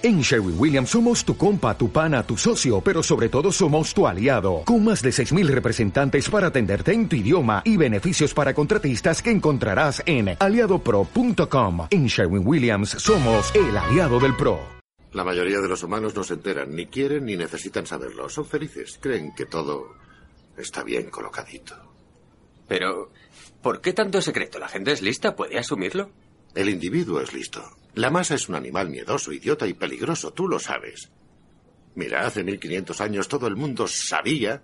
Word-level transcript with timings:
En 0.00 0.20
Sherwin 0.20 0.54
Williams 0.56 0.90
somos 0.90 1.24
tu 1.24 1.36
compa, 1.36 1.76
tu 1.76 1.90
pana, 1.90 2.22
tu 2.22 2.36
socio, 2.36 2.80
pero 2.80 3.02
sobre 3.02 3.28
todo 3.28 3.50
somos 3.50 3.92
tu 3.92 4.06
aliado, 4.06 4.62
con 4.64 4.84
más 4.84 5.02
de 5.02 5.10
6.000 5.10 5.48
representantes 5.48 6.30
para 6.30 6.46
atenderte 6.46 6.92
en 6.92 7.08
tu 7.08 7.16
idioma 7.16 7.62
y 7.64 7.76
beneficios 7.76 8.32
para 8.32 8.54
contratistas 8.54 9.20
que 9.20 9.32
encontrarás 9.32 10.00
en 10.06 10.36
aliadopro.com. 10.38 11.88
En 11.90 12.06
Sherwin 12.06 12.46
Williams 12.46 12.90
somos 12.90 13.52
el 13.56 13.76
aliado 13.76 14.20
del 14.20 14.36
PRO. 14.36 14.60
La 15.14 15.24
mayoría 15.24 15.58
de 15.58 15.68
los 15.68 15.82
humanos 15.82 16.14
no 16.14 16.22
se 16.22 16.34
enteran, 16.34 16.76
ni 16.76 16.86
quieren 16.86 17.24
ni 17.24 17.36
necesitan 17.36 17.84
saberlo. 17.84 18.28
Son 18.28 18.46
felices, 18.46 19.00
creen 19.02 19.34
que 19.34 19.46
todo 19.46 19.96
está 20.56 20.84
bien 20.84 21.10
colocadito. 21.10 21.74
Pero, 22.68 23.10
¿por 23.60 23.80
qué 23.80 23.94
tanto 23.94 24.22
secreto? 24.22 24.60
¿La 24.60 24.68
gente 24.68 24.92
es 24.92 25.02
lista? 25.02 25.34
¿Puede 25.34 25.58
asumirlo? 25.58 26.10
El 26.54 26.68
individuo 26.68 27.20
es 27.20 27.32
listo. 27.32 27.64
La 27.98 28.10
masa 28.10 28.36
es 28.36 28.48
un 28.48 28.54
animal 28.54 28.90
miedoso, 28.90 29.32
idiota 29.32 29.66
y 29.66 29.74
peligroso, 29.74 30.32
tú 30.32 30.46
lo 30.46 30.60
sabes. 30.60 31.10
Mira, 31.96 32.24
hace 32.24 32.44
1500 32.44 33.00
años 33.00 33.26
todo 33.26 33.48
el 33.48 33.56
mundo 33.56 33.88
sabía 33.88 34.62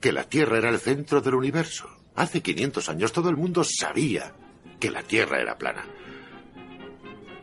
que 0.00 0.10
la 0.10 0.24
Tierra 0.24 0.58
era 0.58 0.70
el 0.70 0.80
centro 0.80 1.20
del 1.20 1.36
universo. 1.36 1.88
Hace 2.16 2.42
500 2.42 2.88
años 2.88 3.12
todo 3.12 3.30
el 3.30 3.36
mundo 3.36 3.62
sabía 3.62 4.34
que 4.80 4.90
la 4.90 5.04
Tierra 5.04 5.40
era 5.40 5.56
plana. 5.56 5.86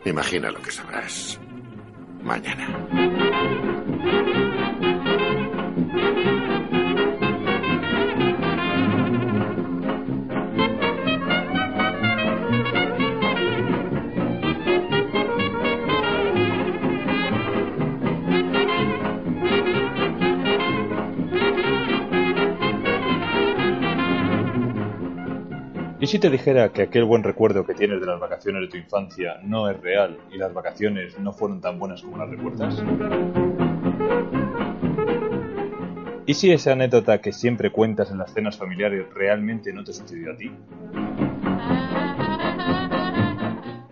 Imagina 0.04 0.52
lo 0.52 0.62
que 0.62 0.72
sabrás 0.72 1.40
mañana. 2.22 3.21
Si 26.12 26.20
te 26.20 26.30
dijera 26.30 26.74
que 26.74 26.82
aquel 26.82 27.06
buen 27.06 27.24
recuerdo 27.24 27.66
que 27.66 27.74
tienes 27.74 28.02
de 28.02 28.06
las 28.06 28.20
vacaciones 28.20 28.64
de 28.64 28.68
tu 28.68 28.76
infancia 28.76 29.40
no 29.44 29.70
es 29.70 29.80
real 29.80 30.18
y 30.30 30.38
las 30.38 30.54
vacaciones 30.54 31.18
no 31.18 31.32
fueron 31.32 31.62
tan 31.62 31.80
buenas 31.80 32.02
como 32.02 32.18
las 32.18 32.30
recuerdas? 32.30 32.84
¿Y 36.26 36.34
si 36.34 36.52
esa 36.52 36.74
anécdota 36.74 37.22
que 37.22 37.32
siempre 37.32 37.72
cuentas 37.72 38.12
en 38.12 38.18
las 38.18 38.34
cenas 38.34 38.58
familiares 38.58 39.06
realmente 39.14 39.72
no 39.72 39.86
te 39.86 39.94
sucedió 39.94 40.34
a 40.34 40.36
ti? 40.36 40.52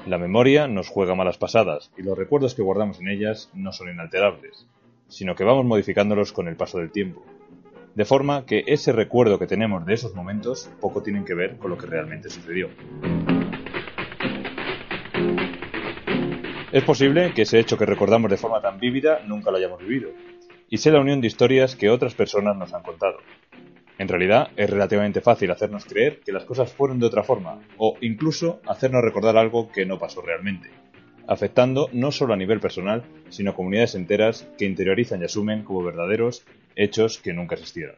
La 0.06 0.18
memoria 0.18 0.68
nos 0.68 0.90
juega 0.90 1.16
malas 1.16 1.38
pasadas 1.38 1.90
y 1.98 2.02
los 2.02 2.18
recuerdos 2.18 2.54
que 2.54 2.62
guardamos 2.62 3.00
en 3.00 3.08
ellas 3.08 3.50
no 3.54 3.72
son 3.72 3.92
inalterables, 3.92 4.68
sino 5.08 5.36
que 5.36 5.46
vamos 5.46 5.64
modificándolos 5.64 6.34
con 6.34 6.50
el 6.50 6.58
paso 6.58 6.80
del 6.80 6.92
tiempo, 6.92 7.24
de 8.00 8.06
forma 8.06 8.46
que 8.46 8.64
ese 8.66 8.94
recuerdo 8.94 9.38
que 9.38 9.46
tenemos 9.46 9.86
de 9.86 9.94
esos 9.94 10.16
momentos 10.16 10.72
poco 10.80 11.04
tienen 11.04 11.26
que 11.26 11.34
ver 11.34 11.58
con 11.58 11.70
lo 11.70 11.78
que 11.78 11.86
realmente 11.86 12.30
sucedió. 12.30 12.70
Es 16.72 16.82
posible 16.86 17.34
que 17.34 17.42
ese 17.42 17.60
hecho 17.60 17.78
que 17.78 17.86
recordamos 17.86 18.32
de 18.32 18.38
forma 18.38 18.62
tan 18.62 18.80
vívida 18.80 19.20
nunca 19.28 19.52
lo 19.52 19.58
hayamos 19.58 19.82
vivido, 19.82 20.12
y 20.70 20.78
sea 20.78 20.94
la 20.94 21.02
unión 21.02 21.20
de 21.20 21.28
historias 21.28 21.76
que 21.76 21.90
otras 21.90 22.16
personas 22.16 22.56
nos 22.56 22.74
han 22.74 22.84
contado. 22.84 23.18
En 23.98 24.08
realidad, 24.08 24.52
es 24.56 24.70
relativamente 24.70 25.20
fácil 25.20 25.52
hacernos 25.52 25.84
creer 25.84 26.22
que 26.22 26.32
las 26.32 26.46
cosas 26.46 26.72
fueron 26.72 27.02
de 27.02 27.08
otra 27.08 27.24
forma, 27.24 27.60
o 27.78 27.98
incluso 28.00 28.62
hacernos 28.66 29.04
recordar 29.04 29.36
algo 29.36 29.74
que 29.74 29.86
no 29.86 30.00
pasó 30.00 30.22
realmente, 30.22 30.70
afectando 31.28 31.90
no 31.92 32.14
solo 32.14 32.34
a 32.34 32.38
nivel 32.38 32.62
personal, 32.62 33.04
sino 33.28 33.52
a 33.52 33.56
comunidades 33.56 33.96
enteras 33.96 34.50
que 34.58 34.64
interiorizan 34.64 35.22
y 35.22 35.26
asumen 35.26 35.66
como 35.66 35.84
verdaderos 35.84 36.46
hechos 36.80 37.18
que 37.18 37.34
nunca 37.34 37.56
existieron. 37.56 37.96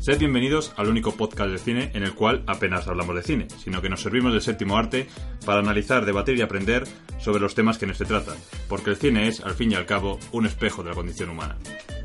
Sed 0.00 0.18
bienvenidos 0.18 0.74
al 0.76 0.88
único 0.88 1.12
podcast 1.12 1.50
de 1.50 1.58
cine 1.58 1.90
en 1.94 2.02
el 2.02 2.14
cual 2.14 2.44
apenas 2.46 2.86
hablamos 2.88 3.16
de 3.16 3.22
cine, 3.22 3.46
sino 3.62 3.80
que 3.80 3.88
nos 3.88 4.02
servimos 4.02 4.32
del 4.32 4.42
séptimo 4.42 4.76
arte 4.76 5.06
para 5.46 5.60
analizar, 5.60 6.04
debatir 6.04 6.36
y 6.36 6.42
aprender 6.42 6.84
sobre 7.18 7.40
los 7.40 7.54
temas 7.54 7.78
que 7.78 7.86
nos 7.86 7.96
se 7.96 8.04
tratan, 8.04 8.36
porque 8.68 8.90
el 8.90 8.96
cine 8.96 9.28
es, 9.28 9.40
al 9.40 9.54
fin 9.54 9.72
y 9.72 9.74
al 9.74 9.86
cabo, 9.86 10.18
un 10.32 10.44
espejo 10.44 10.82
de 10.82 10.90
la 10.90 10.94
condición 10.94 11.30
humana. 11.30 11.56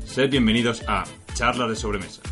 Sed 0.04 0.30
bienvenidos 0.30 0.82
a 0.88 1.04
Charla 1.34 1.68
de 1.68 1.76
Sobremesa. 1.76 2.22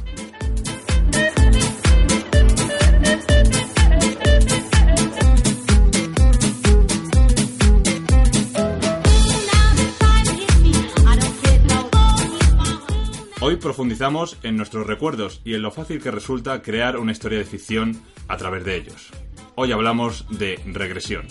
Hoy 13.48 13.56
profundizamos 13.56 14.36
en 14.42 14.58
nuestros 14.58 14.86
recuerdos 14.86 15.40
y 15.42 15.54
en 15.54 15.62
lo 15.62 15.70
fácil 15.70 16.02
que 16.02 16.10
resulta 16.10 16.60
crear 16.60 16.98
una 16.98 17.12
historia 17.12 17.38
de 17.38 17.46
ficción 17.46 17.98
a 18.28 18.36
través 18.36 18.62
de 18.62 18.76
ellos. 18.76 19.08
Hoy 19.54 19.72
hablamos 19.72 20.26
de 20.28 20.60
regresión. 20.66 21.26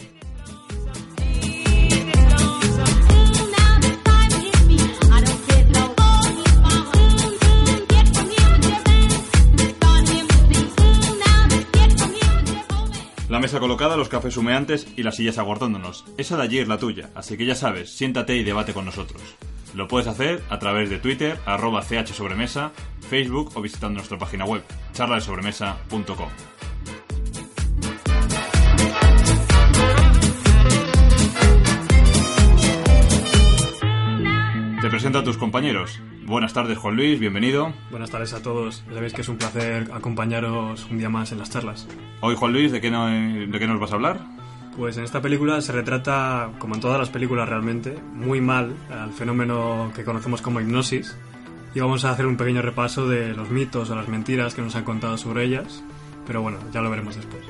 La 13.29 13.39
mesa 13.39 13.59
colocada, 13.59 13.95
los 13.95 14.09
cafés 14.09 14.37
humeantes 14.37 14.87
y 14.97 15.03
las 15.03 15.17
sillas 15.17 15.37
aguardándonos. 15.37 16.03
Esa 16.17 16.35
de 16.35 16.41
allí 16.41 16.57
es 16.57 16.67
la 16.67 16.79
tuya, 16.79 17.11
así 17.13 17.37
que 17.37 17.45
ya 17.45 17.53
sabes, 17.53 17.91
siéntate 17.95 18.35
y 18.37 18.43
debate 18.43 18.73
con 18.73 18.85
nosotros. 18.85 19.21
Lo 19.77 19.87
puedes 19.87 20.07
hacer 20.07 20.41
a 20.49 20.57
través 20.57 20.89
de 20.89 20.97
Twitter, 20.97 21.37
arroba 21.45 21.83
chsobremesa, 22.03 22.71
Facebook 23.11 23.51
o 23.53 23.61
visitando 23.61 23.97
nuestra 23.99 24.17
página 24.17 24.43
web, 24.43 24.63
charladesobremesa.com. 24.93 26.29
Te 34.81 34.89
presento 34.89 35.19
a 35.19 35.23
tus 35.23 35.37
compañeros. 35.37 35.99
Buenas 36.25 36.53
tardes, 36.53 36.77
Juan 36.77 36.95
Luis, 36.95 37.19
bienvenido. 37.19 37.73
Buenas 37.89 38.09
tardes 38.11 38.33
a 38.33 38.41
todos. 38.41 38.83
Ya 38.87 38.93
sabéis 38.95 39.13
que 39.13 39.21
es 39.21 39.29
un 39.29 39.37
placer 39.37 39.89
acompañaros 39.93 40.85
un 40.89 40.97
día 40.97 41.09
más 41.09 41.31
en 41.31 41.39
las 41.39 41.49
charlas. 41.49 41.87
Hoy, 42.21 42.35
Juan 42.35 42.53
Luis, 42.53 42.71
¿de 42.71 42.79
qué, 42.81 42.91
no- 42.91 43.07
de 43.07 43.59
qué 43.59 43.67
nos 43.67 43.79
vas 43.79 43.91
a 43.91 43.95
hablar? 43.95 44.19
Pues 44.77 44.95
en 44.95 45.03
esta 45.03 45.21
película 45.23 45.59
se 45.59 45.71
retrata, 45.71 46.51
como 46.59 46.75
en 46.75 46.81
todas 46.81 46.99
las 46.99 47.09
películas 47.09 47.49
realmente, 47.49 47.97
muy 48.13 48.41
mal 48.41 48.75
al 48.91 49.11
fenómeno 49.11 49.91
que 49.95 50.03
conocemos 50.03 50.43
como 50.43 50.61
hipnosis. 50.61 51.17
Y 51.73 51.79
vamos 51.79 52.05
a 52.05 52.11
hacer 52.11 52.27
un 52.27 52.37
pequeño 52.37 52.61
repaso 52.61 53.07
de 53.07 53.33
los 53.33 53.49
mitos 53.49 53.89
o 53.89 53.95
las 53.95 54.07
mentiras 54.07 54.53
que 54.53 54.61
nos 54.61 54.75
han 54.75 54.83
contado 54.83 55.17
sobre 55.17 55.45
ellas. 55.45 55.83
Pero 56.27 56.43
bueno, 56.43 56.59
ya 56.71 56.81
lo 56.81 56.91
veremos 56.91 57.15
después. 57.15 57.43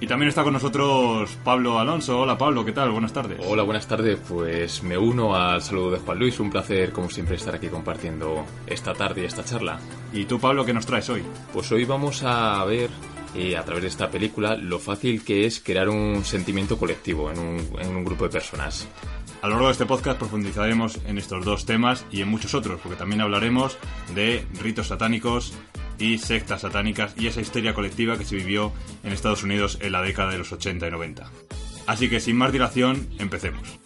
Y 0.00 0.06
también 0.06 0.28
está 0.28 0.44
con 0.44 0.52
nosotros 0.52 1.36
Pablo 1.42 1.80
Alonso. 1.80 2.20
Hola 2.20 2.38
Pablo, 2.38 2.64
¿qué 2.64 2.70
tal? 2.70 2.90
Buenas 2.92 3.12
tardes. 3.12 3.40
Hola, 3.44 3.64
buenas 3.64 3.88
tardes. 3.88 4.20
Pues 4.28 4.84
me 4.84 4.96
uno 4.96 5.34
al 5.34 5.60
saludo 5.60 5.90
de 5.90 5.98
Juan 5.98 6.18
Luis. 6.20 6.38
Un 6.38 6.50
placer, 6.50 6.92
como 6.92 7.10
siempre, 7.10 7.34
estar 7.34 7.56
aquí 7.56 7.66
compartiendo 7.66 8.44
esta 8.68 8.94
tarde 8.94 9.22
y 9.22 9.24
esta 9.24 9.44
charla. 9.44 9.80
¿Y 10.12 10.26
tú, 10.26 10.38
Pablo, 10.38 10.64
qué 10.64 10.72
nos 10.72 10.86
traes 10.86 11.10
hoy? 11.10 11.24
Pues 11.52 11.72
hoy 11.72 11.84
vamos 11.84 12.22
a 12.22 12.64
ver, 12.64 12.90
eh, 13.34 13.56
a 13.56 13.64
través 13.64 13.82
de 13.82 13.88
esta 13.88 14.10
película, 14.10 14.56
lo 14.56 14.78
fácil 14.78 15.24
que 15.24 15.46
es 15.46 15.60
crear 15.60 15.88
un 15.88 16.24
sentimiento 16.24 16.78
colectivo 16.78 17.30
en 17.30 17.38
un, 17.38 17.68
en 17.80 17.96
un 17.96 18.04
grupo 18.04 18.24
de 18.24 18.30
personas. 18.30 18.88
A 19.40 19.46
lo 19.46 19.54
largo 19.54 19.66
de 19.66 19.72
este 19.72 19.86
podcast 19.86 20.18
profundizaremos 20.18 20.98
en 21.06 21.18
estos 21.18 21.44
dos 21.44 21.64
temas 21.64 22.04
y 22.10 22.22
en 22.22 22.28
muchos 22.28 22.54
otros, 22.54 22.80
porque 22.82 22.98
también 22.98 23.20
hablaremos 23.20 23.78
de 24.14 24.44
ritos 24.60 24.88
satánicos 24.88 25.52
y 25.98 26.18
sectas 26.18 26.62
satánicas 26.62 27.14
y 27.16 27.26
esa 27.26 27.40
histeria 27.40 27.74
colectiva 27.74 28.18
que 28.18 28.24
se 28.24 28.36
vivió 28.36 28.72
en 29.04 29.12
Estados 29.12 29.42
Unidos 29.42 29.78
en 29.80 29.92
la 29.92 30.02
década 30.02 30.30
de 30.30 30.38
los 30.38 30.52
80 30.52 30.88
y 30.88 30.90
90. 30.90 31.30
Así 31.86 32.08
que 32.08 32.20
sin 32.20 32.36
más 32.36 32.52
dilación, 32.52 33.08
empecemos. 33.18 33.78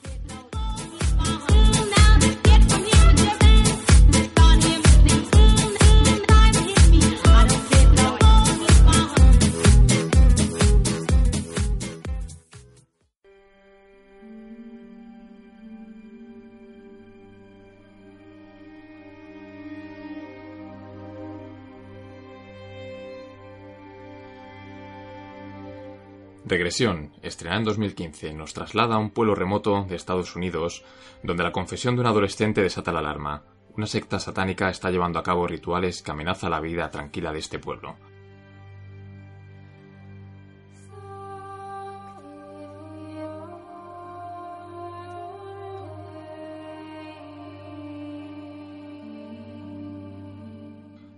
Regresión, 26.52 27.12
estrenada 27.22 27.60
en 27.60 27.64
2015, 27.64 28.34
nos 28.34 28.52
traslada 28.52 28.96
a 28.96 28.98
un 28.98 29.08
pueblo 29.08 29.34
remoto 29.34 29.86
de 29.88 29.96
Estados 29.96 30.36
Unidos, 30.36 30.84
donde 31.22 31.44
la 31.44 31.50
confesión 31.50 31.94
de 31.94 32.02
un 32.02 32.08
adolescente 32.08 32.60
desata 32.60 32.92
la 32.92 32.98
alarma. 32.98 33.44
una 33.74 33.86
secta 33.86 34.20
satánica 34.20 34.68
está 34.68 34.90
llevando 34.90 35.18
a 35.18 35.22
cabo 35.22 35.46
rituales 35.46 36.02
que 36.02 36.10
amenazan 36.10 36.50
la 36.50 36.60
vida 36.60 36.90
tranquila 36.90 37.32
de 37.32 37.38
este 37.38 37.58
pueblo. 37.58 37.96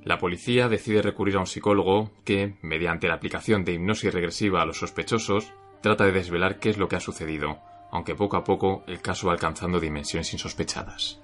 La 0.05 0.19
policía 0.19 0.69
decide 0.69 1.01
recurrir 1.01 1.37
a 1.37 1.41
un 1.41 1.47
psicólogo 1.47 2.11
que, 2.25 2.57
mediante 2.61 3.09
la 3.09 3.15
aplicación 3.15 3.65
de 3.65 3.73
hipnosis 3.73 4.13
regresiva 4.13 4.61
a 4.61 4.67
los 4.67 4.79
sospechosos, 4.79 5.55
trata 5.81 6.05
de 6.05 6.13
desvelar 6.13 6.59
qué 6.59 6.69
es 6.69 6.77
lo 6.77 6.89
que 6.89 6.97
ha 6.97 7.01
sucedido, 7.01 7.59
aunque 7.91 8.15
poco 8.15 8.37
a 8.37 8.45
poco 8.45 8.85
el 8.87 9.01
caso 9.01 9.29
va 9.29 9.33
alcanzando 9.33 9.81
dimensiones 9.81 10.31
insospechadas. 10.35 11.23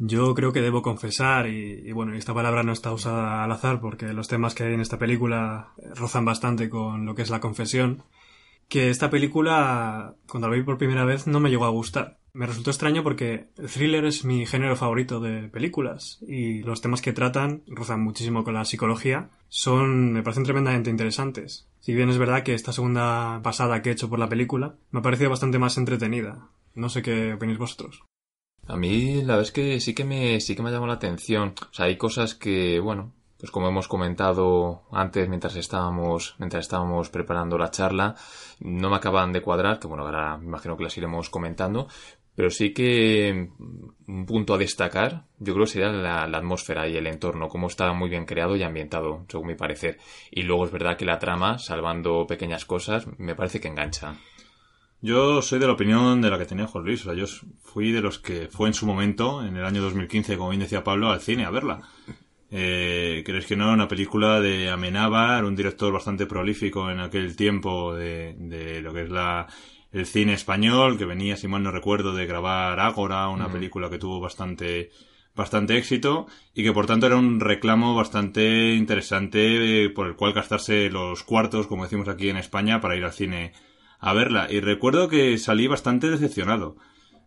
Yo 0.00 0.34
creo 0.34 0.52
que 0.52 0.60
debo 0.60 0.82
confesar, 0.82 1.48
y, 1.48 1.90
bueno, 1.92 2.14
esta 2.14 2.34
palabra 2.34 2.64
no 2.64 2.72
está 2.72 2.92
usada 2.92 3.44
al 3.44 3.52
azar 3.52 3.80
porque 3.80 4.12
los 4.12 4.26
temas 4.26 4.54
que 4.54 4.64
hay 4.64 4.74
en 4.74 4.80
esta 4.80 4.98
película 4.98 5.72
rozan 5.94 6.24
bastante 6.24 6.68
con 6.68 7.04
lo 7.04 7.14
que 7.14 7.22
es 7.22 7.30
la 7.30 7.40
confesión, 7.40 8.04
que 8.68 8.90
esta 8.90 9.10
película, 9.10 10.14
cuando 10.28 10.48
la 10.48 10.56
vi 10.56 10.62
por 10.62 10.78
primera 10.78 11.04
vez, 11.04 11.26
no 11.26 11.40
me 11.40 11.50
llegó 11.50 11.64
a 11.64 11.70
gustar. 11.70 12.18
Me 12.34 12.46
resultó 12.46 12.70
extraño 12.70 13.02
porque 13.02 13.48
el 13.56 13.68
thriller 13.68 14.04
es 14.04 14.24
mi 14.24 14.46
género 14.46 14.76
favorito 14.76 15.18
de 15.18 15.48
películas 15.48 16.18
y 16.26 16.62
los 16.62 16.80
temas 16.80 17.00
que 17.00 17.12
tratan 17.12 17.62
rozan 17.66 18.02
muchísimo 18.02 18.44
con 18.44 18.54
la 18.54 18.64
psicología. 18.64 19.30
Son, 19.48 20.12
me 20.12 20.22
parecen 20.22 20.44
tremendamente 20.44 20.90
interesantes. 20.90 21.66
Si 21.80 21.94
bien 21.94 22.10
es 22.10 22.18
verdad 22.18 22.42
que 22.42 22.54
esta 22.54 22.72
segunda 22.72 23.40
pasada 23.42 23.82
que 23.82 23.88
he 23.88 23.92
hecho 23.92 24.10
por 24.10 24.18
la 24.18 24.28
película 24.28 24.76
me 24.90 25.00
ha 25.00 25.02
parecido 25.02 25.30
bastante 25.30 25.58
más 25.58 25.78
entretenida. 25.78 26.50
No 26.74 26.90
sé 26.90 27.02
qué 27.02 27.32
opináis 27.32 27.58
vosotros. 27.58 28.04
A 28.66 28.76
mí 28.76 29.22
la 29.22 29.36
verdad 29.36 29.42
es 29.42 29.52
que 29.52 29.80
sí 29.80 29.94
que 29.94 30.04
me 30.04 30.40
sí 30.40 30.54
que 30.54 30.62
me 30.62 30.70
llamado 30.70 30.88
la 30.88 30.94
atención. 30.94 31.54
O 31.70 31.74
sea, 31.74 31.86
hay 31.86 31.96
cosas 31.96 32.34
que, 32.34 32.78
bueno, 32.78 33.14
pues 33.38 33.50
como 33.50 33.68
hemos 33.68 33.88
comentado 33.88 34.82
antes 34.92 35.28
mientras 35.28 35.56
estábamos 35.56 36.34
mientras 36.38 36.64
estábamos 36.64 37.08
preparando 37.08 37.56
la 37.56 37.70
charla, 37.70 38.14
no 38.60 38.90
me 38.90 38.96
acaban 38.96 39.32
de 39.32 39.42
cuadrar, 39.42 39.78
que 39.78 39.86
bueno, 39.86 40.04
ahora 40.04 40.36
me 40.38 40.46
imagino 40.46 40.76
que 40.76 40.84
las 40.84 40.96
iremos 40.96 41.30
comentando, 41.30 41.88
pero 42.34 42.50
sí 42.50 42.72
que 42.72 43.50
un 44.06 44.26
punto 44.26 44.54
a 44.54 44.58
destacar, 44.58 45.24
yo 45.38 45.54
creo 45.54 45.66
que 45.66 45.72
sería 45.72 45.88
la, 45.88 46.26
la, 46.26 46.38
atmósfera 46.38 46.88
y 46.88 46.96
el 46.96 47.08
entorno, 47.08 47.48
cómo 47.48 47.66
está 47.66 47.92
muy 47.92 48.08
bien 48.08 48.26
creado 48.26 48.54
y 48.54 48.62
ambientado, 48.62 49.24
según 49.28 49.48
mi 49.48 49.54
parecer. 49.56 49.98
Y 50.30 50.42
luego 50.42 50.64
es 50.64 50.70
verdad 50.70 50.96
que 50.96 51.04
la 51.04 51.18
trama, 51.18 51.58
salvando 51.58 52.28
pequeñas 52.28 52.64
cosas, 52.64 53.08
me 53.18 53.34
parece 53.34 53.60
que 53.60 53.66
engancha. 53.66 54.14
Yo 55.00 55.42
soy 55.42 55.60
de 55.60 55.66
la 55.66 55.72
opinión 55.72 56.20
de 56.20 56.30
la 56.30 56.38
que 56.38 56.44
tenía 56.44 56.66
Juan 56.66 56.84
Luis. 56.84 57.02
O 57.02 57.04
sea, 57.04 57.14
yo 57.14 57.26
fui 57.60 57.92
de 57.92 58.00
los 58.00 58.18
que 58.18 58.48
fue 58.48 58.68
en 58.68 58.74
su 58.74 58.86
momento, 58.86 59.44
en 59.44 59.56
el 59.56 59.64
año 59.64 59.80
2015, 59.82 60.36
como 60.36 60.50
bien 60.50 60.60
decía 60.60 60.82
Pablo, 60.82 61.10
al 61.10 61.20
cine 61.20 61.44
a 61.44 61.50
verla. 61.50 61.88
Eh, 62.50 63.22
¿Crees 63.26 63.46
que 63.46 63.56
no? 63.56 63.64
era 63.64 63.74
Una 63.74 63.88
película 63.88 64.40
de 64.40 64.70
Amenábar, 64.70 65.44
un 65.44 65.56
director 65.56 65.92
bastante 65.92 66.26
prolífico 66.26 66.90
en 66.90 67.00
aquel 67.00 67.36
tiempo 67.36 67.94
de, 67.94 68.34
de 68.38 68.80
lo 68.80 68.92
que 68.94 69.02
es 69.02 69.10
la, 69.10 69.46
el 69.92 70.06
cine 70.06 70.34
español, 70.34 70.98
que 70.98 71.04
venía, 71.04 71.36
si 71.36 71.48
mal 71.48 71.62
no 71.62 71.70
recuerdo, 71.70 72.14
de 72.14 72.26
grabar 72.26 72.80
Ágora, 72.80 73.28
una 73.28 73.50
película 73.50 73.90
que 73.90 73.98
tuvo 73.98 74.20
bastante, 74.20 74.90
bastante 75.34 75.76
éxito 75.76 76.26
y 76.54 76.62
que 76.62 76.72
por 76.72 76.86
tanto 76.86 77.06
era 77.06 77.16
un 77.16 77.40
reclamo 77.40 77.94
bastante 77.94 78.74
interesante 78.74 79.84
eh, 79.84 79.90
por 79.90 80.06
el 80.06 80.16
cual 80.16 80.32
gastarse 80.32 80.90
los 80.90 81.22
cuartos, 81.22 81.66
como 81.66 81.84
decimos 81.84 82.08
aquí 82.08 82.28
en 82.28 82.36
España, 82.36 82.80
para 82.80 82.96
ir 82.96 83.04
al 83.04 83.12
cine 83.12 83.52
a 83.98 84.12
verla. 84.12 84.48
Y 84.50 84.60
recuerdo 84.60 85.08
que 85.08 85.38
salí 85.38 85.66
bastante 85.66 86.10
decepcionado. 86.10 86.76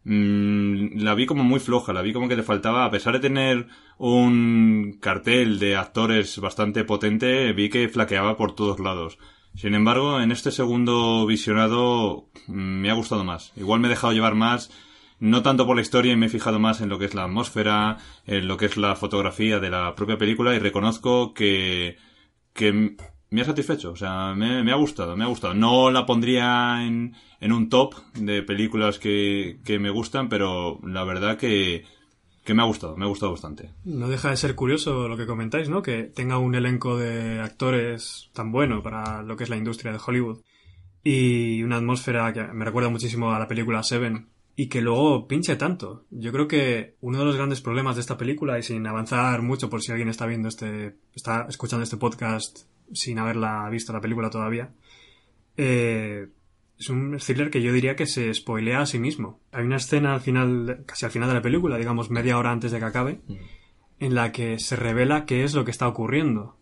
Mm, 0.03 0.98
la 1.00 1.13
vi 1.13 1.25
como 1.25 1.44
muy 1.44 1.59
floja, 1.59 1.94
la 1.94 2.01
vi 2.01 2.13
como 2.13 2.27
que 2.27 2.36
le 2.36 2.44
faltaba, 2.44 2.86
a 2.86 2.92
pesar 2.92 3.13
de 3.13 3.19
tener 3.19 3.68
un 3.98 4.98
cartel 5.00 5.59
de 5.59 5.75
actores 5.75 6.39
bastante 6.39 6.83
potente, 6.83 7.53
vi 7.53 7.69
que 7.69 7.88
flaqueaba 7.89 8.38
por 8.38 8.56
todos 8.56 8.80
lados. 8.80 9.19
Sin 9.56 9.75
embargo, 9.75 10.21
en 10.21 10.31
este 10.31 10.51
segundo 10.51 11.25
visionado 11.27 12.30
mm, 12.48 12.53
me 12.53 12.89
ha 12.89 12.94
gustado 12.94 13.24
más. 13.24 13.51
Igual 13.56 13.80
me 13.80 13.88
he 13.88 13.89
dejado 13.89 14.13
llevar 14.13 14.36
más, 14.36 14.71
no 15.19 15.44
tanto 15.44 15.65
por 15.68 15.75
la 15.75 15.83
historia 15.83 16.13
y 16.13 16.15
me 16.15 16.27
he 16.27 16.30
fijado 16.30 16.59
más 16.59 16.81
en 16.81 16.89
lo 16.89 16.98
que 16.98 17.06
es 17.06 17.13
la 17.13 17.25
atmósfera, 17.25 17.98
en 18.25 18.48
lo 18.48 18.57
que 18.57 18.65
es 18.65 18.77
la 18.77 18.95
fotografía 18.95 19.59
de 19.59 19.69
la 19.69 19.94
propia 19.95 20.18
película 20.18 20.56
y 20.56 20.59
reconozco 20.59 21.33
que, 21.33 21.98
que 22.53 22.95
me 23.31 23.41
ha 23.41 23.45
satisfecho, 23.45 23.91
o 23.91 23.95
sea, 23.95 24.35
me, 24.35 24.71
ha 24.71 24.75
gustado, 24.75 25.15
me 25.15 25.23
ha 25.23 25.27
gustado. 25.27 25.53
No 25.53 25.89
la 25.89 26.05
pondría 26.05 26.85
en, 26.85 27.15
en 27.39 27.53
un 27.53 27.69
top 27.69 27.95
de 28.13 28.43
películas 28.43 28.99
que, 28.99 29.59
que, 29.63 29.79
me 29.79 29.89
gustan, 29.89 30.27
pero 30.27 30.79
la 30.85 31.05
verdad 31.05 31.37
que, 31.37 31.85
que 32.43 32.53
me 32.53 32.61
ha 32.61 32.65
gustado, 32.65 32.97
me 32.97 33.05
ha 33.05 33.07
gustado 33.07 33.31
bastante. 33.31 33.71
No 33.85 34.09
deja 34.09 34.31
de 34.31 34.37
ser 34.37 34.53
curioso 34.53 35.07
lo 35.07 35.15
que 35.15 35.25
comentáis, 35.25 35.69
¿no? 35.69 35.81
Que 35.81 36.03
tenga 36.03 36.37
un 36.39 36.55
elenco 36.55 36.97
de 36.97 37.39
actores 37.39 38.29
tan 38.33 38.51
bueno 38.51 38.83
para 38.83 39.23
lo 39.23 39.37
que 39.37 39.45
es 39.45 39.49
la 39.49 39.57
industria 39.57 39.93
de 39.93 39.99
Hollywood 40.05 40.41
y 41.01 41.63
una 41.63 41.77
atmósfera 41.77 42.33
que 42.33 42.43
me 42.43 42.65
recuerda 42.65 42.89
muchísimo 42.89 43.31
a 43.31 43.39
la 43.39 43.47
película 43.47 43.81
Seven 43.81 44.27
y 44.57 44.67
que 44.67 44.81
luego 44.81 45.25
pinche 45.29 45.55
tanto. 45.55 46.03
Yo 46.11 46.33
creo 46.33 46.49
que 46.49 46.97
uno 46.99 47.19
de 47.19 47.25
los 47.25 47.37
grandes 47.37 47.61
problemas 47.61 47.95
de 47.95 48.01
esta 48.01 48.17
película, 48.17 48.59
y 48.59 48.63
sin 48.63 48.85
avanzar 48.85 49.41
mucho 49.41 49.69
por 49.69 49.81
si 49.81 49.93
alguien 49.93 50.09
está 50.09 50.25
viendo 50.25 50.49
este, 50.49 50.97
está 51.15 51.45
escuchando 51.47 51.83
este 51.83 51.95
podcast 51.95 52.69
sin 52.93 53.19
haberla 53.19 53.69
visto 53.69 53.93
la 53.93 54.01
película 54.01 54.29
todavía, 54.29 54.71
eh, 55.57 56.27
es 56.81 56.89
un 56.89 57.17
thriller 57.17 57.51
que 57.51 57.61
yo 57.61 57.71
diría 57.71 57.95
que 57.95 58.07
se 58.07 58.33
spoilea 58.33 58.81
a 58.81 58.85
sí 58.88 58.97
mismo. 58.97 59.39
Hay 59.51 59.63
una 59.63 59.75
escena 59.75 60.15
al 60.15 60.21
final, 60.21 60.83
casi 60.88 61.05
al 61.05 61.11
final 61.11 61.29
de 61.29 61.35
la 61.35 61.41
película, 61.41 61.77
digamos 61.77 62.09
media 62.09 62.39
hora 62.39 62.51
antes 62.51 62.71
de 62.71 62.79
que 62.79 62.85
acabe, 62.85 63.21
en 63.99 64.15
la 64.15 64.31
que 64.31 64.57
se 64.57 64.75
revela 64.75 65.25
qué 65.25 65.43
es 65.43 65.53
lo 65.53 65.63
que 65.63 65.69
está 65.69 65.88
ocurriendo. 65.88 66.57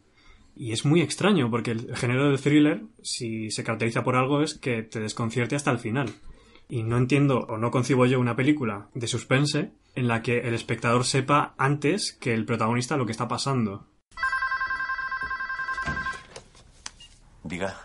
Y 0.58 0.74
es 0.74 0.84
muy 0.84 1.00
extraño, 1.00 1.50
porque 1.50 1.72
el 1.72 1.96
género 1.96 2.28
del 2.28 2.42
thriller, 2.42 2.84
si 3.02 3.50
se 3.50 3.64
caracteriza 3.64 4.04
por 4.04 4.18
algo, 4.18 4.42
es 4.42 4.56
que 4.56 4.84
te 4.84 5.00
desconcierte 5.00 5.56
hasta 5.56 5.72
el 5.72 5.80
final. 5.80 6.10
Y 6.68 6.84
no 6.84 6.98
entiendo 6.98 7.46
o 7.48 7.58
no 7.58 7.72
concibo 7.72 8.06
yo 8.06 8.20
una 8.20 8.36
película 8.36 8.90
de 8.94 9.08
suspense 9.08 9.72
en 9.96 10.10
la 10.10 10.22
que 10.22 10.40
el 10.40 10.54
espectador 10.54 11.06
sepa 11.06 11.56
antes 11.58 12.12
que 12.12 12.34
el 12.34 12.46
protagonista 12.46 12.98
lo 12.98 13.06
que 13.06 13.14
está 13.14 13.30
pasando. 13.30 13.88
Diga. 17.50 17.76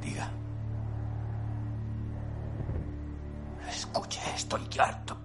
Diga. 0.00 0.30
Escuche, 3.68 4.20
estoy 4.34 4.62
harto. 4.78 5.18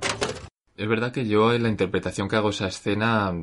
Es 0.76 0.88
verdad 0.90 1.14
que 1.14 1.26
yo 1.26 1.54
en 1.54 1.64
la 1.64 1.70
interpretación 1.70 2.28
que 2.28 2.36
hago 2.36 2.50
esa 2.50 2.68
escena 2.68 3.34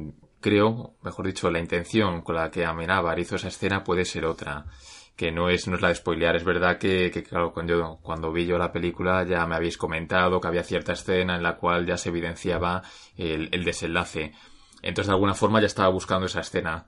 creo, 0.41 0.97
mejor 1.03 1.27
dicho, 1.27 1.51
la 1.51 1.59
intención 1.59 2.21
con 2.21 2.35
la 2.35 2.51
que 2.51 2.67
Amenábar 2.67 3.19
hizo 3.19 3.37
esa 3.37 3.49
escena 3.49 3.83
puede 3.83 4.05
ser 4.05 4.27
otra 4.27 4.67
que 5.17 5.33
no 5.33 5.49
es, 5.49 5.67
no 5.69 5.77
es 5.77 5.81
la 5.81 5.89
de 5.89 5.95
spoilear. 5.95 6.37
Es 6.37 6.45
verdad 6.45 6.77
que, 6.77 7.11
claro, 7.27 7.51
cuando, 7.51 7.79
yo, 7.79 7.99
cuando 8.03 8.31
vi 8.31 8.45
yo 8.45 8.59
la 8.59 8.71
película 8.71 9.25
ya 9.25 9.47
me 9.47 9.55
habéis 9.55 9.79
comentado 9.79 10.39
que 10.39 10.49
había 10.49 10.65
cierta 10.65 10.93
escena 10.93 11.37
en 11.37 11.43
la 11.43 11.57
cual 11.57 11.87
ya 11.87 11.97
se 11.97 12.11
evidenciaba 12.11 12.83
el 13.17 13.65
desenlace. 13.65 14.33
Entonces, 14.85 15.09
de 15.09 15.15
alguna 15.15 15.35
forma 15.35 15.61
ya 15.61 15.67
estaba 15.67 15.89
buscando 15.89 16.27
esa 16.27 16.41
escena. 16.41 16.87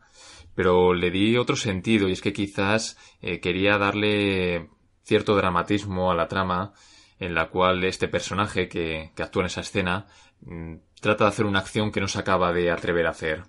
Pero 0.55 0.93
le 0.93 1.11
di 1.11 1.37
otro 1.37 1.57
sentido 1.57 2.09
y 2.09 2.13
es 2.13 2.21
que 2.21 2.35
quizás 2.35 2.99
eh, 3.23 3.41
quería 3.41 3.79
darle 3.79 4.69
cierto 5.03 5.35
dramatismo 5.35 6.11
a 6.11 6.15
la 6.15 6.29
trama 6.29 6.73
en 7.19 7.35
la 7.35 7.49
cual 7.49 7.83
este 7.85 8.07
personaje 8.07 8.69
que, 8.69 9.13
que 9.17 9.23
actúa 9.23 9.43
en 9.43 9.47
esa 9.47 9.63
escena 9.63 10.07
mmm, 10.43 10.75
trata 11.01 11.25
de 11.25 11.29
hacer 11.29 11.47
una 11.47 11.61
acción 11.61 11.91
que 11.91 12.01
no 12.01 12.09
se 12.09 12.19
acaba 12.19 12.53
de 12.53 12.71
atrever 12.71 13.07
a 13.07 13.11
hacer. 13.11 13.45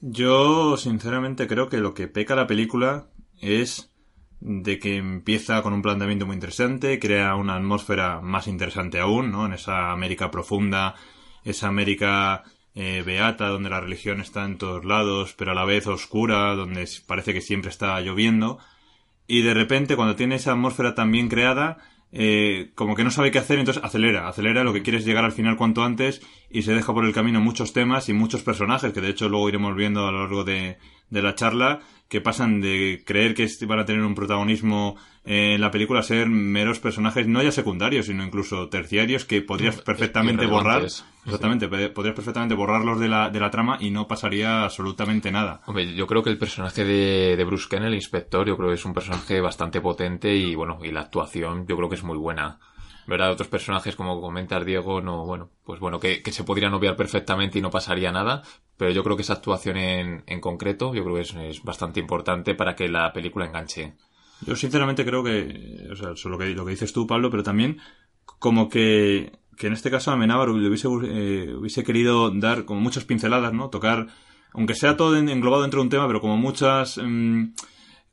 Yo, 0.00 0.78
sinceramente, 0.78 1.46
creo 1.46 1.68
que 1.68 1.76
lo 1.76 1.92
que 1.92 2.08
peca 2.08 2.34
la 2.34 2.46
película 2.46 3.08
es 3.38 3.90
de 4.40 4.78
que 4.78 4.96
empieza 4.96 5.60
con 5.62 5.74
un 5.74 5.82
planteamiento 5.82 6.24
muy 6.24 6.34
interesante, 6.34 6.98
crea 6.98 7.34
una 7.34 7.56
atmósfera 7.56 8.22
más 8.22 8.48
interesante 8.48 8.98
aún, 8.98 9.30
¿no? 9.30 9.44
En 9.44 9.52
esa 9.52 9.92
América 9.92 10.30
profunda, 10.30 10.94
esa 11.44 11.68
América 11.68 12.44
eh, 12.74 13.02
beata, 13.04 13.48
donde 13.48 13.70
la 13.70 13.80
religión 13.80 14.20
está 14.20 14.44
en 14.44 14.58
todos 14.58 14.84
lados, 14.84 15.34
pero 15.36 15.52
a 15.52 15.54
la 15.54 15.64
vez 15.64 15.86
oscura, 15.86 16.54
donde 16.54 16.88
parece 17.06 17.32
que 17.32 17.40
siempre 17.40 17.70
está 17.70 18.00
lloviendo. 18.00 18.58
Y 19.26 19.42
de 19.42 19.54
repente, 19.54 19.96
cuando 19.96 20.16
tiene 20.16 20.36
esa 20.36 20.52
atmósfera 20.52 20.94
tan 20.94 21.12
bien 21.12 21.28
creada, 21.28 21.78
eh, 22.12 22.72
como 22.74 22.96
que 22.96 23.04
no 23.04 23.10
sabe 23.10 23.30
qué 23.30 23.38
hacer, 23.38 23.58
entonces 23.58 23.82
acelera, 23.84 24.28
acelera 24.28 24.64
lo 24.64 24.72
que 24.72 24.82
quiere 24.82 24.98
es 24.98 25.04
llegar 25.04 25.24
al 25.24 25.32
final 25.32 25.56
cuanto 25.56 25.84
antes 25.84 26.20
y 26.50 26.62
se 26.62 26.74
deja 26.74 26.92
por 26.92 27.04
el 27.04 27.12
camino 27.12 27.40
muchos 27.40 27.72
temas 27.72 28.08
y 28.08 28.12
muchos 28.12 28.42
personajes, 28.42 28.92
que 28.92 29.00
de 29.00 29.10
hecho 29.10 29.28
luego 29.28 29.48
iremos 29.48 29.76
viendo 29.76 30.06
a 30.06 30.10
lo 30.10 30.20
largo 30.20 30.42
de, 30.42 30.78
de 31.10 31.22
la 31.22 31.34
charla, 31.34 31.80
que 32.08 32.20
pasan 32.20 32.60
de 32.60 33.02
creer 33.06 33.34
que 33.34 33.46
van 33.66 33.78
a 33.80 33.84
tener 33.84 34.02
un 34.02 34.14
protagonismo 34.14 34.96
en 35.24 35.60
la 35.60 35.70
película 35.70 36.00
a 36.00 36.02
ser 36.02 36.28
meros 36.28 36.80
personajes 36.80 37.26
no 37.28 37.42
ya 37.42 37.52
secundarios, 37.52 38.06
sino 38.06 38.24
incluso 38.24 38.68
terciarios 38.68 39.24
que 39.24 39.42
podrías 39.42 39.76
perfectamente 39.84 40.46
borrar. 40.46 40.82
Exactamente, 41.26 41.68
pod- 41.68 41.92
podrías 41.92 42.16
perfectamente 42.16 42.54
borrarlos 42.54 42.98
de 42.98 43.06
la, 43.08 43.28
de 43.28 43.38
la 43.38 43.50
trama 43.50 43.76
y 43.80 43.90
no 43.90 44.08
pasaría 44.08 44.64
absolutamente 44.64 45.30
nada. 45.30 45.60
Hombre, 45.66 45.94
yo 45.94 46.06
creo 46.06 46.22
que 46.22 46.30
el 46.30 46.38
personaje 46.38 46.84
de, 46.84 47.36
de 47.36 47.44
Bruce 47.44 47.68
Kane, 47.68 47.88
el 47.88 47.94
inspector, 47.94 48.46
yo 48.48 48.56
creo 48.56 48.70
que 48.70 48.76
es 48.76 48.84
un 48.86 48.94
personaje 48.94 49.40
bastante 49.40 49.80
potente 49.82 50.34
y 50.34 50.54
bueno, 50.54 50.78
y 50.82 50.90
la 50.90 51.02
actuación 51.02 51.66
yo 51.68 51.76
creo 51.76 51.88
que 51.90 51.96
es 51.96 52.02
muy 52.02 52.16
buena. 52.16 52.58
¿Verdad? 53.10 53.32
Otros 53.32 53.48
personajes, 53.48 53.96
como 53.96 54.20
comentas 54.20 54.64
Diego, 54.64 55.00
no, 55.00 55.26
bueno, 55.26 55.50
pues 55.64 55.80
bueno, 55.80 55.98
que, 55.98 56.22
que 56.22 56.30
se 56.30 56.44
podrían 56.44 56.72
obviar 56.74 56.94
perfectamente 56.94 57.58
y 57.58 57.60
no 57.60 57.68
pasaría 57.68 58.12
nada, 58.12 58.42
pero 58.76 58.92
yo 58.92 59.02
creo 59.02 59.16
que 59.16 59.22
esa 59.22 59.32
actuación 59.32 59.76
en, 59.76 60.22
en 60.28 60.40
concreto, 60.40 60.94
yo 60.94 61.02
creo 61.02 61.16
que 61.16 61.22
es, 61.22 61.34
es 61.34 61.62
bastante 61.64 61.98
importante 61.98 62.54
para 62.54 62.76
que 62.76 62.88
la 62.88 63.12
película 63.12 63.46
enganche. 63.46 63.94
Yo 64.46 64.54
sinceramente 64.54 65.04
creo 65.04 65.24
que, 65.24 65.88
o 65.90 65.96
sea, 65.96 66.12
eso 66.12 66.28
lo 66.28 66.38
que, 66.38 66.50
lo 66.54 66.64
que 66.64 66.70
dices 66.70 66.92
tú, 66.92 67.04
Pablo, 67.08 67.30
pero 67.32 67.42
también 67.42 67.78
como 68.38 68.68
que, 68.68 69.32
que 69.56 69.66
en 69.66 69.72
este 69.72 69.90
caso 69.90 70.12
Amenábar 70.12 70.48
hubiese, 70.50 70.86
eh, 70.86 71.52
hubiese 71.58 71.82
querido 71.82 72.30
dar 72.30 72.64
como 72.64 72.80
muchas 72.80 73.04
pinceladas, 73.04 73.52
¿no? 73.52 73.70
Tocar, 73.70 74.06
aunque 74.52 74.76
sea 74.76 74.96
todo 74.96 75.16
en- 75.16 75.28
englobado 75.28 75.62
dentro 75.62 75.80
de 75.80 75.84
un 75.86 75.90
tema, 75.90 76.06
pero 76.06 76.20
como 76.20 76.36
muchas, 76.36 76.96
mm, 77.02 77.54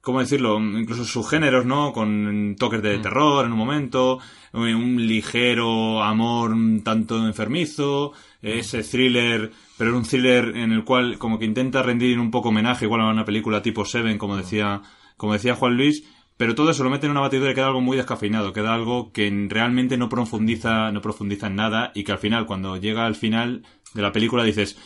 ¿cómo 0.01 0.21
decirlo? 0.21 0.57
Incluso 0.59 1.03
subgéneros, 1.05 1.65
¿no? 1.65 1.91
Con 1.93 2.55
toques 2.57 2.81
de 2.81 2.97
terror 2.99 3.45
en 3.45 3.51
un 3.51 3.57
momento, 3.57 4.19
un 4.57 5.05
ligero 5.07 6.01
amor 6.03 6.51
un 6.51 6.83
tanto 6.83 7.25
enfermizo, 7.25 8.13
ese 8.41 8.83
thriller, 8.83 9.51
pero 9.77 9.95
un 9.97 10.03
thriller 10.03 10.55
en 10.57 10.71
el 10.71 10.83
cual 10.83 11.17
como 11.17 11.39
que 11.39 11.45
intenta 11.45 11.83
rendir 11.83 12.19
un 12.19 12.31
poco 12.31 12.49
homenaje, 12.49 12.85
igual 12.85 13.01
a 13.01 13.09
una 13.09 13.25
película 13.25 13.61
tipo 13.61 13.85
Seven, 13.85 14.17
como 14.17 14.37
decía, 14.37 14.81
como 15.17 15.33
decía 15.33 15.55
Juan 15.55 15.77
Luis, 15.77 16.03
pero 16.37 16.53
todo 16.53 16.69
eso 16.69 16.83
lo 16.83 16.89
mete 16.91 17.05
en 17.07 17.11
una 17.11 17.21
batidora 17.21 17.51
y 17.51 17.55
queda 17.55 17.67
algo 17.67 17.81
muy 17.81 17.97
descafeinado, 17.97 18.53
queda 18.53 18.73
algo 18.73 19.11
que 19.11 19.27
en- 19.27 19.49
realmente 19.49 19.97
no 19.97 20.07
profundiza, 20.09 20.91
no 20.91 21.01
profundiza 21.01 21.47
en 21.47 21.55
nada 21.55 21.91
y 21.95 22.03
que 22.03 22.11
al 22.11 22.19
final, 22.19 22.45
cuando 22.45 22.77
llega 22.77 23.05
al 23.05 23.15
final 23.15 23.63
de 23.95 24.01
la 24.01 24.11
película 24.11 24.43
dices, 24.43 24.77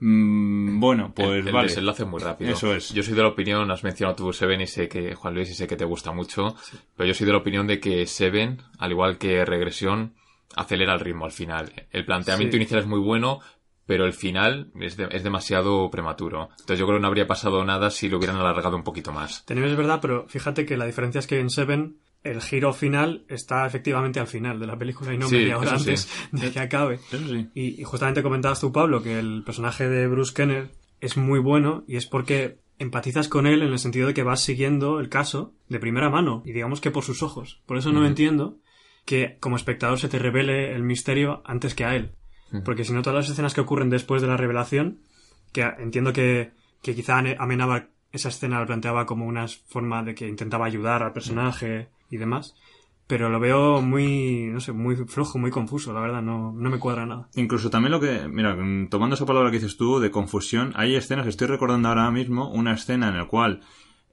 mm, 0.00 0.80
bueno, 0.80 1.12
pues 1.14 1.28
el, 1.28 1.46
el 1.48 1.52
vale. 1.52 1.68
desenlace 1.68 2.02
es 2.04 2.08
muy 2.08 2.20
rápido. 2.20 2.50
Eso 2.52 2.74
es. 2.74 2.92
Yo 2.92 3.02
soy 3.02 3.14
de 3.14 3.22
la 3.22 3.28
opinión, 3.28 3.70
has 3.70 3.84
mencionado 3.84 4.16
tú 4.16 4.32
Seven 4.32 4.60
y 4.60 4.66
sé 4.66 4.88
que, 4.88 5.14
Juan 5.14 5.34
Luis, 5.34 5.50
y 5.50 5.54
sé 5.54 5.66
que 5.66 5.76
te 5.76 5.84
gusta 5.84 6.12
mucho, 6.12 6.54
pero 6.96 7.06
yo 7.08 7.14
soy 7.14 7.26
de 7.26 7.32
la 7.32 7.38
opinión 7.38 7.66
de 7.66 7.80
que 7.80 8.06
Seven, 8.06 8.62
al 8.78 8.90
igual 8.90 9.18
que 9.18 9.44
Regresión, 9.44 10.14
acelera 10.56 10.94
el 10.94 11.00
ritmo 11.00 11.24
al 11.24 11.32
final. 11.32 11.72
El 11.90 12.04
planteamiento 12.04 12.52
Sí. 12.52 12.56
inicial 12.56 12.80
es 12.80 12.86
muy 12.86 13.00
bueno, 13.00 13.40
pero 13.86 14.04
el 14.06 14.12
final 14.12 14.70
es, 14.80 14.96
de- 14.96 15.08
es 15.10 15.22
demasiado 15.24 15.90
prematuro. 15.90 16.48
Entonces 16.52 16.78
yo 16.78 16.86
creo 16.86 16.98
que 16.98 17.02
no 17.02 17.08
habría 17.08 17.26
pasado 17.26 17.64
nada 17.64 17.90
si 17.90 18.08
lo 18.08 18.18
hubieran 18.18 18.36
alargado 18.36 18.76
un 18.76 18.84
poquito 18.84 19.12
más. 19.12 19.44
Es 19.48 19.76
verdad, 19.76 19.98
pero 20.02 20.26
fíjate 20.28 20.66
que 20.66 20.76
la 20.76 20.84
diferencia 20.86 21.18
es 21.20 21.26
que 21.26 21.40
en 21.40 21.48
Seven 21.50 21.96
el 22.24 22.40
giro 22.42 22.72
final 22.72 23.24
está 23.28 23.66
efectivamente 23.66 24.20
al 24.20 24.26
final 24.26 24.58
de 24.58 24.66
la 24.66 24.76
película 24.76 25.14
y 25.14 25.18
no 25.18 25.28
Sí, 25.28 25.36
media 25.36 25.58
hora 25.58 25.78
sí. 25.78 25.90
antes 25.90 26.08
de 26.32 26.50
que 26.50 26.60
acabe. 26.60 26.98
Sí. 27.10 27.48
Y, 27.54 27.80
y 27.80 27.84
justamente 27.84 28.22
comentabas 28.22 28.60
tú, 28.60 28.72
Pablo, 28.72 29.02
que 29.02 29.18
el 29.18 29.42
personaje 29.44 29.88
de 29.88 30.06
Bruce 30.08 30.34
Kenner 30.34 30.70
es 31.00 31.16
muy 31.16 31.38
bueno 31.38 31.84
y 31.86 31.96
es 31.96 32.06
porque 32.06 32.58
empatizas 32.78 33.28
con 33.28 33.46
él 33.46 33.62
en 33.62 33.72
el 33.72 33.78
sentido 33.78 34.08
de 34.08 34.14
que 34.14 34.22
vas 34.22 34.40
siguiendo 34.42 35.00
el 35.00 35.08
caso 35.08 35.52
de 35.68 35.80
primera 35.80 36.10
mano 36.10 36.42
y 36.44 36.52
digamos 36.52 36.80
que 36.80 36.90
por 36.90 37.04
sus 37.04 37.22
ojos. 37.22 37.60
Por 37.66 37.76
eso 37.78 37.92
no 37.92 38.06
entiendo 38.06 38.58
que 39.04 39.36
como 39.40 39.56
espectador 39.56 39.98
se 39.98 40.08
te 40.08 40.18
revele 40.18 40.74
el 40.74 40.82
misterio 40.82 41.42
antes 41.44 41.74
que 41.74 41.84
a 41.84 41.94
él. 41.96 42.12
Porque 42.64 42.84
si 42.84 42.92
no, 42.92 43.02
todas 43.02 43.16
las 43.24 43.30
escenas 43.30 43.52
que 43.52 43.60
ocurren 43.60 43.90
después 43.90 44.22
de 44.22 44.28
la 44.28 44.36
revelación, 44.38 45.00
que 45.52 45.62
entiendo 45.78 46.12
que, 46.12 46.52
que 46.82 46.94
quizá 46.94 47.18
Amenábar 47.38 47.90
esa 48.10 48.30
escena 48.30 48.58
la 48.58 48.66
planteaba 48.66 49.04
como 49.06 49.26
una 49.26 49.46
forma 49.48 50.02
de 50.02 50.14
que 50.14 50.26
intentaba 50.26 50.64
ayudar 50.66 51.02
al 51.02 51.12
personaje 51.12 51.88
y 52.10 52.16
demás, 52.16 52.54
pero 53.06 53.30
lo 53.30 53.40
veo 53.40 53.80
muy, 53.80 54.48
no 54.52 54.60
sé, 54.60 54.72
muy 54.72 54.96
flojo, 54.96 55.38
muy 55.38 55.50
confuso, 55.50 55.92
la 55.92 56.00
verdad, 56.00 56.22
no, 56.22 56.52
no 56.52 56.70
me 56.70 56.78
cuadra 56.78 57.06
nada. 57.06 57.28
Incluso 57.34 57.70
también 57.70 57.92
lo 57.92 58.00
que, 58.00 58.28
mira, 58.28 58.54
mm, 58.54 58.88
tomando 58.88 59.14
esa 59.14 59.26
palabra 59.26 59.50
que 59.50 59.58
dices 59.58 59.76
tú 59.76 59.98
de 59.98 60.10
confusión, 60.10 60.72
hay 60.76 60.94
escenas, 60.94 61.26
estoy 61.26 61.46
recordando 61.46 61.88
ahora 61.88 62.10
mismo 62.10 62.50
una 62.50 62.74
escena 62.74 63.08
en 63.08 63.16
la 63.16 63.26
cual 63.26 63.60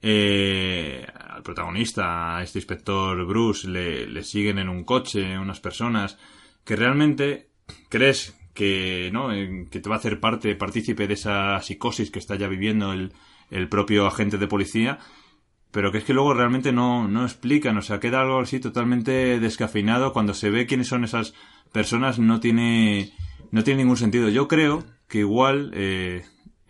eh, 0.01 1.05
al 1.13 1.43
protagonista, 1.43 2.37
a 2.37 2.43
este 2.43 2.59
inspector 2.59 3.25
Bruce, 3.25 3.67
le, 3.67 4.07
le 4.07 4.23
siguen 4.23 4.59
en 4.59 4.69
un 4.69 4.83
coche 4.83 5.37
unas 5.37 5.59
personas 5.59 6.17
que 6.63 6.75
realmente 6.75 7.49
crees 7.89 8.37
que, 8.53 9.09
¿no? 9.11 9.33
Eh, 9.33 9.67
que 9.69 9.79
te 9.79 9.89
va 9.89 9.95
a 9.95 9.99
hacer 9.99 10.19
parte, 10.19 10.55
partícipe 10.55 11.07
de 11.07 11.15
esa 11.15 11.61
psicosis 11.61 12.11
que 12.11 12.19
está 12.19 12.35
ya 12.35 12.47
viviendo 12.47 12.93
el, 12.93 13.13
el 13.51 13.67
propio 13.67 14.07
agente 14.07 14.37
de 14.37 14.47
policía, 14.47 14.99
pero 15.75 15.91
que 15.91 15.97
es 15.97 16.05
que 16.05 16.13
luego 16.13 16.33
realmente 16.33 16.71
no, 16.71 17.09
no 17.09 17.25
explican, 17.25 17.77
o 17.77 17.81
sea, 17.81 17.99
queda 17.99 18.21
algo 18.21 18.39
así 18.39 18.61
totalmente 18.61 19.41
descafeinado. 19.41 20.13
Cuando 20.13 20.33
se 20.33 20.49
ve 20.49 20.67
quiénes 20.67 20.87
son 20.87 21.03
esas 21.03 21.33
personas 21.73 22.17
no 22.17 22.39
tiene, 22.39 23.11
no 23.51 23.61
tiene 23.65 23.83
ningún 23.83 23.97
sentido. 23.97 24.29
Yo 24.29 24.47
creo 24.47 24.85
que 25.09 25.17
igual 25.17 25.71
eh, 25.73 26.23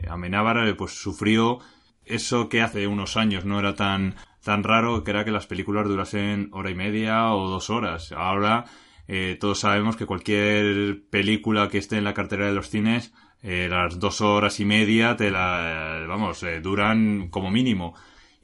Amenábar 0.10 0.68
eh, 0.68 0.74
pues 0.74 0.94
sufrió 0.94 1.60
eso 2.04 2.50
que 2.50 2.64
hace 2.64 2.88
unos 2.88 3.16
años 3.16 3.46
no 3.46 3.60
era 3.60 3.76
tan, 3.76 4.16
tan 4.44 4.64
raro, 4.64 5.04
que 5.04 5.12
era 5.12 5.24
que 5.24 5.30
las 5.30 5.46
películas 5.46 5.88
durasen 5.88 6.50
hora 6.52 6.72
y 6.72 6.76
media 6.76 7.32
o 7.36 7.48
dos 7.48 7.70
horas. 7.70 8.12
Ahora 8.12 8.66
eh, 9.08 9.38
todos 9.40 9.60
sabemos 9.60 9.98
que 9.98 10.08
cualquier 10.08 11.04
película 11.12 11.70
que 11.70 11.78
esté 11.78 11.98
en 11.98 12.06
la 12.06 12.16
cartera 12.16 12.48
de 12.48 12.54
los 12.54 12.72
cines, 12.72 13.14
eh, 13.44 13.68
las 13.70 14.00
dos 14.00 14.22
horas 14.22 14.60
y 14.60 14.66
media 14.66 15.16
te 15.16 15.30
la, 15.30 16.06
vamos, 16.08 16.42
eh, 16.42 16.60
duran 16.60 17.28
como 17.30 17.52
mínimo. 17.52 17.94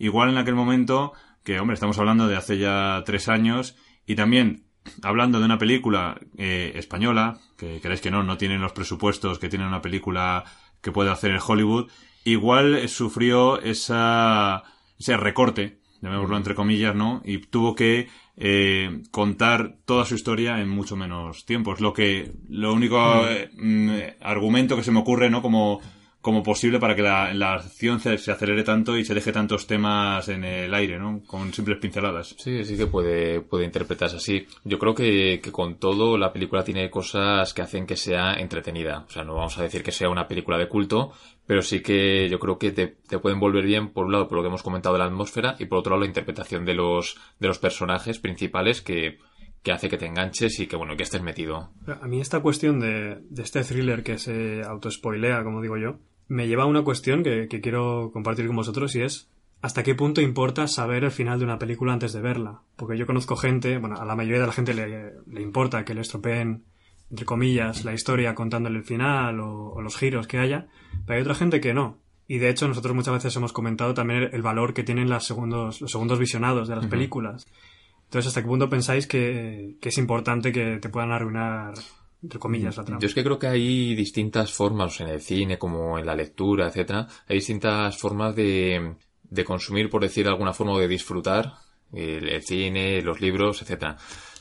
Igual 0.01 0.29
en 0.31 0.37
aquel 0.37 0.55
momento, 0.55 1.13
que 1.43 1.59
hombre, 1.59 1.75
estamos 1.75 1.99
hablando 1.99 2.27
de 2.27 2.35
hace 2.35 2.57
ya 2.57 3.03
tres 3.05 3.29
años, 3.29 3.75
y 4.07 4.15
también 4.15 4.65
hablando 5.03 5.37
de 5.37 5.45
una 5.45 5.59
película 5.59 6.19
eh, 6.39 6.71
española, 6.73 7.37
que 7.55 7.79
queréis 7.81 8.01
que 8.01 8.09
no, 8.09 8.23
no 8.23 8.35
tienen 8.35 8.61
los 8.61 8.71
presupuestos 8.71 9.37
que 9.37 9.47
tiene 9.47 9.67
una 9.67 9.83
película 9.83 10.43
que 10.81 10.91
puede 10.91 11.11
hacer 11.11 11.29
en 11.29 11.39
Hollywood, 11.45 11.91
igual 12.23 12.89
sufrió 12.89 13.61
esa, 13.61 14.63
ese 14.97 15.17
recorte, 15.17 15.81
llamémoslo 16.01 16.35
entre 16.35 16.55
comillas, 16.55 16.95
¿no? 16.95 17.21
Y 17.23 17.37
tuvo 17.37 17.75
que 17.75 18.09
eh, 18.37 19.03
contar 19.11 19.75
toda 19.85 20.05
su 20.05 20.15
historia 20.15 20.61
en 20.61 20.69
mucho 20.69 20.95
menos 20.95 21.45
tiempo. 21.45 21.73
Es 21.73 21.79
lo 21.79 21.93
que, 21.93 22.31
lo 22.49 22.73
único 22.73 22.97
eh, 23.27 23.51
mm, 23.53 24.23
argumento 24.25 24.75
que 24.75 24.83
se 24.83 24.91
me 24.91 25.01
ocurre, 25.01 25.29
¿no? 25.29 25.43
Como, 25.43 25.79
como 26.21 26.43
posible 26.43 26.79
para 26.79 26.95
que 26.95 27.01
la, 27.01 27.33
la 27.33 27.53
acción 27.53 27.99
se, 27.99 28.17
se 28.17 28.31
acelere 28.31 28.63
tanto 28.63 28.95
y 28.95 29.03
se 29.03 29.15
deje 29.15 29.31
tantos 29.31 29.65
temas 29.65 30.29
en 30.29 30.43
el 30.43 30.73
aire, 30.73 30.99
¿no? 30.99 31.21
Con 31.25 31.51
simples 31.51 31.79
pinceladas. 31.79 32.35
Sí, 32.37 32.63
sí 32.63 32.77
que 32.77 32.85
puede, 32.85 33.41
puede 33.41 33.65
interpretarse 33.65 34.17
así. 34.17 34.45
Yo 34.63 34.77
creo 34.77 34.93
que, 34.93 35.39
que 35.41 35.51
con 35.51 35.75
todo 35.75 36.17
la 36.17 36.31
película 36.31 36.63
tiene 36.63 36.91
cosas 36.91 37.53
que 37.53 37.63
hacen 37.63 37.87
que 37.87 37.97
sea 37.97 38.35
entretenida. 38.35 39.05
O 39.07 39.09
sea, 39.09 39.23
no 39.23 39.33
vamos 39.33 39.57
a 39.57 39.63
decir 39.63 39.81
que 39.81 39.91
sea 39.91 40.09
una 40.09 40.27
película 40.27 40.59
de 40.59 40.67
culto, 40.67 41.11
pero 41.47 41.63
sí 41.63 41.81
que 41.81 42.29
yo 42.29 42.39
creo 42.39 42.59
que 42.59 42.71
te, 42.71 42.87
te 42.87 43.17
pueden 43.17 43.39
volver 43.39 43.65
bien, 43.65 43.89
por 43.89 44.05
un 44.05 44.11
lado, 44.11 44.27
por 44.27 44.37
lo 44.37 44.43
que 44.43 44.49
hemos 44.49 44.63
comentado 44.63 44.93
de 44.93 44.99
la 44.99 45.05
atmósfera, 45.05 45.55
y 45.57 45.65
por 45.65 45.79
otro 45.79 45.91
lado, 45.91 46.01
la 46.01 46.07
interpretación 46.07 46.65
de 46.65 46.75
los, 46.75 47.17
de 47.39 47.47
los 47.47 47.57
personajes 47.57 48.19
principales 48.19 48.81
que, 48.81 49.17
que 49.63 49.71
hace 49.71 49.89
que 49.89 49.97
te 49.97 50.05
enganches 50.05 50.59
y 50.59 50.67
que, 50.67 50.75
bueno, 50.75 50.95
que 50.95 51.03
estés 51.03 51.21
metido. 51.21 51.71
A 52.01 52.07
mí 52.07 52.21
esta 52.21 52.41
cuestión 52.41 52.79
de, 52.79 53.17
de 53.29 53.41
este 53.43 53.63
thriller 53.63 54.03
que 54.03 54.17
se 54.17 54.61
autospoilea, 54.63 55.43
como 55.43 55.61
digo 55.61 55.77
yo, 55.77 55.97
me 56.31 56.47
lleva 56.47 56.63
a 56.63 56.67
una 56.67 56.85
cuestión 56.85 57.23
que, 57.23 57.49
que 57.49 57.59
quiero 57.59 58.09
compartir 58.13 58.47
con 58.47 58.55
vosotros 58.55 58.95
y 58.95 59.01
es 59.01 59.29
¿hasta 59.61 59.83
qué 59.83 59.95
punto 59.95 60.21
importa 60.21 60.65
saber 60.67 61.03
el 61.03 61.11
final 61.11 61.39
de 61.39 61.43
una 61.43 61.59
película 61.59 61.91
antes 61.91 62.13
de 62.13 62.21
verla? 62.21 62.61
Porque 62.77 62.97
yo 62.97 63.05
conozco 63.05 63.35
gente, 63.35 63.77
bueno, 63.79 63.97
a 63.97 64.05
la 64.05 64.15
mayoría 64.15 64.39
de 64.39 64.47
la 64.47 64.53
gente 64.53 64.73
le, 64.73 65.11
le 65.27 65.41
importa 65.41 65.83
que 65.83 65.93
le 65.93 65.99
estropeen, 65.99 66.63
entre 67.09 67.25
comillas, 67.25 67.83
la 67.83 67.93
historia 67.93 68.33
contándole 68.33 68.77
el 68.77 68.85
final 68.85 69.41
o, 69.41 69.73
o 69.73 69.81
los 69.81 69.97
giros 69.97 70.25
que 70.25 70.39
haya, 70.39 70.67
pero 71.05 71.17
hay 71.17 71.21
otra 71.21 71.35
gente 71.35 71.59
que 71.59 71.73
no. 71.73 71.97
Y 72.29 72.37
de 72.37 72.49
hecho 72.49 72.65
nosotros 72.65 72.95
muchas 72.95 73.15
veces 73.15 73.35
hemos 73.35 73.51
comentado 73.51 73.93
también 73.93 74.29
el 74.31 74.41
valor 74.41 74.73
que 74.73 74.83
tienen 74.83 75.09
las 75.09 75.25
segundos, 75.25 75.81
los 75.81 75.91
segundos 75.91 76.17
visionados 76.17 76.69
de 76.69 76.77
las 76.77 76.87
películas. 76.87 77.45
Entonces, 78.05 78.29
¿hasta 78.29 78.41
qué 78.41 78.47
punto 78.47 78.69
pensáis 78.69 79.05
que, 79.05 79.75
que 79.81 79.89
es 79.89 79.97
importante 79.97 80.53
que 80.53 80.77
te 80.77 80.87
puedan 80.87 81.11
arruinar, 81.11 81.73
entre 82.23 82.39
comillas? 82.39 82.75
Yo 82.99 83.07
es 83.07 83.13
que 83.13 83.23
creo 83.23 83.39
que 83.39 83.47
hay 83.47 83.95
distintas 83.95 84.51
formas, 84.53 84.99
en 85.01 85.07
el 85.07 85.21
cine 85.21 85.57
como 85.57 85.97
en 85.97 86.05
la 86.05 86.15
lectura, 86.15 86.67
etcétera, 86.67 87.07
hay 87.27 87.37
distintas 87.37 87.97
formas 87.97 88.35
de, 88.35 88.95
de 89.23 89.43
consumir, 89.45 89.89
por 89.89 90.01
decir 90.01 90.25
de 90.25 90.31
alguna 90.31 90.53
forma, 90.53 90.73
o 90.73 90.79
de 90.79 90.87
disfrutar 90.87 91.53
el, 91.93 92.29
el 92.29 92.43
cine, 92.43 93.01
los 93.01 93.21
libros, 93.21 93.61
etcétera. 93.61 93.97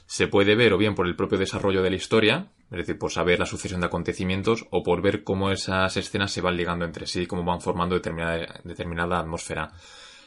Se 0.06 0.26
puede 0.26 0.56
ver 0.56 0.72
o 0.72 0.78
bien 0.78 0.94
por 0.96 1.06
el 1.06 1.14
propio 1.14 1.38
desarrollo 1.38 1.82
de 1.82 1.90
la 1.90 1.96
historia, 1.96 2.50
es 2.70 2.78
decir, 2.78 2.98
por 2.98 3.12
saber 3.12 3.38
la 3.38 3.46
sucesión 3.46 3.80
de 3.80 3.86
acontecimientos, 3.86 4.66
o 4.70 4.82
por 4.82 5.02
ver 5.02 5.22
cómo 5.22 5.50
esas 5.52 5.96
escenas 5.96 6.32
se 6.32 6.40
van 6.40 6.56
ligando 6.56 6.84
entre 6.84 7.06
sí, 7.06 7.26
cómo 7.26 7.44
van 7.44 7.60
formando 7.60 7.94
determinada, 7.94 8.60
determinada 8.64 9.20
atmósfera. 9.20 9.70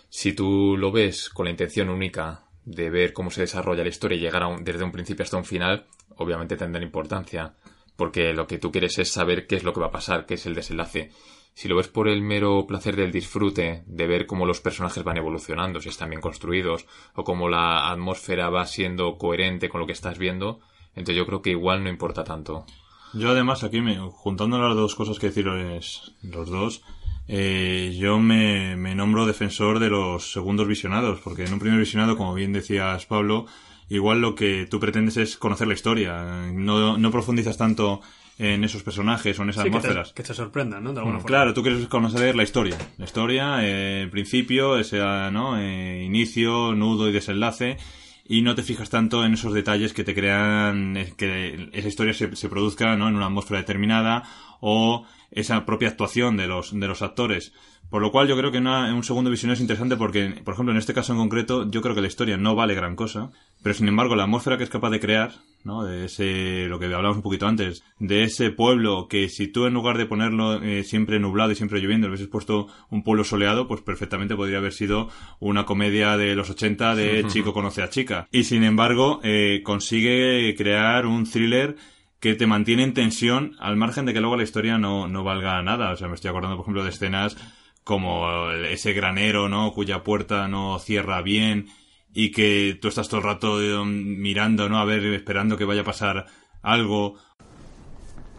Si 0.10 0.34
tú 0.34 0.78
lo 0.78 0.92
ves 0.92 1.30
con 1.30 1.46
la 1.46 1.52
intención 1.52 1.90
única 1.90 2.46
de 2.66 2.90
ver 2.90 3.12
cómo 3.12 3.30
se 3.30 3.42
desarrolla 3.42 3.84
la 3.84 3.90
historia 3.90 4.18
y 4.18 4.22
llegar 4.22 4.44
a 4.44 4.48
un- 4.48 4.64
desde 4.64 4.86
un 4.86 4.92
principio 4.92 5.24
hasta 5.24 5.36
un 5.38 5.44
final, 5.44 5.86
obviamente 6.17 6.58
tendrá 6.58 6.82
importancia, 6.82 7.53
porque 7.96 8.34
lo 8.34 8.48
que 8.48 8.58
tú 8.58 8.72
quieres 8.72 8.98
es 9.00 9.12
saber 9.12 9.48
qué 9.48 9.55
es 9.55 9.63
lo 9.63 9.74
que 9.74 9.82
va 9.82 9.88
a 9.88 9.91
pasar, 9.91 10.25
qué 10.25 10.36
es 10.36 10.46
el 10.46 10.55
desenlace. 10.55 11.12
Si 11.53 11.67
lo 11.67 11.75
ves 11.75 11.88
por 11.88 12.08
el 12.08 12.22
mero 12.22 12.65
placer 12.67 12.96
del 12.96 13.12
disfrute, 13.12 13.84
de 13.86 14.08
ver 14.08 14.25
cómo 14.25 14.46
los 14.46 14.60
personajes 14.60 15.03
van 15.03 15.17
evolucionando, 15.17 15.79
si 15.79 15.89
están 15.89 16.10
bien 16.10 16.22
construidos, 16.22 16.88
o 17.15 17.24
cómo 17.24 17.48
la 17.48 17.91
atmósfera 17.91 18.50
va 18.50 18.65
siendo 18.65 19.17
coherente 19.17 19.70
con 19.70 19.79
lo 19.79 19.86
que 19.86 19.93
estás 19.93 20.17
viendo, 20.17 20.62
entonces 20.96 21.15
yo 21.15 21.27
creo 21.27 21.41
que 21.41 21.51
igual 21.51 21.84
no 21.84 21.89
importa 21.89 22.24
tanto. 22.24 22.65
Yo 23.13 23.29
además 23.29 23.63
aquí, 23.63 23.82
me, 23.82 23.98
juntando 23.98 24.58
las 24.58 24.75
dos 24.75 24.96
cosas 24.96 25.20
que 25.20 25.27
deciros 25.27 26.15
los 26.24 26.50
dos, 26.50 26.82
eh, 27.27 27.96
yo 27.98 28.20
me, 28.20 28.75
me 28.75 28.96
nombro 28.96 29.27
defensor 29.27 29.79
de 29.79 29.89
los 29.89 30.32
segundos 30.32 30.67
visionados, 30.67 31.20
porque 31.22 31.46
en 31.46 31.53
un 31.53 31.60
primer 31.60 31.79
visionado, 31.79 32.17
como 32.17 32.34
bien 32.34 32.51
decías 32.51 33.05
Pablo, 33.05 33.46
igual 33.90 34.22
lo 34.22 34.36
que 34.36 34.66
tú 34.70 34.80
pretendes 34.80 35.18
es 35.18 35.38
conocer 35.38 35.68
la 35.68 35.74
historia, 35.74 36.24
no, 36.54 36.98
no 36.98 37.12
profundizas 37.12 37.58
tanto 37.58 38.02
en 38.40 38.63
esos 38.63 38.82
personajes 38.82 39.38
o 39.38 39.44
en 39.44 39.50
esas 39.52 39.63
Sí, 39.63 39.70
que 39.70 39.78
atmósferas. 39.78 40.10
te, 40.10 40.16
que 40.16 40.28
te 40.28 40.34
sorprendan, 40.34 40.84
¿no? 40.84 40.92
De 40.94 41.00
alguna 41.00 41.18
Mm, 41.18 41.22
forma. 41.22 41.28
Claro, 41.38 41.54
tú 41.54 41.62
quieres 41.62 41.88
conocer 41.88 42.36
la 42.36 42.44
historia. 42.44 42.78
La 42.98 43.06
historia, 43.06 43.58
eh, 43.62 44.08
principio, 44.12 44.80
ese 44.80 44.98
¿no? 45.32 45.60
Eh, 45.60 46.04
inicio, 46.04 46.74
nudo 46.74 47.08
y 47.10 47.12
desenlace. 47.12 47.78
Y 48.25 48.42
no 48.42 48.56
te 48.56 48.63
fijas 48.63 48.90
tanto 48.90 49.24
en 49.25 49.34
esos 49.34 49.54
detalles 49.54 49.94
que 49.94 50.04
te 50.06 50.16
crean 50.16 50.96
eh, 50.98 51.13
que 51.18 51.70
esa 51.74 51.88
historia 51.88 52.13
se, 52.13 52.36
se 52.36 52.50
produzca 52.50 52.96
¿no? 52.96 53.08
en 53.10 53.16
una 53.18 53.25
atmósfera 53.25 53.60
determinada 53.60 54.24
o 54.62 55.06
esa 55.30 55.66
propia 55.66 55.90
actuación 55.90 56.36
de 56.38 56.48
los, 56.48 56.72
de 56.80 56.88
los 56.88 57.02
actores. 57.02 57.54
Por 57.94 58.02
lo 58.02 58.12
cual 58.12 58.28
yo 58.28 58.36
creo 58.36 58.52
que 58.52 58.58
una- 58.58 58.92
un 58.92 59.04
segundo 59.04 59.30
visión 59.30 59.52
es 59.52 59.60
interesante 59.62 59.96
porque, 59.98 60.42
por 60.44 60.56
ejemplo, 60.56 60.72
en 60.72 60.80
este 60.80 60.96
caso 60.96 61.14
en 61.14 61.20
concreto, 61.20 61.70
yo 61.70 61.84
creo 61.84 61.94
que 61.94 62.02
la 62.02 62.08
historia 62.08 62.38
no 62.38 62.56
vale 62.56 62.74
gran 62.74 62.96
cosa, 62.96 63.30
pero 63.62 63.76
sin 63.76 63.88
embargo 63.88 64.16
la 64.16 64.24
atmósfera 64.24 64.58
que 64.58 64.64
es 64.64 64.72
capaz 64.72 64.90
de 64.90 65.00
crear, 65.00 65.34
¿no? 65.64 65.84
De 65.84 66.06
ese, 66.06 66.66
lo 66.70 66.80
que 66.80 66.86
hablábamos 66.86 67.18
un 67.18 67.22
poquito 67.22 67.46
antes, 67.46 67.84
de 68.00 68.24
ese 68.24 68.50
pueblo 68.50 69.08
que 69.08 69.30
si 69.30 69.48
tú 69.48 69.68
en 69.68 69.76
lugar 69.76 70.00
de 70.00 70.08
ponerlo 70.08 70.60
eh, 70.64 70.84
siempre 70.84 71.20
nublado 71.20 71.52
y 71.52 71.56
siempre 71.56 71.80
lloviendo, 71.82 72.08
hubieses 72.08 72.30
puesto 72.30 72.66
un 72.90 73.04
pueblo 73.04 73.24
soleado, 73.24 73.68
pues 73.68 73.82
perfectamente 73.82 74.36
podría 74.36 74.58
haber 74.58 74.74
sido 74.74 75.10
una 75.40 75.66
comedia 75.66 76.18
de 76.18 76.34
los 76.36 76.50
80 76.50 76.96
de 76.96 77.20
chico 77.30 77.54
conoce 77.54 77.84
a 77.84 77.92
chica. 77.92 78.28
Y 78.32 78.46
sin 78.46 78.64
embargo, 78.64 79.20
eh, 79.24 79.62
consigue 79.64 80.56
crear 80.58 81.06
un 81.06 81.26
thriller 81.30 81.76
que 82.20 82.34
te 82.34 82.48
mantiene 82.48 82.82
en 82.84 82.94
tensión 82.96 83.52
al 83.60 83.76
margen 83.78 84.06
de 84.06 84.14
que 84.14 84.20
luego 84.22 84.36
la 84.38 84.44
historia 84.44 84.80
no, 84.80 85.08
no 85.08 85.24
valga 85.24 85.62
nada. 85.62 85.92
O 85.92 85.96
sea, 85.96 86.08
me 86.08 86.16
estoy 86.16 86.30
acordando, 86.30 86.56
por 86.58 86.64
ejemplo, 86.64 86.84
de 86.84 86.90
escenas 86.90 87.38
como 87.84 88.52
ese 88.52 88.94
granero, 88.94 89.50
¿no? 89.50 89.72
Cuya 89.74 90.04
puerta 90.04 90.48
no 90.48 90.80
cierra 90.80 91.22
bien 91.22 91.68
y 92.13 92.32
que 92.32 92.78
tú 92.82 92.88
estás 92.88 93.10
todo 93.10 93.20
el 93.20 93.25
rato 93.25 93.62
eh, 93.62 93.84
mirando, 93.86 94.70
¿no? 94.70 94.80
A 94.80 94.86
ver, 94.86 95.04
esperando 95.06 95.58
que 95.58 95.66
vaya 95.66 95.82
a 95.82 95.86
pasar 95.86 96.25
algo. 96.62 97.18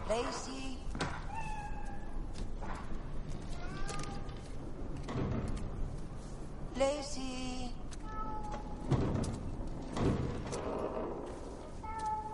Daisy. 0.07 0.77
Lazy. 6.77 7.71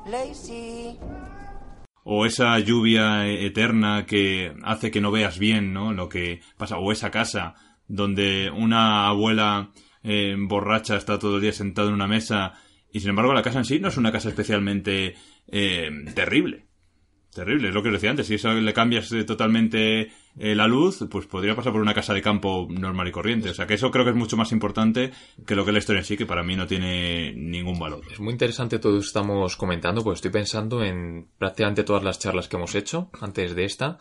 Lazy. 0.06 1.21
O 2.04 2.26
esa 2.26 2.58
lluvia 2.60 3.28
eterna 3.28 4.06
que 4.06 4.54
hace 4.64 4.90
que 4.90 5.02
no 5.02 5.12
veas 5.12 5.38
bien, 5.38 5.74
¿no? 5.74 5.94
Lo 5.94 6.10
que 6.10 6.42
pasa. 6.58 6.78
O 6.78 6.92
esa 6.92 7.12
casa 7.12 7.56
donde 7.88 8.50
una 8.50 9.08
abuela 9.08 9.72
eh, 10.04 10.36
borracha 10.38 10.96
está 10.96 11.20
todo 11.20 11.36
el 11.36 11.42
día 11.42 11.54
sentada 11.54 11.90
en 11.90 11.94
una 11.94 12.08
mesa 12.08 12.54
y 12.92 13.00
sin 13.00 13.10
embargo 13.10 13.34
la 13.34 13.44
casa 13.44 13.60
en 13.60 13.66
sí 13.66 13.80
no 13.80 13.88
es 13.88 13.98
una 13.98 14.12
casa 14.12 14.30
especialmente 14.30 15.16
eh, 15.48 15.90
terrible. 16.16 16.66
Terrible, 17.34 17.70
es 17.70 17.74
lo 17.74 17.82
que 17.82 17.88
os 17.88 17.94
decía 17.94 18.10
antes. 18.10 18.28
Si 18.28 18.36
eso 18.36 18.54
le 18.54 18.74
cambias 18.74 19.10
eh, 19.14 19.24
totalmente 19.24 20.12
eh, 20.38 20.56
la 20.56 20.68
luz, 20.68 21.06
pues 21.10 21.28
podría 21.28 21.56
pasar 21.56 21.72
por 21.72 21.82
una 21.82 21.94
casa 21.94 22.14
de 22.14 22.22
campo 22.22 22.68
normal 22.70 23.08
y 23.08 23.12
corriente. 23.12 23.50
O 23.50 23.54
sea 23.54 23.66
que 23.66 23.76
eso 23.76 23.90
creo 23.90 24.04
que 24.04 24.12
es 24.12 24.18
mucho 24.18 24.36
más 24.36 24.52
importante 24.52 25.12
que 25.46 25.56
lo 25.56 25.64
que 25.64 25.72
es 25.72 25.74
la 25.74 25.80
historia 25.80 26.00
en 26.00 26.06
sí, 26.06 26.18
que 26.18 26.26
para 26.26 26.44
mí 26.44 26.58
no 26.58 26.68
tiene 26.68 27.34
ningún 27.34 27.80
valor. 27.80 28.02
Es 28.12 28.20
muy 28.20 28.34
interesante 28.34 28.80
todo 28.80 28.92
lo 28.92 29.00
que 29.00 29.06
estamos 29.06 29.56
comentando, 29.56 30.04
pues 30.04 30.18
estoy 30.18 30.32
pensando 30.32 30.84
en 30.84 31.30
prácticamente 31.38 31.86
todas 31.86 32.04
las 32.04 32.20
charlas 32.20 32.50
que 32.50 32.58
hemos 32.58 32.76
hecho 32.76 33.10
antes 33.22 33.56
de 33.56 33.64
esta. 33.64 33.98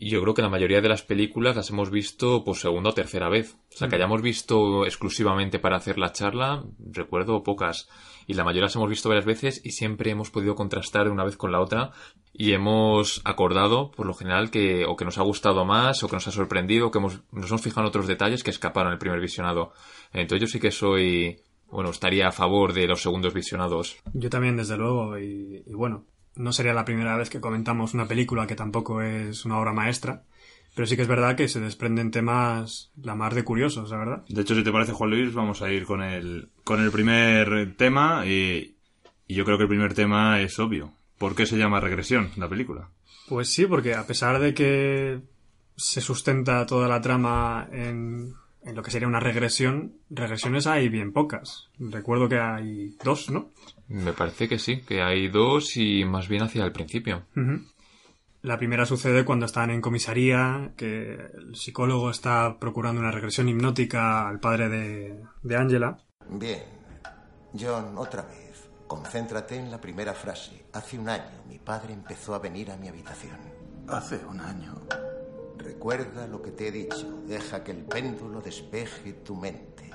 Y 0.00 0.10
yo 0.10 0.22
creo 0.22 0.32
que 0.32 0.42
la 0.42 0.48
mayoría 0.48 0.80
de 0.80 0.88
las 0.88 1.02
películas 1.02 1.56
las 1.56 1.70
hemos 1.70 1.90
visto 1.90 2.44
por 2.44 2.56
segunda 2.56 2.90
o 2.90 2.94
tercera 2.94 3.28
vez. 3.28 3.56
O 3.74 3.76
sea, 3.76 3.88
que 3.88 3.96
hayamos 3.96 4.22
visto 4.22 4.84
exclusivamente 4.84 5.58
para 5.58 5.76
hacer 5.76 5.98
la 5.98 6.12
charla, 6.12 6.64
recuerdo 6.78 7.42
pocas. 7.42 7.88
Y 8.28 8.34
la 8.34 8.44
mayoría 8.44 8.66
las 8.66 8.76
hemos 8.76 8.88
visto 8.88 9.08
varias 9.08 9.24
veces 9.24 9.60
y 9.64 9.72
siempre 9.72 10.12
hemos 10.12 10.30
podido 10.30 10.54
contrastar 10.54 11.08
una 11.08 11.24
vez 11.24 11.36
con 11.36 11.50
la 11.50 11.60
otra. 11.60 11.90
Y 12.32 12.52
hemos 12.52 13.20
acordado, 13.24 13.90
por 13.90 14.06
lo 14.06 14.14
general, 14.14 14.52
que 14.52 14.84
o 14.86 14.94
que 14.94 15.04
nos 15.04 15.18
ha 15.18 15.24
gustado 15.24 15.64
más, 15.64 16.04
o 16.04 16.08
que 16.08 16.14
nos 16.14 16.28
ha 16.28 16.30
sorprendido, 16.30 16.86
o 16.86 16.90
que 16.92 16.98
hemos, 16.98 17.22
nos 17.32 17.50
hemos 17.50 17.62
fijado 17.62 17.80
en 17.80 17.88
otros 17.88 18.06
detalles 18.06 18.44
que 18.44 18.50
escaparon 18.50 18.92
el 18.92 18.98
primer 18.98 19.20
visionado. 19.20 19.72
Entonces 20.12 20.42
yo 20.42 20.46
sí 20.46 20.60
que 20.60 20.70
soy, 20.70 21.40
bueno, 21.72 21.90
estaría 21.90 22.28
a 22.28 22.32
favor 22.32 22.72
de 22.72 22.86
los 22.86 23.02
segundos 23.02 23.34
visionados. 23.34 23.96
Yo 24.12 24.30
también, 24.30 24.56
desde 24.56 24.76
luego, 24.76 25.18
y, 25.18 25.64
y 25.66 25.74
bueno, 25.74 26.04
no 26.38 26.52
sería 26.52 26.72
la 26.72 26.84
primera 26.84 27.16
vez 27.16 27.28
que 27.28 27.40
comentamos 27.40 27.94
una 27.94 28.06
película 28.06 28.46
que 28.46 28.54
tampoco 28.54 29.02
es 29.02 29.44
una 29.44 29.58
obra 29.58 29.72
maestra, 29.72 30.22
pero 30.74 30.86
sí 30.86 30.96
que 30.96 31.02
es 31.02 31.08
verdad 31.08 31.36
que 31.36 31.48
se 31.48 31.60
desprenden 31.60 32.12
temas 32.12 32.92
la 33.02 33.16
mar 33.16 33.34
de 33.34 33.42
curiosos, 33.42 33.90
la 33.90 33.98
verdad. 33.98 34.24
De 34.28 34.42
hecho, 34.42 34.54
si 34.54 34.62
te 34.62 34.70
parece, 34.70 34.92
Juan 34.92 35.10
Luis, 35.10 35.34
vamos 35.34 35.60
a 35.60 35.72
ir 35.72 35.84
con 35.84 36.02
el, 36.02 36.50
con 36.62 36.80
el 36.80 36.92
primer 36.92 37.74
tema. 37.76 38.24
Y, 38.24 38.76
y 39.26 39.34
yo 39.34 39.44
creo 39.44 39.58
que 39.58 39.64
el 39.64 39.68
primer 39.68 39.94
tema 39.94 40.40
es 40.40 40.58
obvio. 40.60 40.92
¿Por 41.18 41.34
qué 41.34 41.46
se 41.46 41.58
llama 41.58 41.80
Regresión 41.80 42.30
la 42.36 42.48
película? 42.48 42.90
Pues 43.28 43.48
sí, 43.48 43.66
porque 43.66 43.94
a 43.94 44.06
pesar 44.06 44.38
de 44.38 44.54
que 44.54 45.20
se 45.76 46.00
sustenta 46.00 46.64
toda 46.64 46.86
la 46.86 47.00
trama 47.00 47.68
en, 47.72 48.34
en 48.68 48.76
lo 48.76 48.82
que 48.82 48.90
sería 48.90 49.08
una 49.08 49.18
regresión, 49.18 49.94
regresiones 50.10 50.66
hay 50.66 50.90
bien 50.90 51.12
pocas. 51.12 51.70
Recuerdo 51.78 52.28
que 52.28 52.38
hay 52.38 52.96
dos, 53.02 53.30
¿no? 53.30 53.50
Me 53.88 54.12
parece 54.12 54.46
que 54.46 54.58
sí, 54.58 54.82
que 54.82 55.00
hay 55.00 55.28
dos 55.28 55.76
y 55.76 56.04
más 56.04 56.28
bien 56.28 56.42
hacia 56.42 56.64
el 56.64 56.72
principio. 56.72 57.24
La 58.42 58.58
primera 58.58 58.84
sucede 58.84 59.24
cuando 59.24 59.46
están 59.46 59.70
en 59.70 59.80
comisaría, 59.80 60.72
que 60.76 61.14
el 61.14 61.56
psicólogo 61.56 62.10
está 62.10 62.58
procurando 62.58 63.00
una 63.00 63.10
regresión 63.10 63.48
hipnótica 63.48 64.28
al 64.28 64.38
padre 64.38 64.68
de, 64.68 65.20
de 65.42 65.56
Angela. 65.56 65.98
Bien. 66.28 66.62
John, 67.58 67.96
otra 67.96 68.22
vez. 68.22 68.68
Concéntrate 68.86 69.56
en 69.56 69.70
la 69.70 69.80
primera 69.80 70.12
frase. 70.12 70.66
Hace 70.74 70.98
un 70.98 71.08
año 71.08 71.42
mi 71.48 71.58
padre 71.58 71.94
empezó 71.94 72.34
a 72.34 72.38
venir 72.38 72.70
a 72.70 72.76
mi 72.76 72.88
habitación. 72.88 73.38
Hace 73.88 74.20
un 74.26 74.40
año. 74.40 74.74
Recuerda 75.58 76.26
lo 76.26 76.40
que 76.40 76.50
te 76.50 76.68
he 76.68 76.72
dicho. 76.72 77.22
Deja 77.26 77.64
que 77.64 77.72
el 77.72 77.84
péndulo 77.84 78.40
despeje 78.40 79.12
tu 79.12 79.36
mente. 79.36 79.90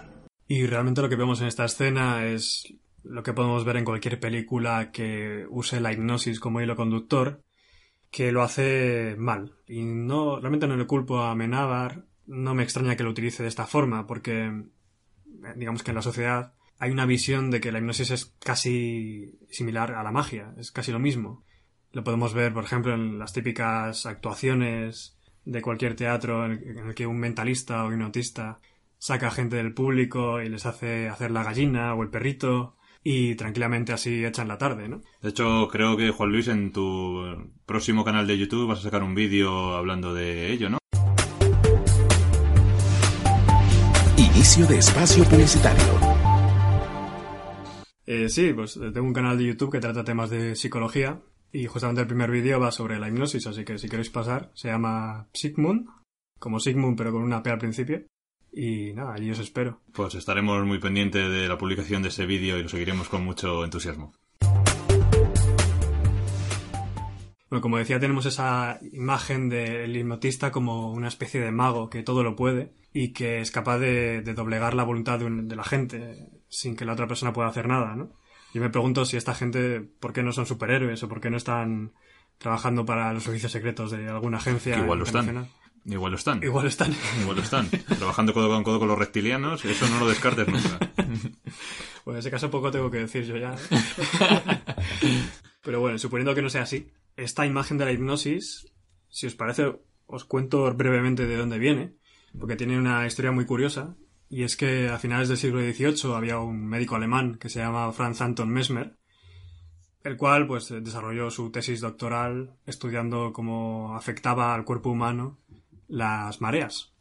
Y 0.48 0.66
realmente 0.66 1.02
lo 1.02 1.10
que 1.10 1.16
vemos 1.16 1.42
en 1.42 1.48
esta 1.48 1.66
escena 1.66 2.26
es 2.26 2.74
lo 3.04 3.24
que 3.24 3.34
podemos 3.34 3.66
ver 3.66 3.78
en 3.78 3.86
cualquier 3.86 4.20
película 4.20 4.92
que 4.92 5.46
use 5.50 5.80
la 5.80 5.92
hipnosis 5.92 6.40
como 6.40 6.62
hilo 6.62 6.76
conductor, 6.76 7.44
que 8.12 8.32
lo 8.32 8.44
hace 8.44 9.16
mal. 9.18 9.56
Y 9.68 9.84
no, 9.84 10.40
realmente 10.40 10.68
no 10.68 10.78
le 10.78 10.88
culpo 10.88 11.22
a 11.22 11.36
Menábar, 11.36 12.06
no 12.26 12.54
me 12.54 12.64
extraña 12.64 12.96
que 12.96 13.04
lo 13.04 13.10
utilice 13.10 13.44
de 13.44 13.50
esta 13.50 13.66
forma, 13.66 14.08
porque 14.08 14.46
eh, 14.46 15.54
digamos 15.56 15.84
que 15.84 15.92
en 15.92 15.96
la 15.96 16.02
sociedad 16.02 16.54
hay 16.80 16.92
una 16.92 17.06
visión 17.06 17.52
de 17.52 17.60
que 17.60 17.72
la 17.72 17.80
hipnosis 17.80 18.12
es 18.12 18.26
casi 18.40 19.40
similar 19.50 19.94
a 19.94 20.04
la 20.04 20.12
magia, 20.12 20.54
es 20.58 20.72
casi 20.72 20.92
lo 20.92 21.00
mismo. 21.00 21.44
Lo 21.92 22.04
podemos 22.04 22.34
ver, 22.34 22.54
por 22.54 22.64
ejemplo, 22.64 22.94
en 22.94 23.20
las 23.20 23.34
típicas 23.34 24.06
actuaciones 24.06 25.13
de 25.46 25.62
cualquier 25.62 25.96
teatro 25.96 26.46
en 26.46 26.78
el 26.78 26.96
que 26.96 27.08
un 27.08 27.20
mentalista 27.20 27.84
o 27.86 27.92
hipnotista 27.92 28.60
saca 28.98 29.28
a 29.28 29.32
gente 29.32 29.58
del 29.58 29.74
público 29.74 30.42
y 30.42 30.50
les 30.50 30.66
hace 30.66 31.10
hacer 31.10 31.32
la 31.32 31.44
gallina 31.44 31.94
o 31.94 32.04
el 32.04 32.10
perrito 32.10 32.76
y 33.04 33.36
tranquilamente 33.36 33.92
así 33.92 34.24
echan 34.24 34.48
la 34.48 34.58
tarde, 34.58 34.88
¿no? 34.88 35.02
De 35.22 35.30
hecho, 35.30 35.68
creo 35.70 35.98
que 35.98 36.12
Juan 36.12 36.32
Luis 36.32 36.48
en 36.48 36.72
tu 36.72 37.22
próximo 37.66 38.06
canal 38.06 38.26
de 38.26 38.38
YouTube 38.38 38.68
vas 38.68 38.80
a 38.80 38.84
sacar 38.84 39.04
un 39.04 39.14
vídeo 39.14 39.76
hablando 39.76 40.14
de 40.14 40.54
ello, 40.54 40.70
¿no? 40.70 40.78
Inicio 44.16 44.66
de 44.68 44.78
espacio 44.78 45.26
publicitario. 45.26 45.84
Eh, 48.06 48.30
sí, 48.30 48.54
pues 48.54 48.78
eh, 48.78 48.92
tengo 48.94 49.08
un 49.08 49.14
canal 49.14 49.38
de 49.38 49.46
YouTube 49.46 49.72
que 49.72 49.80
trata 49.80 50.04
temas 50.04 50.30
de 50.30 50.56
psicología 50.56 51.22
y 51.54 51.68
justamente 51.68 52.02
el 52.02 52.08
primer 52.08 52.32
vídeo 52.32 52.60
va 52.60 52.72
sobre 52.72 53.00
la 53.00 53.08
hipnosis, 53.08 53.48
así 53.48 53.64
que 53.64 53.78
si 53.78 53.88
queréis 53.88 54.10
pasar, 54.10 54.52
se 54.56 54.68
llama 54.70 55.28
Sigmund, 55.34 55.88
como 56.40 56.60
Sigmund 56.60 56.98
pero 56.98 57.12
con 57.14 57.22
una 57.24 57.42
P 57.44 57.52
al 57.52 57.60
principio. 57.60 58.04
Y 58.52 58.94
nada, 58.94 59.14
allí 59.14 59.32
os 59.32 59.40
espero. 59.40 59.80
Pues 59.94 60.14
estaremos 60.16 60.64
muy 60.66 60.80
pendientes 60.80 61.30
de 61.32 61.48
la 61.48 61.58
publicación 61.58 62.04
de 62.04 62.10
ese 62.10 62.26
vídeo 62.26 62.58
y 62.58 62.64
lo 62.64 62.70
seguiremos 62.70 63.08
con 63.10 63.24
mucho 63.24 63.64
entusiasmo. 63.64 64.14
Bueno, 67.50 67.62
como 67.62 67.78
decía, 67.78 68.00
tenemos 68.00 68.26
esa 68.26 68.80
imagen 68.92 69.48
del 69.50 69.96
hipnotista 69.96 70.52
como 70.52 70.92
una 70.92 71.08
especie 71.08 71.40
de 71.40 71.52
mago 71.52 71.90
que 71.90 72.02
todo 72.02 72.24
lo 72.24 72.36
puede 72.36 72.74
y 72.94 73.14
que 73.14 73.42
es 73.42 73.52
capaz 73.52 73.78
de, 73.78 74.22
de 74.22 74.34
doblegar 74.34 74.74
la 74.74 74.84
voluntad 74.84 75.20
de, 75.20 75.26
un- 75.26 75.48
de 75.48 75.56
la 75.56 75.64
gente 75.64 76.30
sin 76.50 76.76
que 76.76 76.86
la 76.86 76.94
otra 76.94 77.08
persona 77.08 77.32
pueda 77.34 77.50
hacer 77.50 77.68
nada, 77.68 77.96
¿no? 77.96 78.12
Yo 78.54 78.62
me 78.62 78.70
pregunto 78.70 79.06
si 79.06 79.18
esta 79.18 79.34
gente, 79.34 79.82
¿por 79.82 80.14
qué 80.14 80.24
no 80.24 80.32
son 80.32 80.46
superhéroes 80.46 81.02
o 81.04 81.10
por 81.10 81.20
qué 81.22 81.30
no 81.30 81.38
están 81.38 81.94
trabajando 82.38 82.86
para 82.86 83.14
los 83.14 83.24
servicios 83.24 83.52
secretos 83.52 83.92
de 83.92 84.10
alguna 84.10 84.38
agencia 84.38 84.78
igual 84.78 85.00
lo 85.00 85.06
están. 85.06 85.48
Igual 85.86 86.12
lo 86.12 86.18
están. 86.18 86.44
Igual 86.44 86.68
están. 86.68 86.96
Igual 87.22 87.38
lo 87.38 87.44
están. 87.44 87.70
Trabajando 87.70 88.34
codo 88.34 88.50
con 88.50 88.64
codo 88.64 88.80
con 88.80 88.88
los 88.88 88.98
reptilianos, 88.98 89.66
eso 89.66 89.90
no 89.90 90.00
lo 90.00 90.08
descartes 90.08 90.48
nunca. 90.48 90.92
Bueno, 92.06 92.18
en 92.18 92.20
ese 92.20 92.32
caso 92.32 92.52
poco 92.52 92.70
tengo 92.70 92.92
que 92.92 92.98
decir 92.98 93.24
yo 93.24 93.38
ya. 93.38 93.56
Pero 95.64 95.80
bueno, 95.80 95.98
suponiendo 95.98 96.36
que 96.36 96.42
no 96.42 96.50
sea 96.50 96.64
así, 96.64 96.92
esta 97.16 97.46
imagen 97.46 97.78
de 97.78 97.86
la 97.86 97.94
hipnosis, 97.94 98.74
si 99.08 99.26
os 99.26 99.36
parece, 99.36 99.80
os 100.06 100.26
cuento 100.26 100.70
brevemente 100.74 101.26
de 101.26 101.38
dónde 101.38 101.60
viene, 101.60 101.94
porque 102.38 102.58
tiene 102.58 102.78
una 102.78 103.08
historia 103.08 103.32
muy 103.32 103.46
curiosa, 103.46 103.96
y 104.34 104.42
es 104.42 104.58
que 104.58 104.90
a 104.90 104.98
finales 104.98 105.30
del 105.30 105.38
siglo 105.38 105.60
XVIII 105.62 106.16
había 106.16 106.40
un 106.40 106.66
médico 106.66 106.96
alemán 106.96 107.36
que 107.36 107.50
se 107.50 107.60
llama 107.60 107.92
Franz 107.92 108.20
Anton 108.20 108.50
Mesmer, 108.50 108.98
el 110.04 110.18
cual 110.18 110.48
pues 110.48 110.70
desarrolló 110.70 111.30
su 111.30 111.52
tesis 111.52 111.82
doctoral 111.82 112.56
estudiando 112.66 113.32
cómo 113.32 113.96
afectaba 113.96 114.56
al 114.56 114.66
cuerpo 114.66 114.90
humano 114.90 115.38
las 115.88 116.42
mareas. 116.42 116.94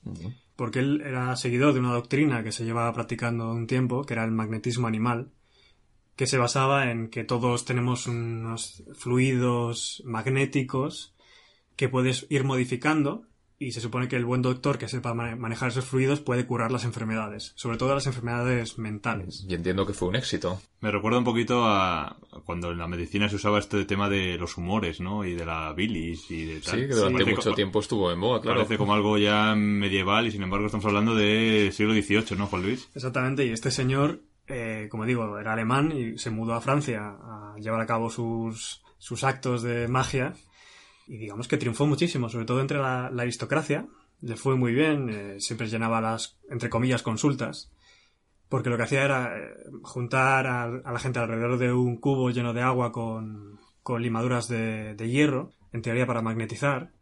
Porque 0.57 0.81
él 0.81 1.01
era 1.01 1.35
seguidor 1.37 1.73
de 1.73 1.81
una 1.81 1.95
doctrina 1.95 2.45
que 2.45 2.53
se 2.53 2.67
llevaba 2.67 2.93
practicando 2.93 3.51
un 3.51 3.67
tiempo, 3.67 4.05
que 4.05 4.13
era 4.13 4.25
el 4.25 4.33
magnetismo 4.33 4.87
animal, 4.87 5.33
que 6.17 6.27
se 6.27 6.37
basaba 6.37 6.91
en 6.91 7.09
que 7.09 7.25
todos 7.25 7.65
tenemos 7.65 8.09
unos 8.09 8.85
fluidos 8.95 10.03
magnéticos 10.05 11.15
que 11.77 11.89
puedes 11.89 12.27
ir 12.29 12.45
modificando 12.45 13.27
y 13.67 13.73
se 13.73 13.81
supone 13.81 14.09
que 14.09 14.17
el 14.17 14.25
buen 14.25 14.43
doctor 14.43 14.79
que 14.79 14.89
sepa 14.89 15.15
mane- 15.15 15.37
manejar 15.37 15.69
esos 15.71 15.85
fluidos 15.85 16.21
puede 16.21 16.47
curar 16.47 16.71
las 16.73 16.85
enfermedades, 16.85 17.53
sobre 17.55 17.77
todo 17.79 17.95
las 17.95 18.07
enfermedades 18.07 18.79
mentales. 18.79 19.45
Y 19.49 19.55
entiendo 19.55 19.87
que 19.87 19.93
fue 19.93 20.09
un 20.09 20.17
éxito. 20.17 20.61
Me 20.81 20.91
recuerda 20.91 21.19
un 21.19 21.25
poquito 21.25 21.65
a 21.65 22.17
cuando 22.45 22.73
en 22.73 22.79
la 22.79 22.89
medicina 22.89 23.29
se 23.29 23.37
usaba 23.37 23.59
este 23.59 23.85
tema 23.85 24.09
de 24.09 24.37
los 24.39 24.57
humores, 24.57 25.01
¿no? 25.01 25.25
Y 25.25 25.35
de 25.35 25.45
la 25.47 25.73
bilis 25.73 26.31
y 26.31 26.45
de 26.47 26.61
tal. 26.61 26.81
Sí, 26.81 26.89
que 26.89 26.95
durante 26.95 27.25
mucho 27.25 27.53
tiempo 27.53 27.81
estuvo 27.81 28.11
en 28.11 28.21
boga, 28.21 28.41
claro. 28.41 28.57
Parece 28.59 28.79
como 28.79 28.95
algo 28.95 29.17
ya 29.19 29.55
medieval 29.55 30.27
y 30.27 30.31
sin 30.33 30.43
embargo 30.43 30.67
estamos 30.67 30.85
hablando 30.87 31.15
de 31.15 31.71
siglo 31.73 31.93
XVIII, 31.95 32.37
¿no, 32.37 32.47
Juan 32.47 32.63
Luis? 32.63 32.89
Exactamente, 32.95 33.47
y 33.47 33.51
este 33.51 33.71
señor, 33.71 34.23
eh, 34.49 34.89
como 34.91 35.05
digo, 35.05 35.39
era 35.39 35.53
alemán 35.53 35.93
y 35.93 36.19
se 36.19 36.31
mudó 36.31 36.55
a 36.55 36.61
Francia 36.61 37.17
a 37.23 37.55
llevar 37.59 37.81
a 37.81 37.87
cabo 37.87 38.11
sus, 38.11 38.83
sus 38.99 39.23
actos 39.25 39.63
de 39.63 39.87
magia 39.89 40.35
y 41.07 41.19
digamos 41.19 41.49
que 41.49 41.57
triunfó 41.57 41.87
muchísimo, 41.87 42.29
sobre 42.29 42.45
todo 42.45 42.61
entre 42.61 42.79
la, 42.79 43.07
aristocracia. 43.07 43.87
Le 44.21 44.37
fue 44.37 44.57
muy 44.57 44.73
bien, 44.73 45.09
eh, 45.11 45.41
siempre 45.41 45.69
llenaba 45.69 46.01
las, 46.01 46.39
entre 46.49 46.71
comillas, 46.71 47.03
consultas, 47.03 47.73
porque 48.49 48.71
lo 48.71 48.77
que 48.77 48.85
hacía 48.85 49.05
era 49.05 49.37
eh, 49.37 49.55
juntar 49.83 50.47
a, 50.47 50.69
la 50.69 50.99
gente 50.99 51.19
alrededor 51.19 51.59
de 51.59 51.73
un 51.73 51.97
cubo 51.97 52.31
lleno 52.31 52.53
de 52.53 52.63
agua 52.63 52.93
con, 52.93 53.59
con 53.83 54.01
limaduras 54.01 54.49
de 54.49 55.09
hierro, 55.11 55.53
en 55.73 55.83
teoría 55.83 56.07
para 56.07 56.23
magnetizar, 56.23 56.93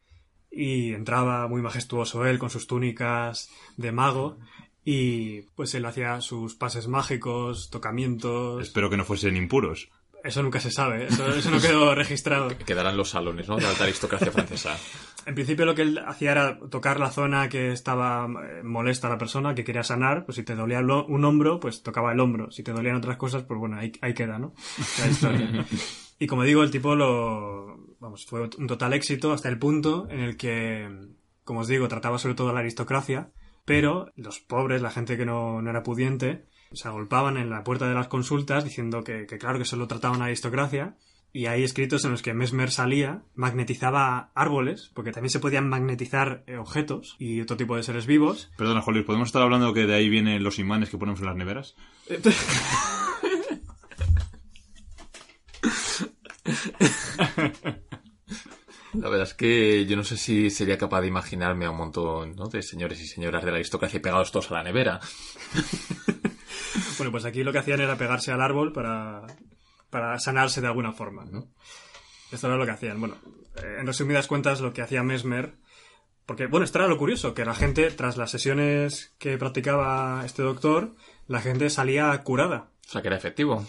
y 0.51 0.93
entraba 0.95 1.47
muy 1.49 1.63
majestuoso 1.63 2.27
él 2.27 2.39
con 2.39 2.51
sus 2.51 2.67
túnicas 2.67 3.51
de 3.77 3.93
mago 3.93 4.39
y 4.85 5.43
pues 5.55 5.75
él 5.75 5.85
hacía 5.85 6.21
sus 6.21 6.55
pases 6.55 6.89
mágicos, 6.89 7.71
tocamientos. 7.71 8.63
Espero 8.63 8.91
que 8.91 8.97
no 8.97 9.05
fuesen 9.05 9.37
impuros. 9.37 9.91
Eso 10.23 10.43
nunca 10.43 10.61
se 10.61 10.71
sabe, 10.71 11.07
eso, 11.07 11.29
eso 11.35 11.51
no 11.51 11.61
quedó 11.61 11.95
registrado. 11.95 12.49
Quedarán 12.67 12.97
los 12.97 13.11
salones, 13.11 13.49
¿no? 13.49 13.57
De 13.57 13.67
alta 13.67 13.85
aristocracia 13.85 14.33
francesa. 14.33 14.77
En 15.27 15.35
principio 15.35 15.67
lo 15.67 15.75
que 15.75 15.83
él 15.83 16.01
hacía 16.07 16.33
era 16.33 16.59
tocar 16.71 16.99
la 16.99 17.11
zona 17.11 17.51
que 17.51 17.73
estaba 17.73 18.27
eh, 18.27 18.63
molesta 18.63 19.07
a 19.07 19.11
la 19.11 19.19
persona, 19.19 19.55
que 19.55 19.65
quería 19.65 19.85
sanar, 19.85 20.25
pues 20.25 20.37
si 20.37 20.45
te 20.45 20.55
dolía 20.55 20.81
un 20.81 21.25
hombro, 21.27 21.61
pues 21.61 21.83
tocaba 21.83 22.13
el 22.13 22.21
hombro. 22.21 22.51
Si 22.51 22.63
te 22.63 22.73
dolían 22.73 22.97
otras 22.97 23.19
cosas, 23.19 23.43
pues 23.43 23.61
bueno, 23.61 23.77
ahí, 23.77 23.93
ahí 24.01 24.15
queda, 24.15 24.39
¿no? 24.39 24.55
La 24.99 25.07
historia. 25.07 25.67
Y 26.23 26.27
como 26.27 26.43
digo, 26.43 26.63
el 26.63 26.71
tipo 26.71 26.95
lo, 26.95 27.79
vamos, 27.99 28.27
fue 28.27 28.43
un 28.43 28.67
total 28.67 28.93
éxito 28.93 29.33
hasta 29.33 29.49
el 29.49 29.59
punto 29.59 30.07
en 30.11 30.21
el 30.21 30.37
que, 30.37 30.87
como 31.45 31.61
os 31.61 31.69
digo, 31.69 31.89
trataba 31.89 32.19
sobre 32.19 32.35
todo 32.35 32.51
a 32.51 32.53
la 32.53 32.61
aristocracia, 32.61 33.33
pero 33.65 34.13
los 34.17 34.39
pobres, 34.39 34.83
la 34.83 34.91
gente 34.91 35.17
que 35.17 35.25
no, 35.25 35.63
no 35.63 35.71
era 35.71 35.83
pudiente, 35.83 36.45
se 36.73 36.89
agolpaban 36.89 37.37
en 37.37 37.51
la 37.51 37.65
puerta 37.65 37.89
de 37.89 37.95
las 37.95 38.09
consultas 38.09 38.65
diciendo 38.65 39.03
que, 39.03 39.27
que 39.27 39.39
claro 39.39 39.59
que 39.59 39.65
solo 39.65 39.89
trataban 39.89 40.17
a 40.17 40.21
la 40.21 40.25
aristocracia 40.27 40.97
y 41.33 41.47
hay 41.47 41.63
escritos 41.63 42.05
en 42.05 42.11
los 42.11 42.23
que 42.23 42.35
Mesmer 42.35 42.71
salía, 42.71 43.23
magnetizaba 43.35 44.31
árboles, 44.35 44.91
porque 44.95 45.13
también 45.13 45.31
se 45.31 45.39
podían 45.39 45.69
magnetizar 45.69 46.43
eh, 46.47 46.57
objetos 46.57 47.15
y 47.19 47.41
otro 47.41 47.57
tipo 47.57 47.77
de 47.77 47.85
seres 47.85 48.07
vivos. 48.07 48.51
Perdona, 48.57 48.83
Luis, 48.87 49.05
¿podemos 49.05 49.29
estar 49.29 49.43
hablando 49.43 49.73
que 49.73 49.87
de 49.87 49.95
ahí 49.95 50.09
vienen 50.09 50.43
los 50.43 50.59
imanes 50.59 50.91
que 50.91 50.99
ponemos 50.99 51.21
en 51.21 51.27
las 51.27 51.37
neveras? 51.37 51.77
La 58.93 59.09
verdad 59.09 59.29
es 59.29 59.35
que 59.35 59.87
yo 59.87 59.97
no 59.97 60.03
sé 60.03 60.17
si 60.17 60.51
sería 60.51 60.77
capaz 60.77 61.01
de 61.03 61.07
imaginarme 61.07 61.65
a 61.65 61.71
un 61.71 61.77
montón 61.77 62.35
¿no? 62.35 62.49
de 62.49 62.61
señores 62.61 63.01
y 63.01 63.07
señoras 63.07 63.45
de 63.45 63.53
la 63.53 63.57
aristocracia 63.57 64.03
pegados 64.03 64.33
todos 64.33 64.51
a 64.51 64.55
la 64.55 64.65
nevera. 64.65 64.99
Bueno, 66.99 67.11
pues 67.11 67.25
aquí 67.25 67.43
lo 67.43 67.53
que 67.53 67.59
hacían 67.59 67.81
era 67.81 67.97
pegarse 67.97 68.33
al 68.33 68.43
árbol 68.43 68.73
para, 68.73 69.27
para 69.91 70.19
sanarse 70.19 70.61
de 70.61 70.67
alguna 70.67 70.93
forma, 70.93 71.25
¿no? 71.25 71.49
Esto 72.31 72.47
era 72.47 72.57
lo 72.57 72.65
que 72.65 72.73
hacían. 72.73 73.01
Bueno, 73.01 73.17
eh, 73.57 73.79
en 73.81 73.87
resumidas 73.87 74.27
cuentas, 74.27 74.61
lo 74.61 74.73
que 74.73 74.83
hacía 74.83 75.03
Mesmer. 75.03 75.57
Porque, 76.27 76.47
bueno, 76.47 76.65
esto 76.65 76.79
era 76.79 76.87
lo 76.87 76.97
curioso, 76.97 77.35
que 77.35 77.45
la 77.45 77.55
gente, 77.55 77.91
tras 77.91 78.17
las 78.17 78.31
sesiones 78.31 79.15
que 79.19 79.37
practicaba 79.37 80.23
este 80.25 80.43
doctor, 80.43 80.95
la 81.27 81.41
gente 81.41 81.71
salía 81.71 82.17
curada. 82.23 82.71
O 82.87 82.91
sea, 82.91 83.03
que 83.03 83.09
era 83.09 83.17
efectivo. 83.17 83.67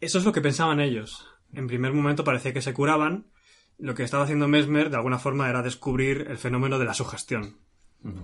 Eso 0.00 0.18
es 0.18 0.24
lo 0.24 0.32
que 0.32 0.40
pensaban 0.40 0.80
ellos. 0.80 1.26
En 1.52 1.66
primer 1.66 1.92
momento 1.92 2.24
parecía 2.24 2.52
que 2.54 2.62
se 2.62 2.72
curaban. 2.72 3.26
Lo 3.78 3.94
que 3.94 4.04
estaba 4.04 4.24
haciendo 4.24 4.48
Mesmer, 4.48 4.88
de 4.88 4.96
alguna 4.96 5.18
forma, 5.18 5.50
era 5.50 5.62
descubrir 5.62 6.26
el 6.30 6.38
fenómeno 6.38 6.78
de 6.78 6.86
la 6.86 6.94
sugestión. 6.94 7.58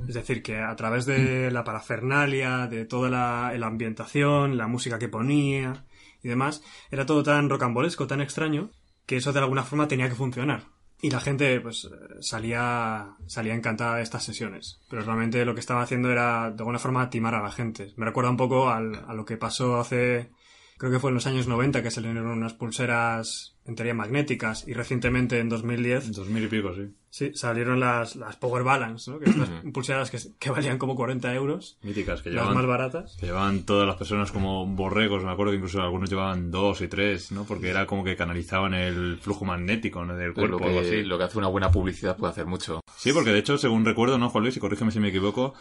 Es 0.09 0.15
decir, 0.15 0.43
que 0.43 0.59
a 0.59 0.75
través 0.77 1.07
de 1.07 1.51
la 1.51 1.65
parafernalia, 1.65 2.67
de 2.67 2.85
toda 2.85 3.09
la, 3.11 3.67
ambientación, 3.67 4.57
la 4.57 4.67
música 4.67 4.99
que 4.99 5.09
ponía 5.09 5.85
y 6.23 6.29
demás, 6.29 6.63
era 6.91 7.07
todo 7.07 7.23
tan 7.23 7.49
rocambolesco, 7.49 8.07
tan 8.07 8.21
extraño, 8.21 8.71
que 9.07 9.17
eso 9.17 9.33
de 9.33 9.41
alguna 9.41 9.63
forma 9.65 9.89
tenía 9.89 10.09
que 10.09 10.15
funcionar. 10.15 10.65
Y 11.01 11.11
la 11.11 11.19
gente, 11.21 11.61
pues, 11.61 11.89
salía, 12.21 13.17
salía 13.27 13.55
encantada 13.55 13.97
de 13.97 14.03
estas 14.03 14.23
sesiones. 14.23 14.81
Pero 14.89 15.03
realmente 15.03 15.45
lo 15.45 15.55
que 15.55 15.61
estaba 15.61 15.83
haciendo 15.83 16.11
era, 16.13 16.51
de 16.51 16.59
alguna 16.59 16.79
forma, 16.79 17.11
timar 17.11 17.35
a 17.35 17.43
la 17.43 17.51
gente. 17.51 17.93
Me 17.97 18.07
recuerda 18.07 18.31
un 18.31 18.37
poco 18.37 18.71
al- 18.71 19.05
a 19.09 19.13
lo 19.15 19.25
que 19.25 19.37
pasó 19.37 19.81
hace, 19.81 20.31
creo 20.79 20.91
que 20.93 20.99
fue 20.99 21.11
en 21.11 21.15
los 21.15 21.27
años 21.27 21.47
90, 21.47 21.83
que 21.83 21.91
se 21.91 22.01
le 22.01 22.13
dieron 22.13 22.27
unas 22.31 22.55
pulseras, 22.55 23.57
en 23.65 23.75
teoría, 23.77 23.95
magnéticas, 23.95 24.67
y 24.67 24.75
recientemente, 24.75 25.39
en 25.39 25.49
2010, 25.49 26.13
Dos 26.13 26.29
mil 26.29 26.45
y 26.45 26.49
pico, 26.49 26.75
sí. 26.75 26.89
Sí, 27.11 27.31
salieron 27.35 27.79
las, 27.79 28.17
las 28.17 28.37
Power 28.37 28.63
Balance, 28.65 29.11
¿no? 29.11 29.19
Que 29.19 29.31
son 29.31 29.41
las 29.41 29.51
pulseras 29.73 30.11
que, 30.11 30.19
que 30.39 30.51
valían 30.51 30.79
como 30.79 30.95
40 30.97 31.35
euros. 31.35 31.77
Míticas, 31.83 32.23
que 32.23 32.31
Las 32.31 32.37
llevaban, 32.37 32.55
más 32.57 32.67
baratas. 32.67 33.17
que 33.21 33.27
llevaban 33.27 33.65
todas 33.65 33.87
las 33.87 33.97
personas 33.97 34.33
como 34.33 34.67
borregos. 34.67 35.23
Me 35.23 35.31
acuerdo 35.31 35.53
que 35.53 35.57
incluso 35.59 35.83
algunos 35.83 36.09
llevaban 36.09 36.51
dos 36.51 36.81
y 36.81 36.89
tres, 36.89 37.31
¿no? 37.31 37.45
Porque 37.45 37.69
era 37.69 37.87
como 37.87 38.03
que 38.03 38.17
canalizaban 38.17 38.73
el 38.73 39.19
flujo 39.21 39.45
magnético 39.45 40.05
¿no? 40.07 40.17
del 40.17 40.33
cuerpo 40.33 40.59
lo, 40.59 40.65
o 40.65 40.69
algo 40.69 40.81
que, 40.81 40.87
así. 40.87 41.03
lo 41.03 41.19
que 41.19 41.25
hace 41.25 41.37
una 41.37 41.49
buena 41.49 41.71
publicidad 41.71 42.17
puede 42.17 42.31
hacer 42.33 42.47
mucho. 42.47 42.81
Sí, 42.97 43.13
porque 43.13 43.31
de 43.31 43.41
hecho, 43.41 43.59
según 43.59 43.85
recuerdo, 43.85 44.17
¿no, 44.17 44.31
Juan 44.31 44.45
Luis? 44.45 44.57
Y 44.57 44.61
corrígeme 44.61 44.91
si 44.91 44.99
me 45.01 45.09
equivoco, 45.09 45.53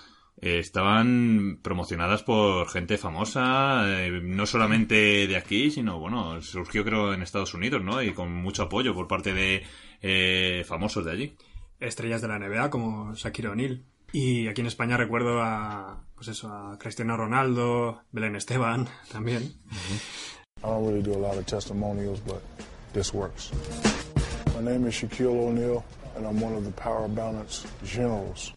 eh, 0.41 0.57
estaban 0.57 1.59
promocionadas 1.61 2.23
por 2.23 2.67
gente 2.67 2.97
famosa, 2.97 3.83
eh, 3.85 4.21
no 4.23 4.47
solamente 4.47 5.27
de 5.27 5.37
aquí, 5.37 5.69
sino, 5.69 5.99
bueno, 5.99 6.41
surgió 6.41 6.83
creo 6.83 7.13
en 7.13 7.21
Estados 7.21 7.53
Unidos, 7.53 7.83
¿no? 7.83 8.01
Y 8.01 8.13
con 8.13 8.33
mucho 8.33 8.63
apoyo 8.63 8.95
por 8.95 9.07
parte 9.07 9.33
de 9.33 9.63
eh, 10.01 10.63
famosos 10.65 11.05
de 11.05 11.11
allí. 11.11 11.37
Estrellas 11.79 12.21
de 12.21 12.27
la 12.27 12.39
NBA 12.39 12.71
como 12.71 13.13
Shakira 13.13 13.51
O'Neal. 13.51 13.83
Y 14.13 14.47
aquí 14.47 14.61
en 14.61 14.67
España 14.67 14.97
recuerdo 14.97 15.41
a, 15.41 16.03
pues 16.15 16.27
eso, 16.27 16.51
a 16.51 16.77
Cristiano 16.79 17.15
Ronaldo, 17.15 18.01
Belén 18.11 18.35
Esteban 18.35 18.87
también. 19.11 19.53
I 20.63 20.67
don't 20.67 20.85
really 20.85 21.01
do 21.01 21.13
a 21.13 21.21
lot 21.21 21.37
of 21.37 21.45
testimonials, 21.45 22.19
but 22.19 22.41
this 22.93 23.13
works. 23.13 23.51
My 24.55 24.61
name 24.61 24.87
is 24.87 24.95
Shaquille 24.95 25.49
O'Neal, 25.49 25.83
and 26.15 26.25
I'm 26.25 26.41
one 26.41 26.53
of 26.55 26.65
the 26.65 26.71
Power 26.71 27.07
Balance 27.07 27.65
Generals. 27.83 28.53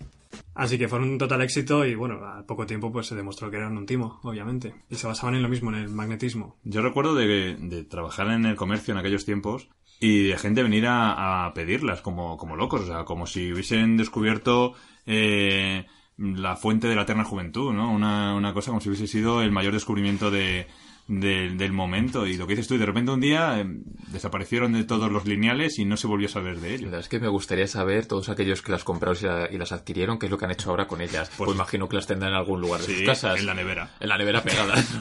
Así 0.55 0.79
que 0.79 0.89
fueron 0.89 1.11
un 1.11 1.19
total 1.19 1.43
éxito 1.43 1.85
y 1.85 1.95
bueno, 1.95 2.25
al 2.25 2.45
poco 2.45 2.67
tiempo 2.67 2.93
pues 2.93 3.07
se 3.07 3.15
demostró 3.15 3.51
que 3.51 3.57
eran 3.57 3.77
un 3.77 3.87
timo, 3.87 4.21
obviamente. 4.23 4.75
Y 4.91 4.97
se 4.97 5.07
basaban 5.07 5.35
en 5.35 5.43
lo 5.43 5.49
mismo, 5.49 5.71
en 5.71 5.77
el 5.77 5.89
magnetismo. 5.89 6.57
Yo 6.65 6.83
recuerdo 6.83 7.15
de, 7.15 7.57
de 7.57 7.85
trabajar 7.85 8.29
en 8.29 8.47
el 8.47 8.57
comercio 8.57 8.93
en 8.93 8.99
aquellos 8.99 9.25
tiempos 9.25 9.69
y 10.01 10.29
de 10.29 10.39
gente 10.39 10.63
venir 10.63 10.87
a, 10.87 11.47
a 11.47 11.55
pedirlas 11.55 12.01
como, 12.01 12.37
como 12.37 12.57
locos, 12.57 12.83
o 12.83 12.87
sea, 12.87 13.05
como 13.05 13.27
si 13.27 13.53
hubiesen 13.53 13.97
descubierto 13.97 14.75
eh, 15.07 15.87
la 16.17 16.57
fuente 16.57 16.89
de 16.89 16.97
la 16.97 17.03
eterna 17.03 17.25
juventud, 17.25 17.73
¿no? 17.73 17.91
Una, 17.91 18.35
una 18.35 18.53
cosa 18.53 18.71
como 18.71 18.81
si 18.81 18.89
hubiese 18.89 19.07
sido 19.07 19.43
el 19.43 19.53
mayor 19.53 19.73
descubrimiento 19.73 20.31
de, 20.31 20.67
de- 21.07 21.51
del 21.51 21.73
momento. 21.73 22.27
Y 22.27 22.37
lo 22.37 22.47
que 22.47 22.53
dices 22.55 22.69
tú, 22.69 22.75
y 22.75 22.79
de 22.79 22.87
repente 22.87 23.11
un 23.13 23.21
día 23.21 23.61
eh, 23.61 23.67
desaparecieron 24.13 24.73
de 24.73 24.85
todos 24.85 25.11
los 25.13 25.27
lineales 25.27 25.79
y 25.79 25.85
no 25.85 25.97
se 25.97 26.07
volvió 26.07 26.27
a 26.29 26.31
saber 26.31 26.57
de 26.61 26.69
La 26.69 26.75
ellos. 26.75 26.85
verdad 26.85 27.01
es 27.01 27.09
que 27.09 27.21
me 27.21 27.29
gustaría 27.29 27.67
saber 27.67 28.07
todos 28.07 28.29
aquellos 28.29 28.63
que 28.63 28.73
las 28.73 28.85
compraron 28.85 29.17
y, 29.21 29.25
la- 29.25 29.49
y 29.53 29.59
las 29.59 29.73
adquirieron, 29.73 30.19
qué 30.19 30.27
es 30.27 30.31
lo 30.33 30.39
que 30.39 30.45
han 30.47 30.51
hecho 30.53 30.71
ahora 30.71 30.87
con 30.87 31.01
ellas. 31.01 31.31
Pues, 31.37 31.51
imagino 31.53 31.89
que 31.89 31.97
las 31.97 32.07
tendrán 32.07 32.33
en 32.33 32.39
algún 32.39 32.61
lugar 32.61 32.81
de 32.81 32.87
Sí, 32.87 32.97
sus 32.99 33.07
casas. 33.07 33.39
en 33.41 33.47
la 33.47 33.55
nevera. 33.55 33.91
En 34.01 34.09
la 34.09 34.19
nevera 34.19 34.43
pegadas. 34.43 34.89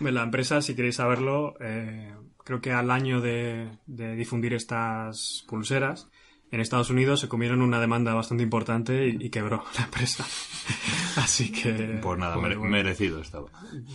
La 0.00 0.22
empresa, 0.22 0.62
si 0.62 0.74
queréis 0.74 0.96
saberlo, 0.96 1.54
eh, 1.60 2.14
creo 2.44 2.60
que 2.62 2.72
al 2.72 2.90
año 2.90 3.20
de, 3.20 3.68
de 3.86 4.16
difundir 4.16 4.54
estas 4.54 5.44
pulseras, 5.46 6.08
en 6.50 6.60
Estados 6.60 6.90
Unidos 6.90 7.20
se 7.20 7.28
comieron 7.28 7.62
una 7.62 7.80
demanda 7.80 8.14
bastante 8.14 8.42
importante 8.42 9.08
y, 9.08 9.16
y 9.26 9.30
quebró 9.30 9.64
la 9.78 9.84
empresa. 9.84 10.24
Así 11.16 11.50
que... 11.52 11.98
Pues 12.02 12.18
nada, 12.18 12.34
joder, 12.34 12.48
mere- 12.50 12.56
bueno, 12.58 12.72
merecido 12.72 13.20
estaba. 13.20 13.46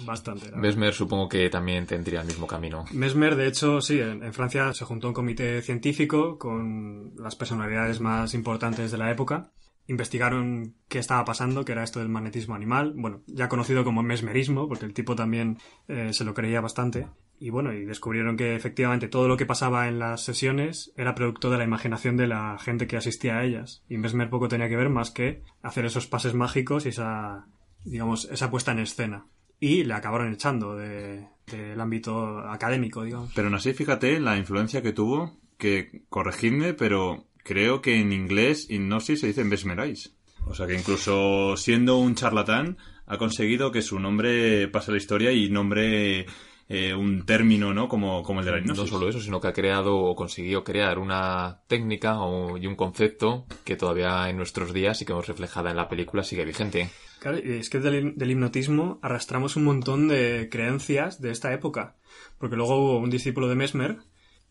Bastante. 0.05 0.51
Mesmer 0.55 0.93
supongo 0.93 1.29
que 1.29 1.49
también 1.49 1.85
tendría 1.85 2.21
el 2.21 2.27
mismo 2.27 2.47
camino. 2.47 2.85
Mesmer, 2.91 3.35
de 3.35 3.47
hecho, 3.47 3.81
sí, 3.81 3.99
en, 3.99 4.23
en 4.23 4.33
Francia 4.33 4.73
se 4.73 4.85
juntó 4.85 5.07
un 5.07 5.13
comité 5.13 5.61
científico 5.61 6.37
con 6.37 7.13
las 7.17 7.35
personalidades 7.35 7.99
más 7.99 8.33
importantes 8.33 8.91
de 8.91 8.97
la 8.97 9.11
época. 9.11 9.51
Investigaron 9.87 10.75
qué 10.87 10.97
estaba 10.99 11.23
pasando, 11.25 11.63
que 11.63 11.71
era 11.73 11.83
esto 11.83 11.99
del 11.99 12.09
magnetismo 12.09 12.55
animal, 12.55 12.93
bueno, 12.95 13.21
ya 13.27 13.47
conocido 13.49 13.83
como 13.83 14.01
mesmerismo, 14.01 14.67
porque 14.67 14.85
el 14.85 14.93
tipo 14.93 15.15
también 15.15 15.59
eh, 15.87 16.11
se 16.11 16.23
lo 16.25 16.33
creía 16.33 16.59
bastante. 16.59 17.07
Y 17.39 17.49
bueno, 17.49 17.73
y 17.73 17.83
descubrieron 17.85 18.37
que 18.37 18.55
efectivamente 18.55 19.07
todo 19.09 19.27
lo 19.27 19.35
que 19.37 19.45
pasaba 19.45 19.87
en 19.87 19.99
las 19.99 20.23
sesiones 20.23 20.93
era 20.95 21.15
producto 21.15 21.49
de 21.49 21.57
la 21.57 21.63
imaginación 21.65 22.15
de 22.17 22.27
la 22.27 22.57
gente 22.59 22.87
que 22.87 22.97
asistía 22.97 23.37
a 23.37 23.43
ellas. 23.43 23.83
Y 23.89 23.97
Mesmer 23.97 24.29
poco 24.29 24.47
tenía 24.47 24.69
que 24.69 24.77
ver 24.77 24.89
más 24.89 25.11
que 25.11 25.41
hacer 25.61 25.85
esos 25.85 26.07
pases 26.07 26.33
mágicos 26.33 26.85
y 26.85 26.89
esa, 26.89 27.47
digamos, 27.83 28.25
esa 28.31 28.49
puesta 28.49 28.71
en 28.71 28.79
escena. 28.79 29.25
Y 29.59 29.83
le 29.83 29.93
acabaron 29.93 30.31
echando 30.33 30.75
de- 30.75 31.27
del 31.47 31.79
ámbito 31.79 32.39
académico, 32.39 33.03
digamos. 33.03 33.31
Pero 33.35 33.47
aún 33.47 33.55
así, 33.55 33.73
fíjate 33.73 34.19
la 34.19 34.37
influencia 34.37 34.81
que 34.81 34.93
tuvo, 34.93 35.37
que 35.57 36.03
corregidme, 36.09 36.73
pero 36.73 37.25
creo 37.43 37.81
que 37.81 37.99
en 37.99 38.11
inglés 38.13 38.67
hipnosis 38.69 39.19
se 39.21 39.27
dice 39.27 39.43
mesmerize. 39.43 40.09
O 40.47 40.53
sea 40.55 40.67
que 40.67 40.75
incluso 40.75 41.57
siendo 41.57 41.97
un 41.97 42.15
charlatán, 42.15 42.77
ha 43.07 43.17
conseguido 43.17 43.71
que 43.71 43.81
su 43.81 43.99
nombre 43.99 44.67
pase 44.69 44.91
a 44.91 44.93
la 44.93 44.97
historia 44.97 45.31
y 45.31 45.49
nombre 45.49 46.25
eh, 46.67 46.93
un 46.95 47.25
término, 47.25 47.73
¿no? 47.73 47.87
Como, 47.87 48.23
como 48.23 48.39
el 48.39 48.45
de 48.45 48.51
la 48.51 48.57
hipnosis. 48.59 48.83
No 48.83 48.87
solo 48.89 49.09
eso, 49.09 49.19
sino 49.21 49.39
que 49.39 49.47
ha 49.47 49.53
creado 49.53 49.97
o 49.97 50.15
consiguió 50.15 50.63
crear 50.63 50.97
una 50.99 51.61
técnica 51.67 52.19
o- 52.21 52.57
y 52.57 52.65
un 52.67 52.75
concepto 52.75 53.45
que 53.63 53.75
todavía 53.75 54.29
en 54.29 54.37
nuestros 54.37 54.73
días 54.73 55.01
y 55.01 55.05
que 55.05 55.13
vemos 55.13 55.27
reflejada 55.27 55.69
en 55.71 55.77
la 55.77 55.87
película 55.89 56.23
sigue 56.23 56.43
vigente. 56.45 56.89
Claro, 57.19 57.37
y 57.37 57.53
es 57.53 57.69
que 57.69 57.79
del, 57.79 58.15
del 58.15 58.31
hipnotismo 58.31 58.99
arrastramos 59.01 59.55
un 59.55 59.63
montón 59.63 60.07
de 60.07 60.47
creencias 60.51 61.21
de 61.21 61.31
esta 61.31 61.53
época. 61.53 61.95
Porque 62.37 62.55
luego 62.55 62.77
hubo 62.77 62.97
un 62.99 63.09
discípulo 63.09 63.47
de 63.47 63.55
Mesmer 63.55 63.97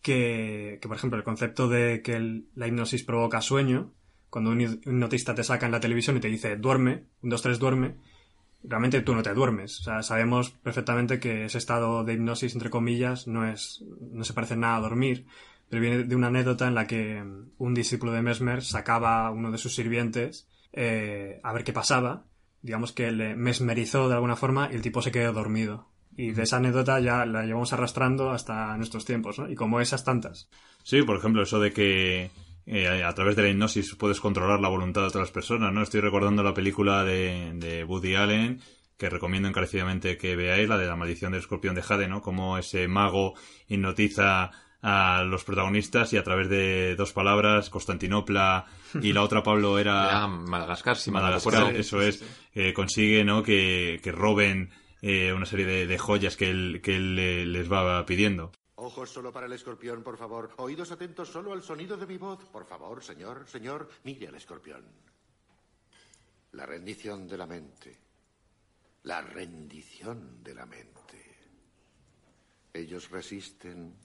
que, 0.01 0.79
que 0.81 0.87
por 0.87 0.97
ejemplo, 0.97 1.17
el 1.17 1.23
concepto 1.23 1.67
de 1.67 2.01
que 2.01 2.13
el- 2.15 2.47
la 2.55 2.67
hipnosis 2.67 3.03
provoca 3.03 3.41
sueño, 3.41 3.93
cuando 4.29 4.51
un 4.51 4.61
hipnotista 4.61 5.33
te 5.35 5.43
saca 5.43 5.65
en 5.65 5.71
la 5.71 5.79
televisión 5.79 6.17
y 6.17 6.19
te 6.19 6.27
dice 6.27 6.55
duerme, 6.57 7.05
un, 7.21 7.29
dos, 7.29 7.41
tres, 7.41 7.59
duerme, 7.59 7.95
realmente 8.67 9.01
tú 9.01 9.15
no 9.15 9.23
te 9.23 9.33
duermes. 9.33 9.79
O 9.79 9.83
sea, 9.83 10.03
sabemos 10.03 10.51
perfectamente 10.51 11.19
que 11.19 11.45
ese 11.45 11.57
estado 11.57 12.03
de 12.03 12.13
hipnosis, 12.13 12.53
entre 12.53 12.69
comillas, 12.69 13.27
no 13.27 13.47
es, 13.47 13.83
no 14.11 14.23
se 14.23 14.33
parece 14.33 14.55
nada 14.55 14.77
a 14.77 14.81
dormir. 14.81 15.25
Pero 15.69 15.81
viene 15.81 16.03
de 16.03 16.15
una 16.15 16.27
anécdota 16.27 16.67
en 16.67 16.75
la 16.75 16.87
que 16.87 17.23
un 17.57 17.73
discípulo 17.73 18.11
de 18.11 18.21
Mesmer 18.21 18.63
sacaba 18.63 19.27
a 19.27 19.31
uno 19.31 19.51
de 19.51 19.57
sus 19.57 19.73
sirvientes 19.73 20.47
eh, 20.73 21.39
a 21.43 21.53
ver 21.53 21.63
qué 21.63 21.73
pasaba. 21.73 22.25
Digamos 22.61 22.91
que 22.91 23.11
le 23.11 23.35
mesmerizó 23.35 24.09
de 24.09 24.15
alguna 24.15 24.35
forma 24.35 24.69
y 24.71 24.75
el 24.75 24.81
tipo 24.81 25.01
se 25.01 25.11
quedó 25.11 25.33
dormido. 25.33 25.87
Y 26.17 26.31
de 26.31 26.43
esa 26.43 26.57
anécdota 26.57 26.99
ya 26.99 27.25
la 27.25 27.43
llevamos 27.43 27.73
arrastrando 27.73 28.31
hasta 28.31 28.75
nuestros 28.77 29.05
tiempos, 29.05 29.39
¿no? 29.39 29.49
Y 29.49 29.55
como 29.55 29.81
esas 29.81 30.03
tantas. 30.03 30.49
Sí, 30.83 31.01
por 31.01 31.17
ejemplo, 31.17 31.43
eso 31.43 31.59
de 31.59 31.73
que 31.73 32.31
eh, 32.65 33.03
a 33.03 33.13
través 33.13 33.35
de 33.35 33.43
la 33.43 33.49
hipnosis 33.49 33.95
puedes 33.95 34.19
controlar 34.19 34.59
la 34.59 34.69
voluntad 34.69 35.01
de 35.01 35.07
otras 35.07 35.31
personas, 35.31 35.71
¿no? 35.71 35.81
Estoy 35.81 36.01
recordando 36.01 36.43
la 36.43 36.53
película 36.53 37.03
de, 37.03 37.51
de 37.55 37.83
Woody 37.83 38.15
Allen, 38.15 38.61
que 38.97 39.09
recomiendo 39.09 39.47
encarecidamente 39.47 40.17
que 40.17 40.35
veáis, 40.35 40.69
la 40.69 40.77
de 40.77 40.87
la 40.87 40.95
maldición 40.95 41.31
del 41.31 41.41
escorpión 41.41 41.75
de 41.75 41.81
Jade, 41.81 42.07
¿no? 42.07 42.21
Como 42.21 42.57
ese 42.57 42.87
mago 42.87 43.33
hipnotiza 43.67 44.51
a 44.81 45.23
los 45.23 45.43
protagonistas 45.43 46.13
y 46.13 46.17
a 46.17 46.23
través 46.23 46.47
de 46.47 46.95
dos 46.95 47.11
palabras, 47.11 47.71
Constantinopla 47.71 48.65
y 49.01 49.13
la 49.13 49.23
otra, 49.23 49.41
Pablo, 49.41 49.79
era... 49.79 50.05
Era 50.09 50.27
Madagascar, 50.27 50.95
si 50.95 51.09
Madagascar, 51.11 51.75
eso 51.75 52.01
es, 52.01 52.23
eh, 52.53 52.71
consigue, 52.71 53.23
¿no? 53.25 53.41
Que, 53.41 53.99
que 54.03 54.11
roben 54.11 54.69
eh, 55.01 55.33
una 55.33 55.45
serie 55.45 55.65
de, 55.65 55.87
de 55.87 55.97
joyas 55.97 56.37
que 56.37 56.51
él, 56.51 56.81
que 56.83 56.95
él 56.95 57.17
eh, 57.17 57.45
les 57.45 57.71
va 57.71 58.05
pidiendo. 58.05 58.51
Ojos 58.77 59.09
solo 59.09 59.31
para 59.31 59.45
el 59.45 59.53
escorpión, 59.53 60.03
por 60.03 60.17
favor. 60.17 60.53
Oídos 60.57 60.91
atentos 60.91 61.29
solo 61.29 61.53
al 61.53 61.63
sonido 61.63 61.95
de 61.95 62.05
mi 62.05 62.17
voz. 62.17 62.43
Por 62.45 62.65
favor, 62.65 63.01
señor, 63.01 63.47
señor, 63.47 63.89
mire 64.03 64.27
al 64.27 64.35
escorpión. 64.35 64.83
La 66.51 66.65
rendición 66.65 67.27
de 67.27 67.37
la 67.37 67.45
mente. 67.45 67.97
La 69.03 69.21
rendición 69.21 70.43
de 70.43 70.53
la 70.55 70.65
mente. 70.65 71.37
Ellos 72.73 73.09
resisten 73.09 73.95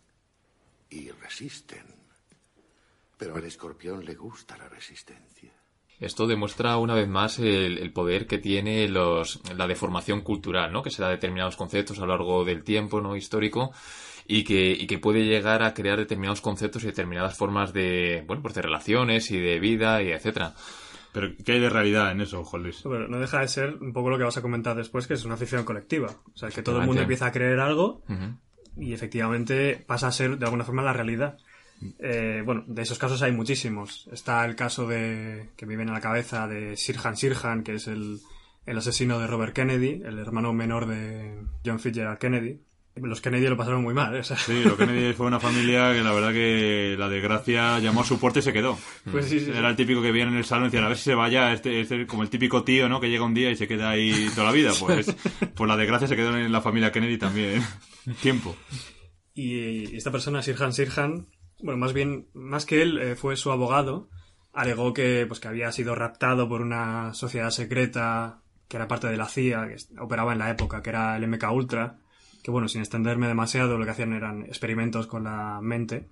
y 0.88 1.10
resisten. 1.10 1.86
Pero 3.16 3.34
al 3.34 3.44
escorpión 3.44 4.04
le 4.04 4.14
gusta 4.14 4.56
la 4.56 4.68
resistencia. 4.68 5.52
Esto 5.98 6.26
demuestra 6.26 6.78
una 6.78 6.94
vez 6.94 7.08
más 7.08 7.38
el, 7.40 7.92
poder 7.92 8.26
que 8.26 8.38
tiene 8.38 8.88
los, 8.88 9.40
la 9.54 9.66
deformación 9.66 10.22
cultural, 10.22 10.72
¿no? 10.72 10.82
Que 10.82 10.90
se 10.90 11.02
da 11.02 11.10
determinados 11.10 11.56
conceptos 11.56 11.98
a 11.98 12.02
lo 12.02 12.16
largo 12.16 12.44
del 12.44 12.64
tiempo, 12.64 13.02
¿no? 13.02 13.16
Histórico. 13.16 13.72
Y 14.32 14.44
que, 14.44 14.70
y 14.70 14.86
que 14.86 15.00
puede 15.00 15.24
llegar 15.24 15.64
a 15.64 15.74
crear 15.74 15.98
determinados 15.98 16.40
conceptos 16.40 16.84
y 16.84 16.86
determinadas 16.86 17.36
formas 17.36 17.72
de, 17.72 18.22
bueno, 18.28 18.42
pues 18.42 18.54
de 18.54 18.62
relaciones 18.62 19.28
y 19.32 19.40
de 19.40 19.58
vida 19.58 20.04
y 20.04 20.12
etcétera. 20.12 20.54
Pero, 21.12 21.32
¿qué 21.44 21.54
hay 21.54 21.58
de 21.58 21.68
realidad 21.68 22.12
en 22.12 22.20
eso, 22.20 22.44
Juan 22.44 22.62
Luis? 22.62 22.80
Pero 22.84 23.08
no 23.08 23.18
deja 23.18 23.40
de 23.40 23.48
ser 23.48 23.74
un 23.80 23.92
poco 23.92 24.08
lo 24.08 24.18
que 24.18 24.22
vas 24.22 24.36
a 24.36 24.42
comentar 24.42 24.76
después, 24.76 25.08
que 25.08 25.14
es 25.14 25.24
una 25.24 25.36
ficción 25.36 25.64
colectiva. 25.64 26.14
O 26.32 26.36
sea, 26.36 26.48
que 26.50 26.62
todo 26.62 26.80
el 26.80 26.86
mundo 26.86 27.02
empieza 27.02 27.26
a 27.26 27.32
creer 27.32 27.58
algo 27.58 28.04
Ujú. 28.08 28.38
y 28.76 28.92
efectivamente 28.92 29.82
pasa 29.84 30.06
a 30.06 30.12
ser 30.12 30.38
de 30.38 30.44
alguna 30.44 30.62
forma 30.62 30.82
la 30.82 30.92
realidad. 30.92 31.36
Eh, 31.98 32.42
bueno, 32.44 32.62
de 32.68 32.82
esos 32.82 33.00
casos 33.00 33.22
hay 33.22 33.32
muchísimos. 33.32 34.08
Está 34.12 34.44
el 34.44 34.54
caso 34.54 34.86
de 34.86 35.50
que 35.56 35.66
me 35.66 35.74
viene 35.74 35.90
a 35.90 35.94
la 35.94 36.00
cabeza 36.00 36.46
de 36.46 36.76
Sirhan 36.76 37.16
Sirhan, 37.16 37.64
que 37.64 37.74
es 37.74 37.88
el, 37.88 38.20
el 38.64 38.78
asesino 38.78 39.18
de 39.18 39.26
Robert 39.26 39.54
Kennedy, 39.54 40.02
el 40.04 40.20
hermano 40.20 40.52
menor 40.52 40.86
de 40.86 41.34
John 41.66 41.80
Fitzgerald 41.80 42.18
Kennedy. 42.18 42.60
Los 43.02 43.20
Kennedy 43.20 43.46
lo 43.46 43.56
pasaron 43.56 43.82
muy 43.82 43.94
mal, 43.94 44.14
¿eh? 44.14 44.20
O 44.20 44.24
sea, 44.24 44.36
Sí, 44.36 44.62
lo 44.64 44.76
Kennedy 44.76 45.12
fue 45.12 45.26
una 45.26 45.40
familia 45.40 45.92
que 45.92 46.02
la 46.02 46.12
verdad 46.12 46.32
que 46.32 46.96
la 46.98 47.08
desgracia 47.08 47.78
llamó 47.78 48.02
a 48.02 48.04
su 48.04 48.18
puerta 48.18 48.38
y 48.38 48.42
se 48.42 48.52
quedó. 48.52 48.78
Pues 49.10 49.26
sí, 49.26 49.40
sí, 49.40 49.46
sí. 49.46 49.52
Era 49.52 49.70
el 49.70 49.76
típico 49.76 50.02
que 50.02 50.12
viene 50.12 50.30
en 50.30 50.36
el 50.36 50.44
salón 50.44 50.64
y 50.64 50.66
decían, 50.68 50.84
a 50.84 50.88
ver 50.88 50.96
si 50.96 51.04
se 51.04 51.14
vaya, 51.14 51.52
este, 51.52 51.80
este 51.80 52.06
como 52.06 52.22
el 52.22 52.30
típico 52.30 52.62
tío, 52.62 52.88
¿no? 52.88 53.00
Que 53.00 53.08
llega 53.08 53.24
un 53.24 53.34
día 53.34 53.50
y 53.50 53.56
se 53.56 53.66
queda 53.66 53.90
ahí 53.90 54.28
toda 54.34 54.48
la 54.48 54.52
vida. 54.52 54.72
Pues, 54.78 55.14
pues 55.54 55.68
la 55.68 55.76
desgracia 55.76 56.08
se 56.08 56.16
quedó 56.16 56.36
en 56.36 56.52
la 56.52 56.60
familia 56.60 56.92
Kennedy 56.92 57.18
también. 57.18 57.62
Tiempo. 58.22 58.56
Y 59.34 59.96
esta 59.96 60.10
persona, 60.10 60.42
Sirhan 60.42 60.72
Sirhan, 60.72 61.26
bueno, 61.62 61.78
más 61.78 61.92
bien, 61.92 62.28
más 62.34 62.66
que 62.66 62.82
él, 62.82 62.98
eh, 62.98 63.16
fue 63.16 63.36
su 63.36 63.50
abogado, 63.50 64.08
alegó 64.52 64.92
que, 64.92 65.24
pues, 65.26 65.40
que 65.40 65.48
había 65.48 65.72
sido 65.72 65.94
raptado 65.94 66.48
por 66.48 66.60
una 66.60 67.14
sociedad 67.14 67.50
secreta 67.50 68.42
que 68.70 68.76
era 68.76 68.86
parte 68.86 69.08
de 69.08 69.16
la 69.16 69.26
CIA, 69.26 69.66
que 69.66 70.00
operaba 70.00 70.32
en 70.32 70.38
la 70.38 70.48
época, 70.48 70.80
que 70.80 70.90
era 70.90 71.16
el 71.16 71.26
MK 71.26 71.50
Ultra, 71.50 71.98
que 72.42 72.50
bueno, 72.50 72.68
sin 72.68 72.80
extenderme 72.80 73.28
demasiado, 73.28 73.78
lo 73.78 73.84
que 73.84 73.90
hacían 73.90 74.12
eran 74.12 74.42
experimentos 74.42 75.06
con 75.06 75.24
la 75.24 75.60
mente, 75.62 76.08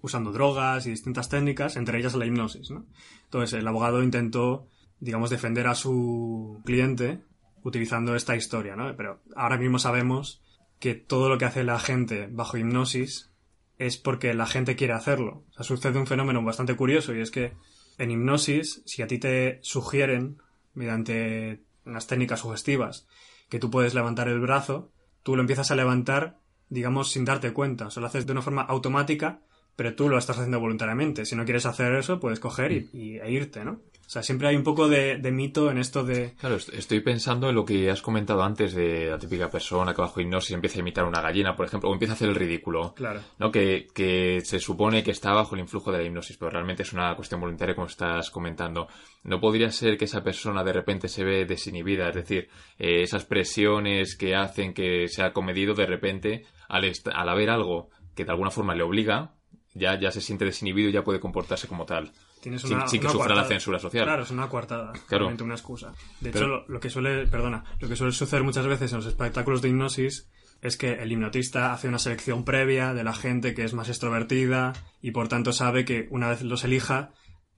usando 0.00 0.32
drogas 0.32 0.86
y 0.86 0.90
distintas 0.90 1.28
técnicas, 1.28 1.76
entre 1.76 1.98
ellas 1.98 2.14
la 2.14 2.26
hipnosis, 2.26 2.70
¿no? 2.70 2.86
Entonces, 3.24 3.58
el 3.58 3.66
abogado 3.66 4.02
intentó, 4.02 4.68
digamos, 5.00 5.30
defender 5.30 5.66
a 5.66 5.74
su 5.74 6.60
cliente 6.64 7.20
utilizando 7.62 8.14
esta 8.14 8.36
historia, 8.36 8.76
¿no? 8.76 8.94
Pero 8.96 9.20
ahora 9.34 9.58
mismo 9.58 9.78
sabemos 9.78 10.42
que 10.78 10.94
todo 10.94 11.28
lo 11.28 11.38
que 11.38 11.44
hace 11.44 11.64
la 11.64 11.78
gente 11.78 12.28
bajo 12.30 12.56
hipnosis 12.56 13.32
es 13.78 13.96
porque 13.96 14.34
la 14.34 14.46
gente 14.46 14.76
quiere 14.76 14.92
hacerlo. 14.92 15.44
Sucede 15.60 15.98
un 15.98 16.06
fenómeno 16.06 16.42
bastante 16.42 16.76
curioso 16.76 17.14
y 17.14 17.20
es 17.20 17.30
que 17.30 17.54
en 17.98 18.10
hipnosis, 18.10 18.82
si 18.86 19.02
a 19.02 19.06
ti 19.06 19.18
te 19.18 19.58
sugieren, 19.62 20.40
mediante 20.74 21.62
unas 21.84 22.06
técnicas 22.06 22.40
sugestivas, 22.40 23.06
que 23.48 23.58
tú 23.58 23.70
puedes 23.70 23.94
levantar 23.94 24.28
el 24.28 24.40
brazo, 24.40 24.92
tú 25.28 25.36
lo 25.36 25.42
empiezas 25.42 25.70
a 25.70 25.74
levantar, 25.76 26.38
digamos, 26.70 27.10
sin 27.10 27.26
darte 27.26 27.52
cuenta. 27.52 27.88
O 27.88 27.90
sea, 27.90 28.00
lo 28.00 28.06
haces 28.06 28.24
de 28.24 28.32
una 28.32 28.40
forma 28.40 28.62
automática, 28.62 29.40
pero 29.76 29.94
tú 29.94 30.08
lo 30.08 30.16
estás 30.16 30.38
haciendo 30.38 30.58
voluntariamente. 30.58 31.26
Si 31.26 31.36
no 31.36 31.44
quieres 31.44 31.66
hacer 31.66 31.92
eso, 31.96 32.18
puedes 32.18 32.40
coger 32.40 32.72
y, 32.72 32.88
y- 32.94 33.18
e 33.18 33.30
irte, 33.30 33.62
¿no? 33.62 33.82
O 34.08 34.10
sea, 34.10 34.22
siempre 34.22 34.48
hay 34.48 34.56
un 34.56 34.62
poco 34.62 34.88
de, 34.88 35.18
de 35.18 35.30
mito 35.30 35.70
en 35.70 35.76
esto 35.76 36.02
de... 36.02 36.32
Claro, 36.40 36.56
est- 36.56 36.72
estoy 36.72 37.00
pensando 37.00 37.50
en 37.50 37.54
lo 37.54 37.66
que 37.66 37.90
has 37.90 38.00
comentado 38.00 38.42
antes 38.42 38.72
de 38.72 39.10
la 39.10 39.18
típica 39.18 39.50
persona 39.50 39.92
que 39.92 40.00
bajo 40.00 40.18
hipnosis 40.18 40.52
empieza 40.52 40.78
a 40.78 40.80
imitar 40.80 41.04
una 41.04 41.20
gallina, 41.20 41.54
por 41.54 41.66
ejemplo, 41.66 41.90
o 41.90 41.92
empieza 41.92 42.14
a 42.14 42.16
hacer 42.16 42.30
el 42.30 42.34
ridículo. 42.34 42.94
Claro. 42.94 43.20
¿no? 43.38 43.50
Que, 43.52 43.86
que 43.94 44.40
se 44.42 44.60
supone 44.60 45.02
que 45.02 45.10
está 45.10 45.34
bajo 45.34 45.54
el 45.56 45.60
influjo 45.60 45.92
de 45.92 45.98
la 45.98 46.04
hipnosis, 46.04 46.38
pero 46.38 46.50
realmente 46.50 46.84
es 46.84 46.94
una 46.94 47.14
cuestión 47.16 47.38
voluntaria 47.42 47.74
como 47.74 47.86
estás 47.86 48.30
comentando. 48.30 48.88
¿No 49.24 49.40
podría 49.40 49.70
ser 49.70 49.98
que 49.98 50.06
esa 50.06 50.22
persona 50.24 50.64
de 50.64 50.72
repente 50.72 51.08
se 51.08 51.22
ve 51.22 51.44
desinhibida? 51.44 52.08
Es 52.08 52.14
decir, 52.14 52.48
eh, 52.78 53.02
esas 53.02 53.26
presiones 53.26 54.16
que 54.16 54.34
hacen 54.34 54.72
que 54.72 55.06
sea 55.08 55.34
comedido 55.34 55.74
de 55.74 55.84
repente, 55.84 56.46
al, 56.70 56.90
al 57.12 57.28
haber 57.28 57.50
algo 57.50 57.90
que 58.16 58.24
de 58.24 58.30
alguna 58.30 58.50
forma 58.50 58.74
le 58.74 58.84
obliga, 58.84 59.34
ya, 59.74 60.00
ya 60.00 60.10
se 60.10 60.22
siente 60.22 60.46
desinhibido 60.46 60.88
y 60.88 60.92
ya 60.92 61.04
puede 61.04 61.20
comportarse 61.20 61.68
como 61.68 61.84
tal. 61.84 62.10
Tienes 62.48 62.62
sin, 62.62 62.76
una, 62.76 62.88
sin 62.88 63.00
que 63.00 63.06
una 63.06 63.12
sufra 63.12 63.34
la 63.34 63.44
censura 63.44 63.78
social. 63.78 64.04
Claro, 64.04 64.22
es 64.22 64.30
una 64.30 64.48
coartada. 64.48 64.92
Claro. 64.92 65.24
realmente 65.24 65.42
una 65.44 65.54
excusa. 65.54 65.92
De 66.20 66.30
Pero- 66.30 66.46
hecho, 66.46 66.48
lo, 66.48 66.68
lo 66.68 66.80
que 66.80 66.90
suele, 66.90 67.26
perdona, 67.26 67.64
lo 67.80 67.88
que 67.88 67.96
suele 67.96 68.12
suceder 68.12 68.42
muchas 68.42 68.66
veces 68.66 68.92
en 68.92 68.98
los 68.98 69.06
espectáculos 69.06 69.62
de 69.62 69.68
hipnosis 69.68 70.28
es 70.60 70.76
que 70.76 70.94
el 70.94 71.12
hipnotista 71.12 71.72
hace 71.72 71.86
una 71.88 71.98
selección 72.00 72.44
previa 72.44 72.92
de 72.94 73.04
la 73.04 73.12
gente 73.14 73.54
que 73.54 73.64
es 73.64 73.74
más 73.74 73.88
extrovertida 73.88 74.72
y 75.00 75.12
por 75.12 75.28
tanto 75.28 75.52
sabe 75.52 75.84
que 75.84 76.08
una 76.10 76.28
vez 76.28 76.42
los 76.42 76.64
elija 76.64 77.10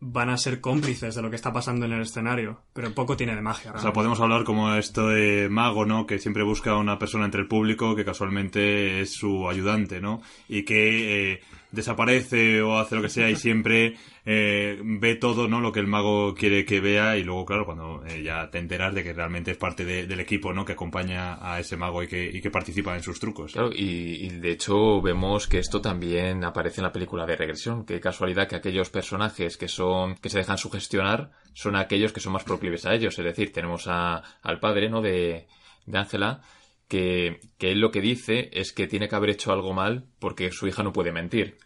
van 0.02 0.30
a 0.30 0.38
ser 0.38 0.60
cómplices 0.62 1.14
de 1.14 1.20
lo 1.20 1.28
que 1.28 1.36
está 1.36 1.52
pasando 1.52 1.84
en 1.84 1.92
el 1.92 2.00
escenario, 2.00 2.62
pero 2.72 2.94
poco 2.94 3.18
tiene 3.18 3.34
de 3.34 3.42
magia. 3.42 3.72
O 3.74 3.78
sea, 3.78 3.92
podemos 3.92 4.18
hablar 4.20 4.44
como 4.44 4.74
esto 4.74 5.08
de 5.08 5.48
mago, 5.50 5.84
¿no? 5.84 6.06
Que 6.06 6.18
siempre 6.18 6.42
busca 6.42 6.74
una 6.76 6.98
persona 6.98 7.26
entre 7.26 7.42
el 7.42 7.48
público 7.48 7.94
que 7.94 8.04
casualmente 8.06 9.02
es 9.02 9.12
su 9.12 9.48
ayudante, 9.48 10.00
¿no? 10.00 10.22
Y 10.48 10.64
que 10.64 11.32
eh, 11.34 11.40
desaparece 11.72 12.62
o 12.62 12.78
hace 12.78 12.96
lo 12.96 13.02
que 13.02 13.08
sea 13.08 13.30
y 13.30 13.36
siempre 13.36 13.96
eh, 14.24 14.78
ve 14.82 15.14
todo, 15.16 15.48
¿no? 15.48 15.60
Lo 15.60 15.72
que 15.72 15.80
el 15.80 15.86
mago 15.86 16.34
quiere 16.34 16.64
que 16.64 16.80
vea 16.80 17.16
y 17.16 17.22
luego, 17.24 17.44
claro, 17.46 17.64
cuando 17.64 18.04
eh, 18.06 18.22
ya 18.22 18.50
te 18.50 18.58
enteras 18.58 18.94
de 18.94 19.02
que 19.02 19.12
realmente 19.12 19.50
es 19.52 19.56
parte 19.56 19.84
de- 19.84 20.06
del 20.06 20.20
equipo, 20.20 20.52
¿no? 20.52 20.64
Que 20.64 20.72
acompaña 20.72 21.38
a 21.40 21.58
ese 21.60 21.76
mago 21.76 22.02
y 22.02 22.08
que, 22.08 22.24
y 22.32 22.40
que 22.40 22.50
participa 22.50 22.94
en 22.96 23.02
sus 23.02 23.18
trucos. 23.20 23.52
Claro, 23.52 23.70
y, 23.72 24.26
y 24.26 24.28
de 24.28 24.50
hecho 24.52 25.00
vemos 25.00 25.46
que 25.46 25.58
esto 25.58 25.80
también 25.80 26.44
aparece 26.44 26.80
en 26.80 26.84
la 26.84 26.92
película 26.92 27.26
de 27.26 27.36
regresión. 27.36 27.84
Qué 27.86 28.00
casualidad 28.00 28.48
que 28.48 28.56
aquellos 28.56 28.90
personajes 28.90 29.56
que 29.56 29.68
son 29.68 30.14
que 30.16 30.28
se 30.28 30.38
dejan 30.38 30.58
sugestionar 30.58 31.30
son 31.54 31.76
aquellos 31.76 32.12
que 32.12 32.20
son 32.20 32.32
más 32.32 32.44
proclives 32.44 32.86
a 32.86 32.94
ellos. 32.94 33.18
Es 33.18 33.24
decir, 33.24 33.52
tenemos 33.52 33.86
a- 33.88 34.22
al 34.42 34.60
padre, 34.60 34.88
¿no? 34.90 35.00
De 35.02 35.46
de 35.86 35.98
Ángela 35.98 36.42
que, 36.90 37.40
que 37.56 37.70
él 37.72 37.80
lo 37.80 37.90
que 37.92 38.00
dice 38.02 38.50
es 38.52 38.72
que 38.72 38.86
tiene 38.88 39.08
que 39.08 39.14
haber 39.16 39.30
hecho 39.30 39.52
algo 39.52 39.72
mal 39.72 40.04
porque 40.18 40.50
su 40.50 40.66
hija 40.66 40.82
no 40.82 40.92
puede 40.92 41.12
mentir. 41.12 41.56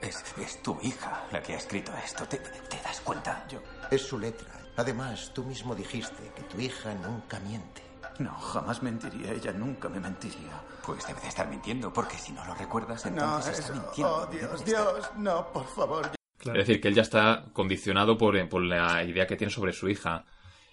Es, 0.00 0.24
es 0.40 0.62
tu 0.62 0.78
hija 0.82 1.26
la 1.32 1.42
que 1.42 1.54
ha 1.54 1.56
escrito 1.56 1.92
esto. 2.04 2.24
¿Te, 2.28 2.38
te 2.38 2.80
das 2.82 3.00
cuenta? 3.00 3.44
Yo... 3.50 3.60
Es 3.90 4.02
su 4.02 4.18
letra. 4.18 4.48
Además, 4.76 5.32
tú 5.34 5.42
mismo 5.44 5.74
dijiste 5.74 6.30
que 6.36 6.42
tu 6.44 6.60
hija 6.60 6.94
nunca 6.94 7.40
miente. 7.40 7.82
No, 8.20 8.32
jamás 8.38 8.80
mentiría. 8.82 9.32
Ella 9.32 9.52
nunca 9.52 9.88
me 9.88 9.98
mentiría. 9.98 10.62
Pues 10.86 11.04
debe 11.06 11.20
de 11.20 11.28
estar 11.28 11.48
mintiendo, 11.48 11.92
porque 11.92 12.16
si 12.16 12.30
no 12.32 12.44
lo 12.44 12.54
recuerdas, 12.54 13.04
No, 13.06 13.10
entonces 13.10 13.58
está 13.58 13.72
eso- 13.72 13.82
mintiendo. 13.82 14.14
Oh, 14.14 14.26
Dios, 14.26 14.64
Dios, 14.64 15.10
no, 15.16 15.52
por 15.52 15.66
favor. 15.66 16.10
Es 16.44 16.52
decir, 16.52 16.80
que 16.80 16.86
él 16.88 16.94
ya 16.94 17.02
está 17.02 17.46
condicionado 17.52 18.16
por, 18.16 18.48
por 18.48 18.62
la 18.62 19.02
idea 19.02 19.26
que 19.26 19.34
tiene 19.36 19.52
sobre 19.52 19.72
su 19.72 19.88
hija. 19.88 20.24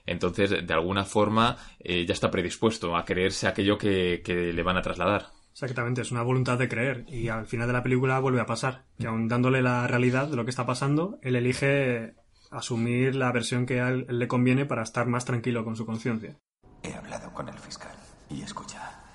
Entonces, 0.06 0.66
de 0.66 0.74
alguna 0.74 1.04
forma, 1.04 1.58
eh, 1.80 2.06
ya 2.06 2.14
está 2.14 2.30
predispuesto 2.30 2.96
a 2.96 3.06
creerse 3.06 3.48
aquello 3.48 3.78
que, 3.78 4.22
que 4.24 4.54
le 4.54 4.64
van 4.64 4.78
a 4.78 4.82
trasladar. 4.82 5.32
Exactamente, 5.52 6.02
es 6.02 6.12
una 6.12 6.22
voluntad 6.22 6.58
de 6.58 6.68
creer 6.68 7.06
y 7.08 7.30
al 7.30 7.46
final 7.48 7.68
de 7.68 7.74
la 7.74 7.82
película 7.82 8.20
vuelve 8.20 8.42
a 8.42 8.46
pasar, 8.46 8.84
que 9.00 9.08
aun 9.08 9.30
dándole 9.30 9.62
la 9.62 9.88
realidad 9.88 10.28
de 10.28 10.36
lo 10.36 10.44
que 10.44 10.50
está 10.50 10.66
pasando, 10.66 11.18
él 11.22 11.38
elige 11.38 12.14
asumir 12.52 13.16
la 13.16 13.32
versión 13.32 13.66
que 13.66 13.80
a 13.80 13.88
él, 13.88 14.06
él 14.10 14.20
le 14.20 14.28
conviene 14.28 14.66
para 14.66 14.84
estar 14.84 15.08
más 15.08 15.24
tranquilo 15.24 15.64
con 15.64 15.78
su 15.78 15.86
conciencia. 15.86 16.38
He 16.84 16.94
hablado 16.94 17.32
con 17.34 17.48
el 17.48 17.58
fiscal. 17.58 17.96
Y 18.30 18.42
escucha, 18.42 19.06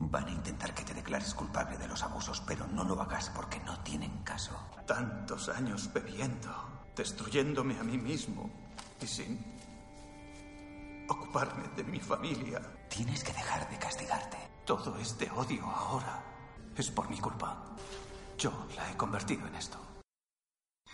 van 0.00 0.26
a 0.26 0.30
intentar 0.30 0.74
que 0.74 0.82
te 0.82 0.94
declares 0.94 1.34
culpable 1.34 1.76
de 1.78 1.88
los 1.88 2.02
abusos, 2.02 2.42
pero 2.46 2.66
no 2.66 2.84
lo 2.84 3.00
hagas 3.00 3.30
porque 3.30 3.60
no 3.60 3.78
tienen 3.82 4.22
caso. 4.24 4.58
Tantos 4.86 5.48
años 5.48 5.90
bebiendo, 5.92 6.50
destruyéndome 6.96 7.78
a 7.78 7.84
mí 7.84 7.98
mismo 7.98 8.50
y 9.00 9.06
sin 9.06 9.57
ocuparme 11.08 11.64
de 11.76 11.84
mi 11.84 12.00
familia. 12.00 12.60
Tienes 12.88 13.24
que 13.24 13.32
dejar 13.32 13.68
de 13.70 13.78
castigarte. 13.78 14.36
Todo 14.64 14.96
este 14.98 15.30
odio 15.30 15.64
ahora 15.64 16.22
es 16.76 16.90
por 16.90 17.08
mi 17.10 17.18
culpa. 17.18 17.76
Yo 18.38 18.52
la 18.76 18.90
he 18.90 18.96
convertido 18.96 19.46
en 19.46 19.54
esto. 19.56 19.78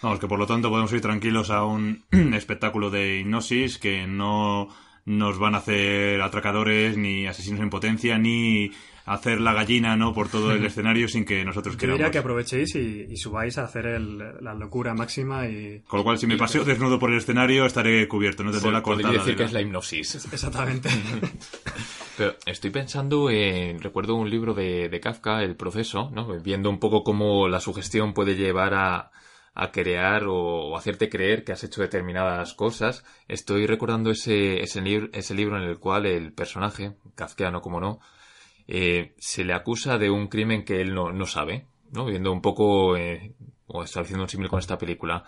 Vamos, 0.02 0.18
que 0.18 0.28
por 0.28 0.38
lo 0.38 0.46
tanto 0.46 0.70
podemos 0.70 0.92
ir 0.92 1.00
tranquilos 1.00 1.50
a 1.50 1.64
un 1.64 2.04
espectáculo 2.34 2.90
de 2.90 3.20
hipnosis 3.20 3.78
que 3.78 4.06
no 4.06 4.68
nos 5.04 5.38
van 5.38 5.54
a 5.54 5.58
hacer 5.58 6.20
atracadores, 6.22 6.96
ni 6.96 7.26
asesinos 7.26 7.60
en 7.60 7.70
potencia, 7.70 8.18
ni 8.18 8.70
hacer 9.06 9.40
la 9.40 9.52
gallina 9.52 9.96
no 9.96 10.12
por 10.14 10.28
todo 10.28 10.52
el 10.52 10.64
escenario 10.66 11.08
sin 11.08 11.24
que 11.24 11.44
nosotros 11.44 11.74
Yo 11.74 11.78
queramos. 11.80 11.98
diría 11.98 12.10
que 12.10 12.18
aprovechéis 12.18 12.74
y, 12.74 13.06
y 13.10 13.16
subáis 13.16 13.58
a 13.58 13.64
hacer 13.64 13.86
el- 13.86 14.18
la 14.40 14.54
locura 14.54 14.94
máxima 14.94 15.46
y... 15.48 15.80
Con 15.86 15.98
lo 15.98 16.04
cual, 16.04 16.18
si 16.18 16.26
me 16.26 16.36
paseo 16.36 16.64
desnudo 16.64 16.98
por 16.98 17.10
el 17.10 17.18
escenario, 17.18 17.66
estaré 17.66 18.06
cubierto, 18.08 18.42
no 18.44 18.50
tendré 18.50 18.72
la 18.72 18.82
Podría 18.82 19.04
cortada. 19.08 19.12
decir 19.24 19.34
de 19.34 19.36
que 19.38 19.44
es 19.44 19.52
la 19.52 19.60
hipnosis. 19.60 20.14
Exactamente. 20.32 20.88
Pero 22.16 22.34
estoy 22.46 22.70
pensando 22.70 23.28
en. 23.30 23.80
Recuerdo 23.82 24.14
un 24.14 24.30
libro 24.30 24.54
de, 24.54 24.88
de 24.88 25.00
Kafka, 25.00 25.42
El 25.42 25.56
proceso, 25.56 26.10
¿no? 26.12 26.26
Viendo 26.40 26.70
un 26.70 26.78
poco 26.78 27.02
cómo 27.02 27.48
la 27.48 27.60
sugestión 27.60 28.14
puede 28.14 28.36
llevar 28.36 28.72
a, 28.74 29.10
a 29.54 29.72
crear 29.72 30.24
o, 30.24 30.34
o 30.68 30.76
hacerte 30.76 31.08
creer 31.08 31.42
que 31.44 31.52
has 31.52 31.64
hecho 31.64 31.80
determinadas 31.82 32.54
cosas. 32.54 33.04
Estoy 33.26 33.66
recordando 33.66 34.10
ese, 34.10 34.62
ese, 34.62 34.80
libro, 34.80 35.08
ese 35.12 35.34
libro 35.34 35.56
en 35.56 35.64
el 35.64 35.78
cual 35.78 36.06
el 36.06 36.32
personaje, 36.32 36.92
kafkiano 37.16 37.60
como 37.60 37.80
no, 37.80 37.98
eh, 38.66 39.14
se 39.18 39.44
le 39.44 39.52
acusa 39.52 39.98
de 39.98 40.10
un 40.10 40.28
crimen 40.28 40.64
que 40.64 40.80
él 40.80 40.94
no, 40.94 41.12
no 41.12 41.26
sabe, 41.26 41.66
¿no? 41.90 42.04
Viendo 42.04 42.32
un 42.32 42.40
poco, 42.40 42.96
eh, 42.96 43.34
o 43.66 43.82
estableciendo 43.82 44.24
un 44.24 44.28
símil 44.28 44.48
con 44.48 44.58
esta 44.58 44.78
película. 44.78 45.24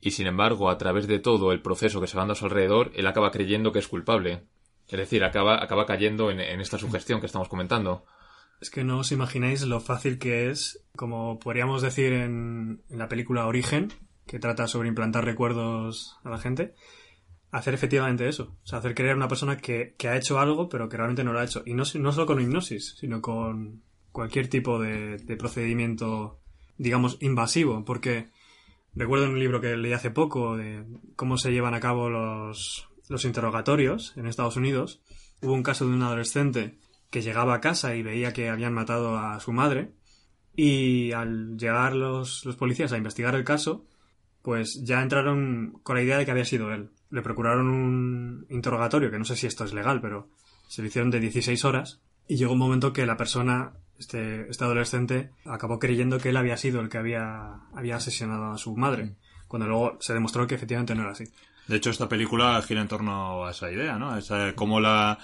Y 0.00 0.10
sin 0.12 0.26
embargo, 0.26 0.68
a 0.68 0.78
través 0.78 1.06
de 1.06 1.20
todo 1.20 1.52
el 1.52 1.62
proceso 1.62 2.00
que 2.00 2.06
se 2.06 2.16
va 2.16 2.22
dando 2.22 2.32
a 2.32 2.36
su 2.36 2.44
alrededor, 2.44 2.90
él 2.94 3.06
acaba 3.06 3.30
creyendo 3.30 3.72
que 3.72 3.78
es 3.78 3.88
culpable. 3.88 4.44
Es 4.88 4.98
decir, 4.98 5.24
acaba, 5.24 5.62
acaba 5.62 5.86
cayendo 5.86 6.30
en, 6.30 6.40
en 6.40 6.60
esta 6.60 6.78
sugestión 6.78 7.20
que 7.20 7.26
estamos 7.26 7.48
comentando. 7.48 8.04
Es 8.60 8.70
que 8.70 8.84
no 8.84 8.98
os 8.98 9.12
imagináis 9.12 9.62
lo 9.62 9.80
fácil 9.80 10.18
que 10.18 10.50
es, 10.50 10.84
como 10.96 11.38
podríamos 11.38 11.82
decir 11.82 12.12
en, 12.12 12.82
en 12.90 12.98
la 12.98 13.08
película 13.08 13.46
Origen, 13.46 13.92
que 14.26 14.38
trata 14.38 14.66
sobre 14.66 14.88
implantar 14.88 15.24
recuerdos 15.24 16.16
a 16.24 16.30
la 16.30 16.38
gente, 16.38 16.74
hacer 17.52 17.74
efectivamente 17.74 18.28
eso. 18.28 18.56
Sea, 18.64 18.78
hacer 18.78 18.94
creer 18.94 19.12
a 19.12 19.16
una 19.16 19.28
persona 19.28 19.58
que, 19.58 19.94
ha 20.08 20.16
hecho 20.16 20.40
algo, 20.40 20.68
pero 20.68 20.88
que 20.88 20.96
realmente 20.96 21.22
no 21.22 21.32
lo 21.32 21.38
ha 21.38 21.44
hecho. 21.44 21.62
Y 21.64 21.74
no, 21.74 21.84
no 21.94 22.12
solo 22.12 22.26
con 22.26 22.40
hipnosis, 22.40 22.96
sino 22.98 23.20
con 23.20 23.82
cualquier 24.10 24.48
tipo 24.48 24.80
de, 24.80 25.18
de 25.18 25.36
procedimiento, 25.36 26.40
digamos, 26.78 27.18
invasivo. 27.20 27.84
Porque 27.84 28.30
recuerdo 28.94 29.26
en 29.26 29.32
un 29.32 29.38
libro 29.38 29.60
que 29.60 29.76
leí 29.76 29.92
hace 29.92 30.10
poco 30.10 30.56
de 30.56 30.84
cómo 31.14 31.36
se 31.36 31.52
llevan 31.52 31.74
a 31.74 31.80
cabo 31.80 32.08
los, 32.08 32.88
los 33.08 33.24
interrogatorios 33.26 34.16
en 34.16 34.26
Estados 34.26 34.56
Unidos. 34.56 35.02
Hubo 35.42 35.52
un 35.52 35.62
caso 35.62 35.86
de 35.86 35.94
un 35.94 36.02
adolescente 36.02 36.78
que 37.10 37.20
llegaba 37.20 37.54
a 37.54 37.60
casa 37.60 37.94
y 37.94 38.02
veía 38.02 38.32
que 38.32 38.48
habían 38.48 38.72
matado 38.72 39.18
a 39.18 39.38
su 39.40 39.52
madre. 39.52 39.92
Y 40.56 41.12
al 41.12 41.58
llegar 41.58 41.94
los, 41.94 42.46
los 42.46 42.56
policías 42.56 42.92
a 42.92 42.98
investigar 42.98 43.34
el 43.34 43.44
caso, 43.44 43.86
pues 44.40 44.82
ya 44.84 45.02
entraron 45.02 45.80
con 45.82 45.96
la 45.96 46.02
idea 46.02 46.16
de 46.16 46.24
que 46.24 46.30
había 46.30 46.44
sido 46.46 46.72
él. 46.72 46.90
Le 47.12 47.22
procuraron 47.22 47.68
un 47.68 48.46
interrogatorio, 48.48 49.12
que 49.12 49.18
no 49.18 49.24
sé 49.24 49.36
si 49.36 49.46
esto 49.46 49.64
es 49.64 49.72
legal, 49.72 50.00
pero 50.00 50.28
se 50.66 50.82
lo 50.82 50.88
hicieron 50.88 51.12
de 51.12 51.20
16 51.20 51.64
horas. 51.64 52.00
Y 52.26 52.36
llegó 52.36 52.54
un 52.54 52.58
momento 52.58 52.92
que 52.92 53.06
la 53.06 53.16
persona, 53.16 53.74
este, 53.98 54.50
este 54.50 54.64
adolescente, 54.64 55.30
acabó 55.44 55.78
creyendo 55.78 56.18
que 56.18 56.30
él 56.30 56.36
había 56.36 56.56
sido 56.56 56.80
el 56.80 56.88
que 56.88 56.98
había, 56.98 57.60
había 57.74 57.96
asesinado 57.96 58.50
a 58.50 58.58
su 58.58 58.74
madre. 58.76 59.14
Cuando 59.46 59.68
luego 59.68 59.98
se 60.00 60.14
demostró 60.14 60.48
que 60.48 60.56
efectivamente 60.56 60.96
no 60.96 61.02
era 61.02 61.12
así. 61.12 61.26
De 61.68 61.76
hecho, 61.76 61.90
esta 61.90 62.08
película 62.08 62.60
gira 62.62 62.80
en 62.80 62.88
torno 62.88 63.46
a 63.46 63.52
esa 63.52 63.70
idea, 63.70 63.98
¿no? 63.98 64.16
Esa, 64.16 64.54
cómo 64.54 64.80
la, 64.80 65.18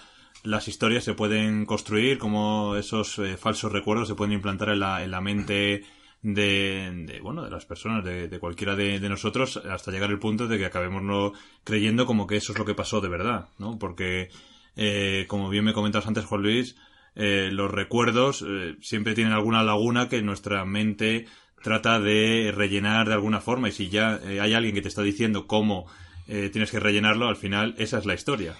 las 0.44 0.68
historias 0.68 1.04
se 1.04 1.14
pueden 1.14 1.66
construir, 1.66 2.18
cómo 2.18 2.76
esos 2.76 3.18
eh, 3.18 3.36
falsos 3.36 3.72
recuerdos 3.72 4.08
se 4.08 4.14
pueden 4.14 4.32
implantar 4.34 4.68
en 4.70 4.80
la, 4.80 5.02
en 5.02 5.10
la 5.10 5.20
mente 5.20 5.84
de, 6.22 6.90
de, 7.06 7.20
bueno, 7.20 7.44
de 7.44 7.50
las 7.50 7.66
personas, 7.66 8.04
de, 8.04 8.28
de 8.28 8.38
cualquiera 8.38 8.74
de, 8.74 9.00
de 9.00 9.08
nosotros, 9.08 9.56
hasta 9.56 9.90
llegar 9.90 10.10
al 10.10 10.18
punto 10.18 10.48
de 10.48 10.58
que 10.58 10.66
acabemos 10.66 11.02
no 11.02 11.32
creyendo 11.64 12.06
como 12.06 12.26
que 12.26 12.36
eso 12.36 12.52
es 12.52 12.58
lo 12.58 12.64
que 12.64 12.74
pasó 12.74 13.00
de 13.00 13.08
verdad, 13.08 13.48
¿no? 13.58 13.78
Porque, 13.78 14.30
eh, 14.76 15.26
como 15.28 15.48
bien 15.48 15.64
me 15.64 15.72
comentabas 15.72 16.08
antes, 16.08 16.24
Juan 16.24 16.42
Luis, 16.42 16.76
eh, 17.14 17.50
los 17.52 17.70
recuerdos 17.70 18.44
eh, 18.46 18.76
siempre 18.80 19.14
tienen 19.14 19.32
alguna 19.32 19.64
laguna 19.64 20.08
que 20.08 20.22
nuestra 20.22 20.64
mente 20.64 21.26
trata 21.64 21.98
de 21.98 22.52
rellenar 22.54 23.08
de 23.08 23.14
alguna 23.14 23.40
forma 23.40 23.68
y 23.68 23.72
si 23.72 23.88
ya 23.88 24.20
eh, 24.24 24.40
hay 24.40 24.54
alguien 24.54 24.74
que 24.74 24.82
te 24.82 24.88
está 24.88 25.02
diciendo 25.02 25.46
cómo 25.46 25.86
tienes 26.26 26.70
que 26.70 26.78
rellenarlo, 26.78 27.26
al 27.26 27.36
final 27.36 27.74
esa 27.78 27.96
es 27.96 28.04
la 28.04 28.12
historia. 28.12 28.54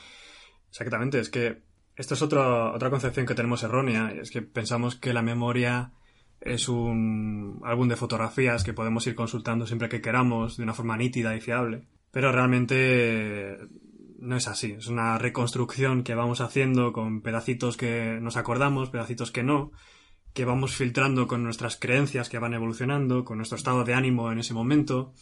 Exactamente, 0.71 1.21
es 1.21 1.29
que 1.29 1.59
esta 1.97 2.15
es 2.15 2.23
otra, 2.23 2.73
otra 2.73 2.89
concepción 2.89 3.27
que 3.27 3.35
tenemos 3.35 3.63
errónea, 3.63 4.11
es 4.11 4.31
que 4.31 4.41
pensamos 4.41 4.97
que 4.97 5.13
la 5.13 5.21
memoria 5.21 5.93
es 6.41 6.69
un 6.69 7.61
álbum 7.65 7.89
de 7.89 7.97
fotografías 7.97 8.65
que 8.65 8.73
podemos 8.73 9.07
ir 9.07 9.15
consultando 9.15 9.67
siempre 9.67 9.89
que 9.89 10.01
queramos, 10.01 10.57
de 10.57 10.65
una 10.65 10.75
forma 10.75 10.97
nítida 10.97 11.37
y 11.37 11.41
fiable. 11.41 11.85
Pero 12.11 12.33
realmente 12.33 13.59
no 14.19 14.37
es 14.37 14.49
así, 14.49 14.73
es 14.73 14.89
una 14.89 15.19
reconstrucción 15.19 16.03
que 16.03 16.15
vamos 16.15 16.41
haciendo 16.41 16.93
con 16.93 17.23
pedacitos 17.23 17.77
que 17.77 18.19
nos 18.21 18.37
acordamos, 18.37 18.91
pedacitos 18.91 19.31
que 19.31 19.43
no, 19.43 19.73
que 20.33 20.45
vamos 20.45 20.75
filtrando 20.75 21.27
con 21.27 21.45
nuestras 21.45 21.77
creencias 21.77 22.29
que 22.29 22.39
van 22.39 22.55
evolucionando, 22.55 23.25
con 23.25 23.37
nuestro 23.37 23.57
estado 23.57 23.85
de 23.85 23.95
ánimo 23.95 24.33
en 24.33 24.39
ese 24.39 24.55
momento, 24.55 25.13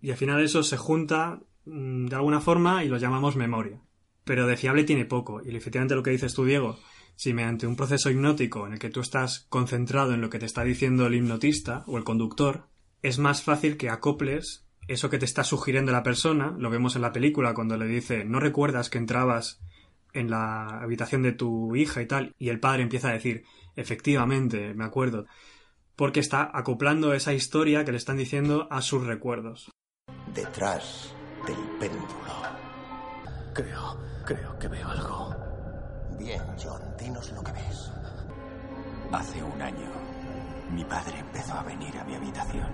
y 0.00 0.10
al 0.10 0.16
final 0.16 0.42
eso 0.42 0.62
se 0.62 0.76
junta 0.76 1.40
mm, 1.64 2.06
de 2.06 2.16
alguna 2.16 2.40
forma 2.40 2.84
y 2.84 2.88
lo 2.88 2.98
llamamos 2.98 3.36
memoria 3.36 3.80
pero 4.24 4.46
de 4.46 4.56
fiable 4.56 4.84
tiene 4.84 5.04
poco. 5.04 5.42
Y 5.44 5.54
efectivamente 5.54 5.94
lo 5.94 6.02
que 6.02 6.10
dices 6.10 6.34
tú, 6.34 6.44
Diego, 6.44 6.78
si 7.16 7.32
mediante 7.34 7.66
un 7.66 7.76
proceso 7.76 8.10
hipnótico 8.10 8.66
en 8.66 8.74
el 8.74 8.78
que 8.78 8.90
tú 8.90 9.00
estás 9.00 9.46
concentrado 9.48 10.14
en 10.14 10.20
lo 10.20 10.30
que 10.30 10.38
te 10.38 10.46
está 10.46 10.64
diciendo 10.64 11.06
el 11.06 11.14
hipnotista 11.14 11.84
o 11.86 11.98
el 11.98 12.04
conductor, 12.04 12.68
es 13.02 13.18
más 13.18 13.42
fácil 13.42 13.76
que 13.76 13.90
acoples 13.90 14.66
eso 14.88 15.10
que 15.10 15.18
te 15.18 15.24
está 15.24 15.44
sugiriendo 15.44 15.92
la 15.92 16.02
persona. 16.02 16.54
Lo 16.58 16.70
vemos 16.70 16.96
en 16.96 17.02
la 17.02 17.12
película 17.12 17.54
cuando 17.54 17.76
le 17.76 17.86
dice, 17.86 18.24
no 18.24 18.40
recuerdas 18.40 18.90
que 18.90 18.98
entrabas 18.98 19.60
en 20.12 20.30
la 20.30 20.80
habitación 20.80 21.22
de 21.22 21.32
tu 21.32 21.74
hija 21.74 22.02
y 22.02 22.06
tal, 22.06 22.34
y 22.38 22.48
el 22.48 22.60
padre 22.60 22.82
empieza 22.82 23.08
a 23.08 23.14
decir, 23.14 23.44
efectivamente, 23.76 24.74
me 24.74 24.84
acuerdo, 24.84 25.26
porque 25.96 26.20
está 26.20 26.50
acoplando 26.52 27.14
esa 27.14 27.32
historia 27.32 27.84
que 27.84 27.92
le 27.92 27.98
están 27.98 28.16
diciendo 28.16 28.68
a 28.70 28.82
sus 28.82 29.04
recuerdos. 29.04 29.70
detrás 30.34 31.14
del 31.46 31.56
péndulo. 31.78 32.06
Creo, 33.54 33.98
creo 34.24 34.58
que 34.58 34.68
veo 34.68 34.88
algo. 34.88 35.51
Bien, 36.22 36.40
John, 36.62 36.80
dinos 36.98 37.32
lo 37.32 37.42
que 37.42 37.52
ves. 37.52 37.90
Hace 39.10 39.42
un 39.42 39.60
año, 39.60 39.90
mi 40.70 40.84
padre 40.84 41.18
empezó 41.18 41.54
a 41.54 41.62
venir 41.64 41.96
a 41.98 42.04
mi 42.04 42.14
habitación. 42.14 42.68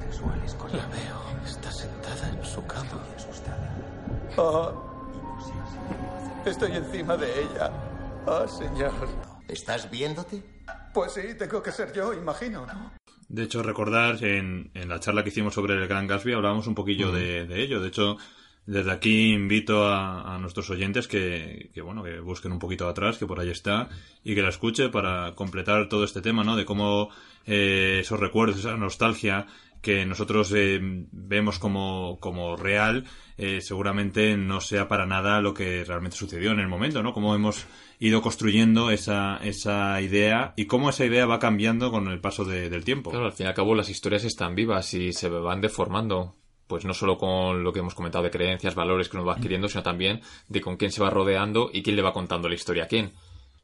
Sexuales 0.00 0.54
con 0.54 0.70
La 0.76 0.86
veo. 0.86 1.42
Está 1.44 1.72
sentada 1.72 2.28
en 2.28 2.44
su 2.44 2.64
cama. 2.66 3.02
asustada. 3.16 3.76
Oh, 4.36 4.72
estoy 6.46 6.72
encima 6.76 7.16
de 7.16 7.42
ella. 7.42 7.70
Oh, 8.26 8.46
señor. 8.46 8.92
¿Estás 9.48 9.90
viéndote? 9.90 10.42
Pues 10.94 11.12
sí, 11.12 11.34
tengo 11.36 11.62
que 11.62 11.72
ser 11.72 11.92
yo, 11.92 12.12
imagino, 12.14 12.64
¿no? 12.66 12.92
De 13.28 13.42
hecho, 13.42 13.62
recordar 13.62 14.22
en, 14.24 14.70
en 14.74 14.88
la 14.88 15.00
charla 15.00 15.22
que 15.22 15.30
hicimos 15.30 15.52
sobre 15.54 15.74
el 15.74 15.86
Gran 15.88 16.06
Gatsby 16.06 16.32
hablábamos 16.32 16.66
un 16.66 16.74
poquillo 16.74 17.10
de, 17.12 17.46
de 17.46 17.60
ello. 17.62 17.80
De 17.80 17.88
hecho, 17.88 18.16
desde 18.68 18.92
aquí 18.92 19.32
invito 19.32 19.88
a, 19.88 20.36
nuestros 20.38 20.68
oyentes 20.68 21.08
que, 21.08 21.70
que, 21.72 21.80
bueno, 21.80 22.02
que 22.02 22.20
busquen 22.20 22.52
un 22.52 22.58
poquito 22.58 22.86
atrás, 22.86 23.16
que 23.16 23.26
por 23.26 23.40
ahí 23.40 23.48
está, 23.48 23.88
y 24.22 24.34
que 24.34 24.42
la 24.42 24.50
escuche 24.50 24.90
para 24.90 25.34
completar 25.34 25.88
todo 25.88 26.04
este 26.04 26.20
tema, 26.20 26.44
¿no? 26.44 26.54
De 26.54 26.66
cómo 26.66 27.08
eh, 27.46 28.00
esos 28.00 28.20
recuerdos, 28.20 28.58
esa 28.58 28.76
nostalgia 28.76 29.46
que 29.80 30.04
nosotros 30.04 30.52
eh, 30.54 30.78
vemos 30.82 31.58
como, 31.58 32.18
como 32.20 32.56
real, 32.56 33.04
eh, 33.38 33.62
seguramente 33.62 34.36
no 34.36 34.60
sea 34.60 34.86
para 34.86 35.06
nada 35.06 35.40
lo 35.40 35.54
que 35.54 35.82
realmente 35.84 36.18
sucedió 36.18 36.50
en 36.50 36.60
el 36.60 36.68
momento, 36.68 37.02
¿no? 37.02 37.14
Cómo 37.14 37.34
hemos 37.34 37.64
ido 37.98 38.20
construyendo 38.20 38.90
esa, 38.90 39.38
esa 39.42 39.98
idea 40.02 40.52
y 40.56 40.66
cómo 40.66 40.90
esa 40.90 41.06
idea 41.06 41.24
va 41.24 41.38
cambiando 41.38 41.90
con 41.90 42.08
el 42.08 42.20
paso 42.20 42.44
de- 42.44 42.68
del 42.68 42.84
tiempo. 42.84 43.10
Claro, 43.10 43.24
al 43.26 43.32
fin 43.32 43.46
y 43.46 43.48
al 43.48 43.54
cabo 43.54 43.74
las 43.74 43.88
historias 43.88 44.24
están 44.24 44.54
vivas 44.54 44.92
y 44.92 45.14
se 45.14 45.30
van 45.30 45.62
deformando. 45.62 46.34
Pues 46.68 46.84
no 46.84 46.94
solo 46.94 47.18
con 47.18 47.64
lo 47.64 47.72
que 47.72 47.80
hemos 47.80 47.96
comentado 47.96 48.22
de 48.22 48.30
creencias, 48.30 48.76
valores 48.76 49.08
que 49.08 49.16
uno 49.16 49.26
va 49.26 49.34
adquiriendo, 49.34 49.68
sino 49.68 49.82
también 49.82 50.20
de 50.48 50.60
con 50.60 50.76
quién 50.76 50.92
se 50.92 51.02
va 51.02 51.10
rodeando 51.10 51.70
y 51.72 51.82
quién 51.82 51.96
le 51.96 52.02
va 52.02 52.12
contando 52.12 52.48
la 52.48 52.54
historia 52.54 52.84
a 52.84 52.88
quién. 52.88 53.12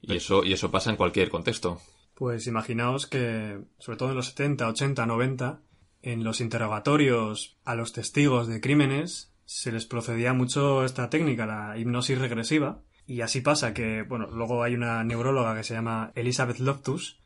Y 0.00 0.16
eso, 0.16 0.42
y 0.42 0.52
eso 0.52 0.70
pasa 0.70 0.90
en 0.90 0.96
cualquier 0.96 1.30
contexto. 1.30 1.80
Pues 2.14 2.46
imaginaos 2.46 3.06
que, 3.06 3.60
sobre 3.78 3.98
todo 3.98 4.10
en 4.10 4.16
los 4.16 4.26
70, 4.26 4.68
80, 4.68 5.06
90, 5.06 5.60
en 6.02 6.24
los 6.24 6.40
interrogatorios 6.40 7.56
a 7.64 7.74
los 7.74 7.92
testigos 7.92 8.46
de 8.46 8.60
crímenes 8.60 9.32
se 9.46 9.72
les 9.72 9.86
procedía 9.86 10.32
mucho 10.32 10.84
esta 10.84 11.10
técnica, 11.10 11.46
la 11.46 11.78
hipnosis 11.78 12.18
regresiva. 12.18 12.82
Y 13.06 13.20
así 13.20 13.40
pasa 13.40 13.74
que, 13.74 14.02
bueno, 14.02 14.30
luego 14.30 14.62
hay 14.62 14.74
una 14.74 15.04
neuróloga 15.04 15.54
que 15.54 15.64
se 15.64 15.74
llama 15.74 16.12
Elizabeth 16.14 16.58
Loftus, 16.58 17.20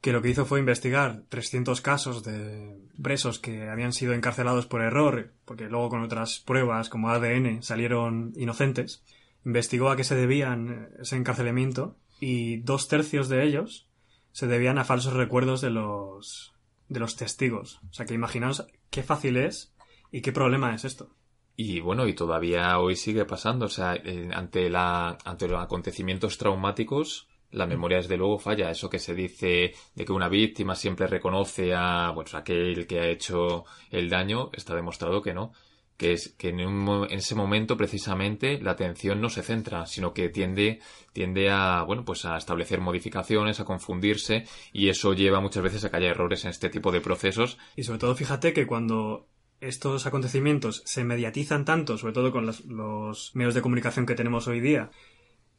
que 0.00 0.12
lo 0.12 0.22
que 0.22 0.30
hizo 0.30 0.46
fue 0.46 0.60
investigar 0.60 1.24
300 1.28 1.80
casos 1.80 2.22
de 2.22 2.78
presos 3.00 3.38
que 3.38 3.68
habían 3.68 3.92
sido 3.92 4.14
encarcelados 4.14 4.66
por 4.66 4.82
error, 4.82 5.32
porque 5.44 5.68
luego 5.68 5.90
con 5.90 6.02
otras 6.02 6.40
pruebas 6.40 6.88
como 6.88 7.10
ADN 7.10 7.62
salieron 7.62 8.32
inocentes. 8.36 9.02
Investigó 9.44 9.90
a 9.90 9.96
qué 9.96 10.04
se 10.04 10.14
debían 10.14 10.88
ese 11.00 11.16
encarcelamiento 11.16 11.96
y 12.20 12.58
dos 12.58 12.88
tercios 12.88 13.28
de 13.28 13.44
ellos 13.44 13.88
se 14.32 14.46
debían 14.46 14.78
a 14.78 14.84
falsos 14.84 15.14
recuerdos 15.14 15.60
de 15.60 15.70
los 15.70 16.52
de 16.88 17.00
los 17.00 17.16
testigos. 17.16 17.80
O 17.90 17.92
sea 17.92 18.06
que 18.06 18.14
imaginaos 18.14 18.66
qué 18.90 19.02
fácil 19.02 19.36
es 19.36 19.72
y 20.10 20.22
qué 20.22 20.32
problema 20.32 20.74
es 20.74 20.84
esto. 20.84 21.10
Y 21.56 21.80
bueno, 21.80 22.06
y 22.06 22.14
todavía 22.14 22.78
hoy 22.78 22.96
sigue 22.96 23.24
pasando. 23.24 23.66
O 23.66 23.68
sea, 23.68 23.94
eh, 23.94 24.30
ante, 24.32 24.70
la, 24.70 25.18
ante 25.24 25.46
los 25.46 25.62
acontecimientos 25.62 26.38
traumáticos, 26.38 27.28
la 27.52 27.66
memoria 27.66 27.98
desde 27.98 28.16
luego 28.16 28.38
falla. 28.38 28.70
Eso 28.70 28.90
que 28.90 28.98
se 28.98 29.14
dice 29.14 29.74
de 29.94 30.04
que 30.04 30.12
una 30.12 30.28
víctima 30.28 30.74
siempre 30.74 31.06
reconoce 31.06 31.74
a 31.74 32.10
bueno, 32.10 32.30
aquel 32.34 32.86
que 32.86 33.00
ha 33.00 33.06
hecho 33.06 33.64
el 33.90 34.08
daño, 34.08 34.50
está 34.52 34.74
demostrado 34.74 35.22
que 35.22 35.34
no. 35.34 35.52
Que 35.96 36.12
es 36.12 36.30
que 36.38 36.48
en, 36.48 36.60
un 36.60 37.06
en 37.10 37.18
ese 37.18 37.34
momento 37.34 37.76
precisamente 37.76 38.58
la 38.60 38.70
atención 38.70 39.20
no 39.20 39.28
se 39.28 39.42
centra, 39.42 39.84
sino 39.84 40.14
que 40.14 40.30
tiende, 40.30 40.80
tiende 41.12 41.50
a, 41.50 41.82
bueno, 41.82 42.06
pues 42.06 42.24
a 42.24 42.38
establecer 42.38 42.80
modificaciones, 42.80 43.60
a 43.60 43.66
confundirse, 43.66 44.46
y 44.72 44.88
eso 44.88 45.12
lleva 45.12 45.40
muchas 45.40 45.62
veces 45.62 45.84
a 45.84 45.90
que 45.90 45.98
haya 45.98 46.08
errores 46.08 46.44
en 46.44 46.52
este 46.52 46.70
tipo 46.70 46.90
de 46.90 47.02
procesos 47.02 47.58
Y 47.76 47.82
sobre 47.82 47.98
todo 47.98 48.14
fíjate 48.14 48.54
que 48.54 48.66
cuando 48.66 49.28
estos 49.60 50.06
acontecimientos 50.06 50.82
se 50.86 51.04
mediatizan 51.04 51.66
tanto, 51.66 51.98
sobre 51.98 52.14
todo 52.14 52.32
con 52.32 52.46
los, 52.46 52.64
los 52.64 53.36
medios 53.36 53.52
de 53.52 53.60
comunicación 53.60 54.06
que 54.06 54.14
tenemos 54.14 54.48
hoy 54.48 54.60
día, 54.60 54.90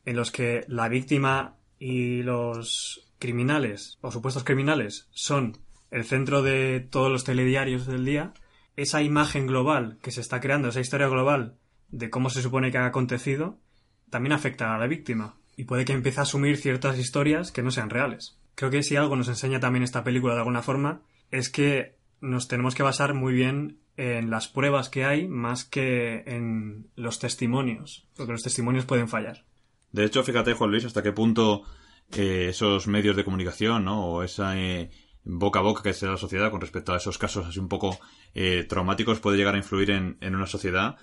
en 0.06 0.16
los 0.16 0.32
que 0.32 0.66
la 0.68 0.90
víctima 0.90 1.61
y 1.82 2.22
los 2.22 3.08
criminales 3.18 3.98
o 4.02 4.12
supuestos 4.12 4.44
criminales 4.44 5.10
son 5.10 5.58
el 5.90 6.06
centro 6.06 6.44
de 6.44 6.80
todos 6.80 7.12
los 7.12 7.24
telediarios 7.24 7.88
del 7.88 8.06
día, 8.06 8.34
esa 8.78 9.02
imagen 9.02 9.48
global 9.48 9.98
que 10.04 10.12
se 10.12 10.22
está 10.22 10.40
creando, 10.40 10.70
esa 10.70 10.80
historia 10.80 11.08
global 11.08 11.58
de 11.90 12.12
cómo 12.12 12.30
se 12.30 12.44
supone 12.44 12.72
que 12.72 12.78
ha 12.78 12.86
acontecido, 12.86 13.58
también 14.12 14.32
afecta 14.32 14.76
a 14.76 14.78
la 14.78 14.86
víctima 14.86 15.38
y 15.58 15.64
puede 15.64 15.84
que 15.84 15.94
empiece 15.94 16.20
a 16.20 16.24
asumir 16.24 16.58
ciertas 16.58 17.00
historias 17.00 17.52
que 17.52 17.64
no 17.64 17.72
sean 17.72 17.90
reales. 17.90 18.38
Creo 18.54 18.70
que 18.70 18.84
si 18.84 18.96
algo 18.96 19.16
nos 19.16 19.28
enseña 19.28 19.60
también 19.60 19.82
esta 19.82 20.04
película 20.04 20.36
de 20.36 20.42
alguna 20.42 20.62
forma 20.62 21.02
es 21.32 21.50
que 21.50 21.96
nos 22.20 22.48
tenemos 22.48 22.76
que 22.76 22.84
basar 22.84 23.16
muy 23.16 23.34
bien 23.34 23.80
en 23.98 24.30
las 24.30 24.48
pruebas 24.48 24.90
que 24.90 25.04
hay 25.04 25.28
más 25.28 25.66
que 25.66 26.24
en 26.28 26.92
los 26.96 27.18
testimonios, 27.18 28.08
porque 28.16 28.34
los 28.34 28.44
testimonios 28.44 28.86
pueden 28.86 29.08
fallar. 29.08 29.46
De 29.92 30.06
hecho, 30.06 30.24
fíjate, 30.24 30.54
Juan 30.54 30.72
Luis, 30.72 30.86
hasta 30.86 31.04
qué 31.04 31.12
punto 31.12 31.64
eh, 32.14 32.48
esos 32.50 32.88
medios 32.88 33.16
de 33.16 33.24
comunicación. 33.24 33.88
O 33.88 34.24
esa 34.24 34.58
eh, 34.58 34.90
boca 35.24 35.60
a 35.60 35.64
boca 35.64 35.84
que 35.84 35.94
se 35.94 36.06
da 36.06 36.14
la 36.14 36.18
sociedad 36.18 36.52
con 36.52 36.62
respecto 36.62 36.94
a 36.94 36.98
esos 36.98 37.18
casos 37.18 37.46
así 37.46 37.60
un 37.60 37.68
poco 37.68 38.00
eh, 38.34 38.66
traumáticos 38.68 39.20
puede 39.20 39.38
llegar 39.38 39.56
a 39.56 39.60
influir 39.60 39.92
en, 39.92 40.18
en 40.22 40.36
una 40.36 40.48
sociedad 40.48 40.98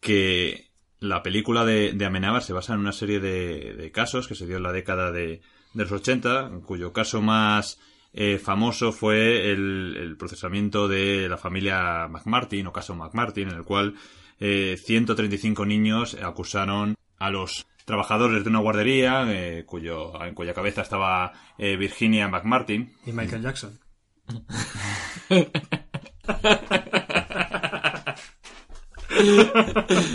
que 0.00 0.70
la 1.00 1.22
película 1.22 1.64
de, 1.64 1.92
de 1.92 2.40
se 2.40 2.52
basa 2.52 2.74
en 2.74 2.80
una 2.80 2.92
serie 2.92 3.20
de, 3.20 3.74
de 3.74 3.90
casos 3.90 4.28
que 4.28 4.34
se 4.34 4.46
dio 4.46 4.58
en 4.58 4.62
la 4.62 4.72
década 4.72 5.12
de, 5.12 5.40
de 5.72 5.82
los 5.82 5.92
80, 5.92 6.46
en 6.46 6.60
cuyo 6.60 6.92
caso 6.92 7.22
más 7.22 7.78
eh, 8.12 8.38
famoso 8.38 8.92
fue 8.92 9.50
el, 9.50 9.96
el 9.98 10.16
procesamiento 10.16 10.88
de 10.88 11.28
la 11.28 11.36
familia 11.36 12.06
McMartin 12.08 12.66
o 12.66 12.72
caso 12.72 12.94
McMartin, 12.94 13.48
en 13.48 13.56
el 13.56 13.64
cual 13.64 13.94
eh, 14.40 14.76
135 14.82 15.66
niños 15.66 16.16
acusaron 16.22 16.94
a 17.18 17.30
los 17.30 17.66
trabajadores 17.84 18.44
de 18.44 18.50
una 18.50 18.60
guardería 18.60 19.24
eh, 19.28 19.64
cuyo, 19.66 20.22
en 20.22 20.34
cuya 20.34 20.54
cabeza 20.54 20.82
estaba 20.82 21.32
eh, 21.58 21.76
Virginia 21.76 22.28
McMartin. 22.28 22.94
Y 23.06 23.12
Michael 23.12 23.42
Jackson. 23.42 23.80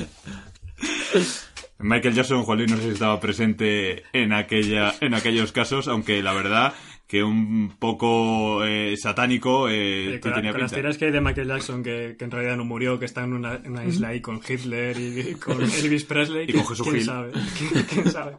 Michael 1.81 2.13
Jackson, 2.13 2.43
Juan 2.43 2.57
Luis, 2.57 2.71
no 2.71 2.77
sé 2.77 2.83
si 2.83 2.89
estaba 2.89 3.19
presente 3.19 4.03
en 4.11 4.33
aquella, 4.33 4.93
en 4.99 5.13
aquellos 5.13 5.51
casos, 5.51 5.87
aunque 5.87 6.21
la 6.21 6.33
verdad 6.33 6.73
que 7.09 7.23
un 7.23 7.75
poco 7.79 8.63
eh, 8.63 8.95
satánico 8.95 9.67
eh, 9.67 10.19
con, 10.21 10.31
tenía 10.31 10.51
con 10.51 10.61
las 10.61 10.71
teorías 10.71 10.95
que 10.99 11.05
hay 11.05 11.11
de 11.11 11.21
Michael 11.21 11.47
Jackson, 11.47 11.81
que, 11.81 12.15
que 12.19 12.23
en 12.25 12.29
realidad 12.29 12.55
no 12.55 12.65
murió, 12.65 12.99
que 12.99 13.05
está 13.05 13.23
en 13.23 13.33
una, 13.33 13.55
en 13.55 13.71
una 13.71 13.83
isla 13.83 14.09
ahí 14.09 14.21
con 14.21 14.39
Hitler 14.47 14.95
y, 14.99 15.19
y 15.31 15.33
con 15.43 15.59
Elvis 15.59 16.03
Presley. 16.03 16.45
Y 16.47 16.53
con 16.53 16.67
Jesús 16.67 16.83
¿Quién 16.83 16.97
Gil. 16.97 17.05
sabe? 17.05 17.31
¿Quién, 17.57 17.83
quién 17.85 18.11
sabe? 18.11 18.37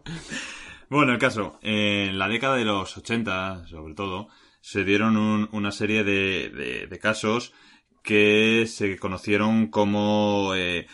Bueno, 0.89 1.13
el 1.13 1.19
caso, 1.19 1.59
eh, 1.63 2.07
en 2.11 2.19
la 2.21 2.29
década 2.29 2.57
de 2.57 2.65
los 2.65 2.97
80, 2.97 3.67
sobre 3.67 3.95
todo, 3.95 4.29
se 4.61 4.85
dieron 4.85 5.17
un- 5.17 5.49
una 5.51 5.73
serie 5.73 6.05
de, 6.05 6.49
de- 6.51 6.87
de 6.87 6.99
casos 7.01 7.53
que 8.05 8.67
se 8.69 8.97
conocieron 8.99 9.67
como 9.67 10.53
eh, 10.55 10.87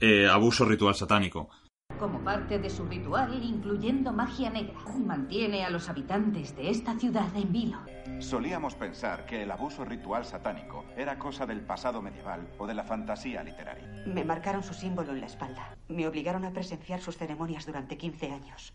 eh, 0.00 0.28
abuso 0.28 0.64
ritual 0.64 0.94
satánico. 0.94 1.50
Como 1.98 2.20
parte 2.20 2.58
de 2.58 2.68
su 2.68 2.84
ritual, 2.86 3.42
incluyendo 3.42 4.12
magia 4.12 4.50
negra, 4.50 4.78
mantiene 4.98 5.64
a 5.64 5.70
los 5.70 5.88
habitantes 5.88 6.54
de 6.54 6.68
esta 6.70 6.98
ciudad 6.98 7.34
en 7.34 7.52
vilo. 7.52 7.78
Solíamos 8.20 8.74
pensar 8.74 9.24
que 9.24 9.42
el 9.42 9.50
abuso 9.50 9.84
ritual 9.84 10.24
satánico 10.26 10.84
era 10.96 11.18
cosa 11.18 11.46
del 11.46 11.60
pasado 11.62 12.02
medieval 12.02 12.48
o 12.58 12.66
de 12.66 12.74
la 12.74 12.84
fantasía 12.84 13.42
literaria. 13.42 14.04
Me 14.06 14.24
marcaron 14.24 14.62
su 14.62 14.74
símbolo 14.74 15.12
en 15.12 15.20
la 15.20 15.26
espalda. 15.26 15.76
Me 15.88 16.06
obligaron 16.06 16.44
a 16.44 16.52
presenciar 16.52 17.00
sus 17.00 17.16
ceremonias 17.16 17.64
durante 17.66 17.96
15 17.96 18.30
años. 18.30 18.74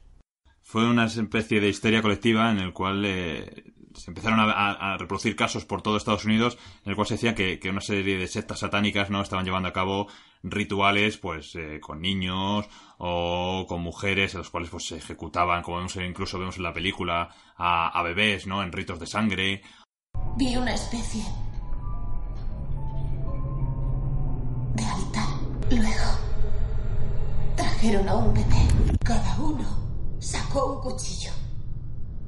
Fue 0.61 0.87
una 0.89 1.05
especie 1.05 1.59
de 1.61 1.69
histeria 1.69 2.01
colectiva 2.01 2.51
en 2.51 2.57
el 2.59 2.73
cual 2.73 3.03
eh, 3.05 3.63
se 3.93 4.11
empezaron 4.11 4.39
a, 4.39 4.51
a- 4.51 4.93
a 4.93 4.97
reproducir 4.97 5.35
casos 5.35 5.65
por 5.65 5.81
todo 5.81 5.97
Estados 5.97 6.25
Unidos 6.25 6.57
en 6.85 6.89
el 6.91 6.95
cual 6.95 7.07
se 7.07 7.15
decía 7.15 7.35
que, 7.35 7.59
que 7.59 7.69
una 7.69 7.81
serie 7.81 8.17
de 8.17 8.27
sectas 8.27 8.59
satánicas 8.59 9.09
no 9.09 9.21
estaban 9.21 9.45
llevando 9.45 9.69
a 9.69 9.73
cabo 9.73 10.07
rituales 10.43 11.17
pues 11.17 11.55
eh, 11.55 11.79
con 11.79 12.01
niños 12.01 12.67
o 12.97 13.65
con 13.67 13.81
mujeres 13.81 14.33
en 14.33 14.39
los 14.39 14.49
cuales 14.49 14.69
pues 14.69 14.85
se 14.87 14.97
ejecutaban 14.97 15.61
como 15.63 15.77
vemos 15.77 15.95
incluso 15.97 16.39
vemos 16.39 16.57
en 16.57 16.63
la 16.63 16.73
película 16.73 17.29
a, 17.57 17.87
a 17.89 18.03
bebés 18.03 18.47
no 18.47 18.63
en 18.63 18.71
ritos 18.71 18.99
de 18.99 19.07
sangre 19.07 19.61
Vi 20.37 20.55
una 20.55 20.73
especie 20.73 21.23
de 24.75 24.83
altar. 24.85 25.27
Luego 25.69 26.11
trajeron 27.55 28.07
a 28.09 28.15
un 28.15 28.33
bebé. 28.33 28.67
Cada 29.03 29.37
uno 29.39 29.65
sacó 30.19 30.73
un 30.73 30.81
cuchillo 30.81 31.31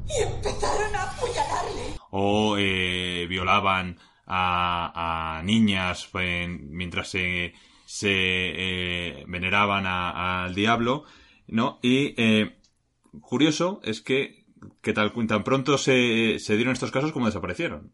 y 0.07 0.21
empezaron 0.23 0.95
a 0.95 1.03
apuñalarle. 1.03 1.95
o 2.11 2.55
eh, 2.57 3.25
violaban 3.29 3.97
a, 4.25 5.37
a 5.39 5.43
niñas 5.43 6.09
en- 6.13 6.69
mientras 6.75 7.09
se, 7.09 7.53
se 7.93 8.09
eh, 8.09 9.23
veneraban 9.27 9.85
al 9.85 10.55
diablo, 10.55 11.03
¿no? 11.45 11.77
Y 11.83 12.15
eh, 12.17 12.57
curioso 13.21 13.81
es 13.83 14.01
que, 14.01 14.45
tan 14.81 15.43
pronto 15.43 15.77
se, 15.77 16.39
se 16.39 16.55
dieron 16.55 16.73
estos 16.73 16.89
casos 16.89 17.11
como 17.11 17.27
desaparecieron. 17.27 17.93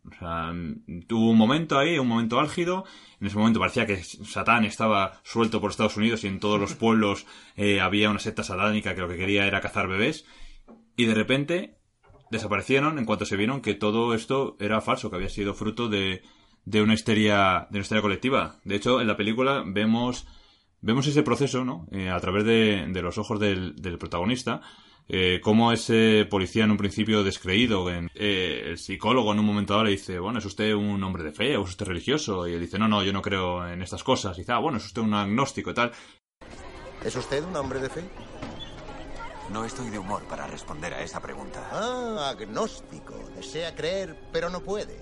Tuvo 1.05 1.29
un 1.29 1.37
momento 1.37 1.77
ahí, 1.77 1.99
un 1.99 2.07
momento 2.07 2.39
álgido. 2.39 2.85
En 3.19 3.27
ese 3.27 3.37
momento 3.37 3.59
parecía 3.59 3.85
que 3.85 4.01
Satán 4.01 4.63
estaba 4.63 5.19
suelto 5.25 5.59
por 5.59 5.71
Estados 5.71 5.97
Unidos 5.97 6.23
y 6.23 6.27
en 6.27 6.39
todos 6.39 6.61
los 6.61 6.75
pueblos 6.75 7.25
eh, 7.57 7.81
había 7.81 8.09
una 8.09 8.19
secta 8.19 8.43
satánica 8.43 8.95
que 8.95 9.01
lo 9.01 9.09
que 9.09 9.17
quería 9.17 9.47
era 9.47 9.59
cazar 9.59 9.89
bebés. 9.89 10.25
Y 10.95 11.07
de 11.07 11.13
repente 11.13 11.77
desaparecieron 12.31 12.99
en 12.99 13.05
cuanto 13.05 13.25
se 13.25 13.35
vieron 13.35 13.59
que 13.59 13.73
todo 13.73 14.13
esto 14.13 14.55
era 14.61 14.79
falso, 14.79 15.09
que 15.09 15.17
había 15.17 15.27
sido 15.27 15.53
fruto 15.53 15.89
de, 15.89 16.21
de 16.65 16.81
una 16.81 16.93
histeria, 16.93 17.67
de 17.69 17.77
una 17.77 17.81
histeria 17.81 18.01
colectiva. 18.01 18.55
De 18.63 18.75
hecho, 18.75 19.01
en 19.01 19.07
la 19.07 19.17
película 19.17 19.63
vemos, 19.65 20.25
vemos 20.81 21.07
ese 21.07 21.23
proceso, 21.23 21.65
¿no? 21.65 21.87
Eh, 21.91 22.09
a 22.09 22.19
través 22.19 22.43
de, 22.45 22.85
de 22.87 23.01
los 23.01 23.17
ojos 23.17 23.39
del, 23.39 23.75
del 23.75 23.97
protagonista, 23.97 24.61
eh, 25.07 25.39
cómo 25.43 25.71
ese 25.71 26.27
policía 26.29 26.65
en 26.65 26.71
un 26.71 26.77
principio 26.77 27.23
descreído, 27.23 27.89
en- 27.89 28.11
eh, 28.13 28.61
el 28.67 28.77
psicólogo 28.77 29.31
en 29.33 29.39
un 29.39 29.45
momento 29.45 29.73
dado 29.73 29.85
le 29.85 29.91
dice, 29.91 30.19
bueno, 30.19 30.37
¿es 30.39 30.45
usted 30.45 30.73
un 30.73 31.03
hombre 31.03 31.23
de 31.23 31.31
fe 31.31 31.57
o 31.57 31.63
es 31.63 31.69
usted 31.71 31.87
religioso? 31.87 32.47
Y 32.47 32.53
él 32.53 32.59
dice, 32.61 32.77
no, 32.77 32.87
no, 32.87 33.01
yo 33.03 33.11
no 33.11 33.21
creo 33.23 33.67
en 33.67 33.81
estas 33.81 34.03
cosas. 34.03 34.37
Y 34.37 34.41
dice, 34.41 34.51
ah, 34.51 34.59
bueno, 34.59 34.77
es 34.77 34.85
usted 34.85 35.01
un 35.01 35.15
agnóstico 35.15 35.71
y 35.71 35.73
tal. 35.73 35.91
¿Es 37.03 37.15
usted 37.15 37.43
un 37.43 37.55
hombre 37.55 37.79
de 37.79 37.89
fe? 37.89 38.03
No 39.51 39.65
estoy 39.65 39.89
de 39.89 39.97
humor 39.97 40.21
para 40.29 40.45
responder 40.45 40.93
a 40.93 41.01
esa 41.01 41.19
pregunta. 41.21 41.67
Ah, 41.71 42.29
agnóstico. 42.37 43.15
Desea 43.35 43.73
creer, 43.73 44.15
pero 44.31 44.51
no 44.51 44.61
puede. 44.61 44.95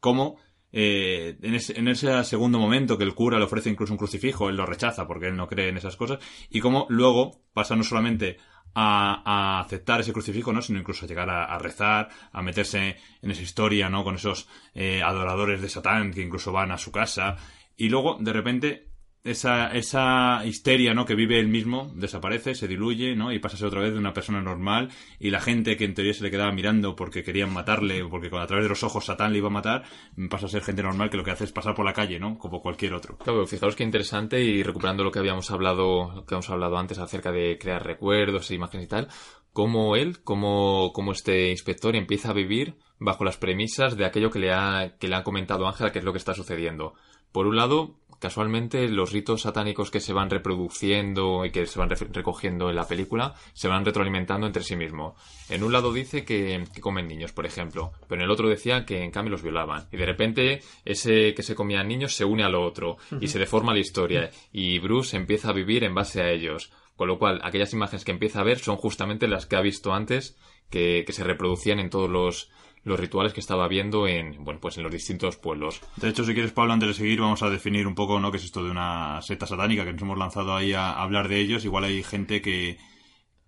cómo 0.00 0.36
eh, 0.72 1.38
en, 1.42 1.54
ese, 1.54 1.78
en 1.78 1.88
ese 1.88 2.24
segundo 2.24 2.58
momento 2.58 2.98
que 2.98 3.04
el 3.04 3.14
cura 3.14 3.38
le 3.38 3.44
ofrece 3.44 3.70
incluso 3.70 3.92
un 3.92 3.98
crucifijo, 3.98 4.48
él 4.48 4.56
lo 4.56 4.66
rechaza 4.66 5.06
porque 5.06 5.28
él 5.28 5.36
no 5.36 5.48
cree 5.48 5.68
en 5.68 5.76
esas 5.76 5.96
cosas, 5.96 6.18
y 6.50 6.60
cómo 6.60 6.86
luego 6.88 7.40
pasa 7.52 7.76
no 7.76 7.84
solamente 7.84 8.36
a, 8.74 9.60
aceptar 9.60 10.00
ese 10.00 10.12
crucifijo, 10.12 10.52
¿no? 10.52 10.62
sino 10.62 10.78
incluso 10.78 11.04
a 11.04 11.08
llegar 11.08 11.30
a, 11.30 11.44
a 11.44 11.58
rezar, 11.58 12.08
a 12.32 12.42
meterse 12.42 12.96
en 13.22 13.30
esa 13.30 13.42
historia, 13.42 13.88
¿no? 13.88 14.04
con 14.04 14.16
esos 14.16 14.48
eh, 14.74 15.02
adoradores 15.02 15.60
de 15.60 15.68
Satán 15.68 16.12
que 16.12 16.22
incluso 16.22 16.52
van 16.52 16.70
a 16.70 16.78
su 16.78 16.92
casa, 16.92 17.36
y 17.76 17.88
luego 17.88 18.18
de 18.20 18.32
repente 18.32 18.87
esa, 19.24 19.68
esa 19.68 20.44
histeria 20.44 20.94
¿no? 20.94 21.04
que 21.04 21.14
vive 21.14 21.38
él 21.38 21.48
mismo 21.48 21.90
desaparece, 21.94 22.54
se 22.54 22.68
diluye, 22.68 23.14
¿no? 23.16 23.32
Y 23.32 23.38
pasa 23.38 23.56
a 23.56 23.58
ser 23.58 23.68
otra 23.68 23.80
vez 23.80 23.92
de 23.92 23.98
una 23.98 24.12
persona 24.12 24.40
normal. 24.40 24.90
Y 25.18 25.30
la 25.30 25.40
gente 25.40 25.76
que 25.76 25.84
en 25.84 25.94
teoría 25.94 26.14
se 26.14 26.22
le 26.22 26.30
quedaba 26.30 26.52
mirando 26.52 26.96
porque 26.96 27.22
querían 27.22 27.52
matarle, 27.52 28.02
o 28.02 28.10
porque 28.10 28.28
a 28.32 28.46
través 28.46 28.64
de 28.64 28.68
los 28.68 28.82
ojos 28.82 29.06
Satán 29.06 29.32
le 29.32 29.38
iba 29.38 29.48
a 29.48 29.52
matar, 29.52 29.84
pasa 30.30 30.46
a 30.46 30.48
ser 30.48 30.62
gente 30.62 30.82
normal 30.82 31.10
que 31.10 31.16
lo 31.16 31.24
que 31.24 31.30
hace 31.30 31.44
es 31.44 31.52
pasar 31.52 31.74
por 31.74 31.84
la 31.84 31.92
calle, 31.92 32.18
¿no? 32.18 32.38
Como 32.38 32.62
cualquier 32.62 32.94
otro. 32.94 33.16
Claro, 33.18 33.46
fijaos 33.46 33.76
qué 33.76 33.84
interesante 33.84 34.40
y 34.40 34.62
recuperando 34.62 35.04
lo 35.04 35.10
que 35.10 35.18
habíamos 35.18 35.50
hablado, 35.50 36.12
lo 36.14 36.24
que 36.24 36.34
hemos 36.34 36.50
hablado 36.50 36.78
antes 36.78 36.98
acerca 36.98 37.32
de 37.32 37.58
crear 37.58 37.84
recuerdos 37.84 38.50
e 38.50 38.54
imágenes 38.54 38.86
y 38.86 38.88
tal, 38.88 39.08
cómo 39.52 39.96
él, 39.96 40.22
como, 40.22 40.92
como 40.92 41.12
este 41.12 41.50
inspector 41.50 41.96
empieza 41.96 42.30
a 42.30 42.34
vivir 42.34 42.76
bajo 42.98 43.24
las 43.24 43.36
premisas 43.36 43.96
de 43.96 44.04
aquello 44.04 44.30
que 44.30 44.38
le 44.38 44.52
ha, 44.52 44.96
que 44.98 45.08
le 45.08 45.16
ha 45.16 45.24
comentado 45.24 45.66
Ángela, 45.66 45.90
que 45.90 45.98
es 45.98 46.04
lo 46.04 46.12
que 46.12 46.18
está 46.18 46.34
sucediendo. 46.34 46.94
Por 47.32 47.46
un 47.46 47.56
lado, 47.56 47.96
casualmente 48.18 48.88
los 48.88 49.12
ritos 49.12 49.42
satánicos 49.42 49.90
que 49.90 50.00
se 50.00 50.12
van 50.12 50.30
reproduciendo 50.30 51.44
y 51.44 51.50
que 51.50 51.66
se 51.66 51.78
van 51.78 51.90
re- 51.90 51.96
recogiendo 52.12 52.70
en 52.70 52.76
la 52.76 52.86
película 52.86 53.34
se 53.52 53.68
van 53.68 53.84
retroalimentando 53.84 54.46
entre 54.46 54.62
sí 54.62 54.76
mismos. 54.76 55.14
En 55.48 55.62
un 55.62 55.72
lado 55.72 55.92
dice 55.92 56.24
que, 56.24 56.64
que 56.74 56.80
comen 56.80 57.08
niños, 57.08 57.32
por 57.32 57.46
ejemplo, 57.46 57.92
pero 58.08 58.20
en 58.20 58.24
el 58.26 58.30
otro 58.30 58.48
decía 58.48 58.84
que 58.84 59.02
en 59.02 59.10
cambio 59.10 59.30
los 59.32 59.42
violaban. 59.42 59.86
Y 59.92 59.96
de 59.96 60.06
repente 60.06 60.60
ese 60.84 61.34
que 61.34 61.42
se 61.42 61.54
comían 61.54 61.88
niños 61.88 62.14
se 62.14 62.24
une 62.24 62.44
a 62.44 62.48
lo 62.48 62.64
otro 62.64 62.96
y 63.20 63.28
se 63.28 63.38
deforma 63.38 63.72
la 63.72 63.80
historia 63.80 64.30
y 64.52 64.78
Bruce 64.78 65.16
empieza 65.16 65.50
a 65.50 65.52
vivir 65.52 65.84
en 65.84 65.94
base 65.94 66.20
a 66.22 66.30
ellos. 66.30 66.70
Con 66.96 67.06
lo 67.06 67.18
cual, 67.20 67.40
aquellas 67.44 67.72
imágenes 67.72 68.04
que 68.04 68.10
empieza 68.10 68.40
a 68.40 68.44
ver 68.44 68.58
son 68.58 68.76
justamente 68.76 69.28
las 69.28 69.46
que 69.46 69.54
ha 69.54 69.60
visto 69.60 69.92
antes 69.94 70.36
que, 70.68 71.04
que 71.06 71.12
se 71.12 71.22
reproducían 71.22 71.78
en 71.78 71.90
todos 71.90 72.10
los, 72.10 72.50
los 72.84 72.98
rituales 72.98 73.32
que 73.32 73.40
estaba 73.40 73.68
viendo 73.68 74.06
en, 74.06 74.42
bueno, 74.44 74.60
pues 74.60 74.76
en 74.78 74.82
los 74.82 74.92
distintos 74.92 75.36
pueblos. 75.36 75.80
De 75.96 76.08
hecho, 76.08 76.24
si 76.24 76.32
quieres, 76.34 76.52
Pablo, 76.52 76.72
antes 76.72 76.88
de 76.88 76.94
seguir, 76.94 77.20
vamos 77.20 77.42
a 77.42 77.50
definir 77.50 77.86
un 77.86 77.94
poco, 77.94 78.18
¿no? 78.20 78.30
qué 78.30 78.38
es 78.38 78.44
esto 78.44 78.64
de 78.64 78.70
una 78.70 79.20
secta 79.22 79.46
satánica, 79.46 79.84
que 79.84 79.92
nos 79.92 80.02
hemos 80.02 80.18
lanzado 80.18 80.54
ahí 80.56 80.72
a 80.72 80.92
hablar 80.92 81.28
de 81.28 81.38
ellos. 81.38 81.64
Igual 81.64 81.84
hay 81.84 82.02
gente 82.02 82.40
que, 82.40 82.78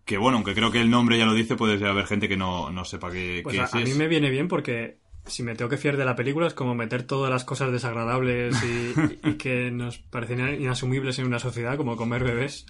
que 0.05 0.19
bueno, 0.19 0.37
aunque 0.39 0.55
creo 0.55 0.71
que 0.71 0.81
el 0.81 0.91
nombre 0.91 1.19
ya 1.19 1.27
lo 1.27 1.35
dice, 1.35 1.57
puede 1.57 1.85
haber 1.87 2.07
gente 2.07 2.29
que 2.29 2.37
no, 2.37 2.71
no 2.71 2.85
sepa 2.85 3.11
qué, 3.11 3.41
Pues 3.43 3.57
qué 3.57 3.61
a, 3.63 3.65
es. 3.65 3.75
a 3.75 3.79
mí 3.81 3.95
me 3.95 4.09
viene 4.09 4.31
bien 4.31 4.49
porque 4.49 5.00
si 5.27 5.43
me 5.43 5.55
tengo 5.55 5.69
que 5.69 5.77
fiar 5.77 5.97
de 5.97 6.05
la 6.05 6.17
película 6.17 6.47
es 6.47 6.55
como 6.55 6.75
meter 6.75 7.03
todas 7.05 7.31
las 7.31 7.45
cosas 7.45 7.71
desagradables 7.73 8.57
y, 8.65 8.95
y 9.29 9.35
que 9.35 9.71
nos 9.71 9.99
parecen 9.99 10.61
inasumibles 10.61 11.19
en 11.19 11.27
una 11.27 11.39
sociedad, 11.39 11.77
como 11.77 11.97
comer 11.97 12.25
bebés. 12.25 12.67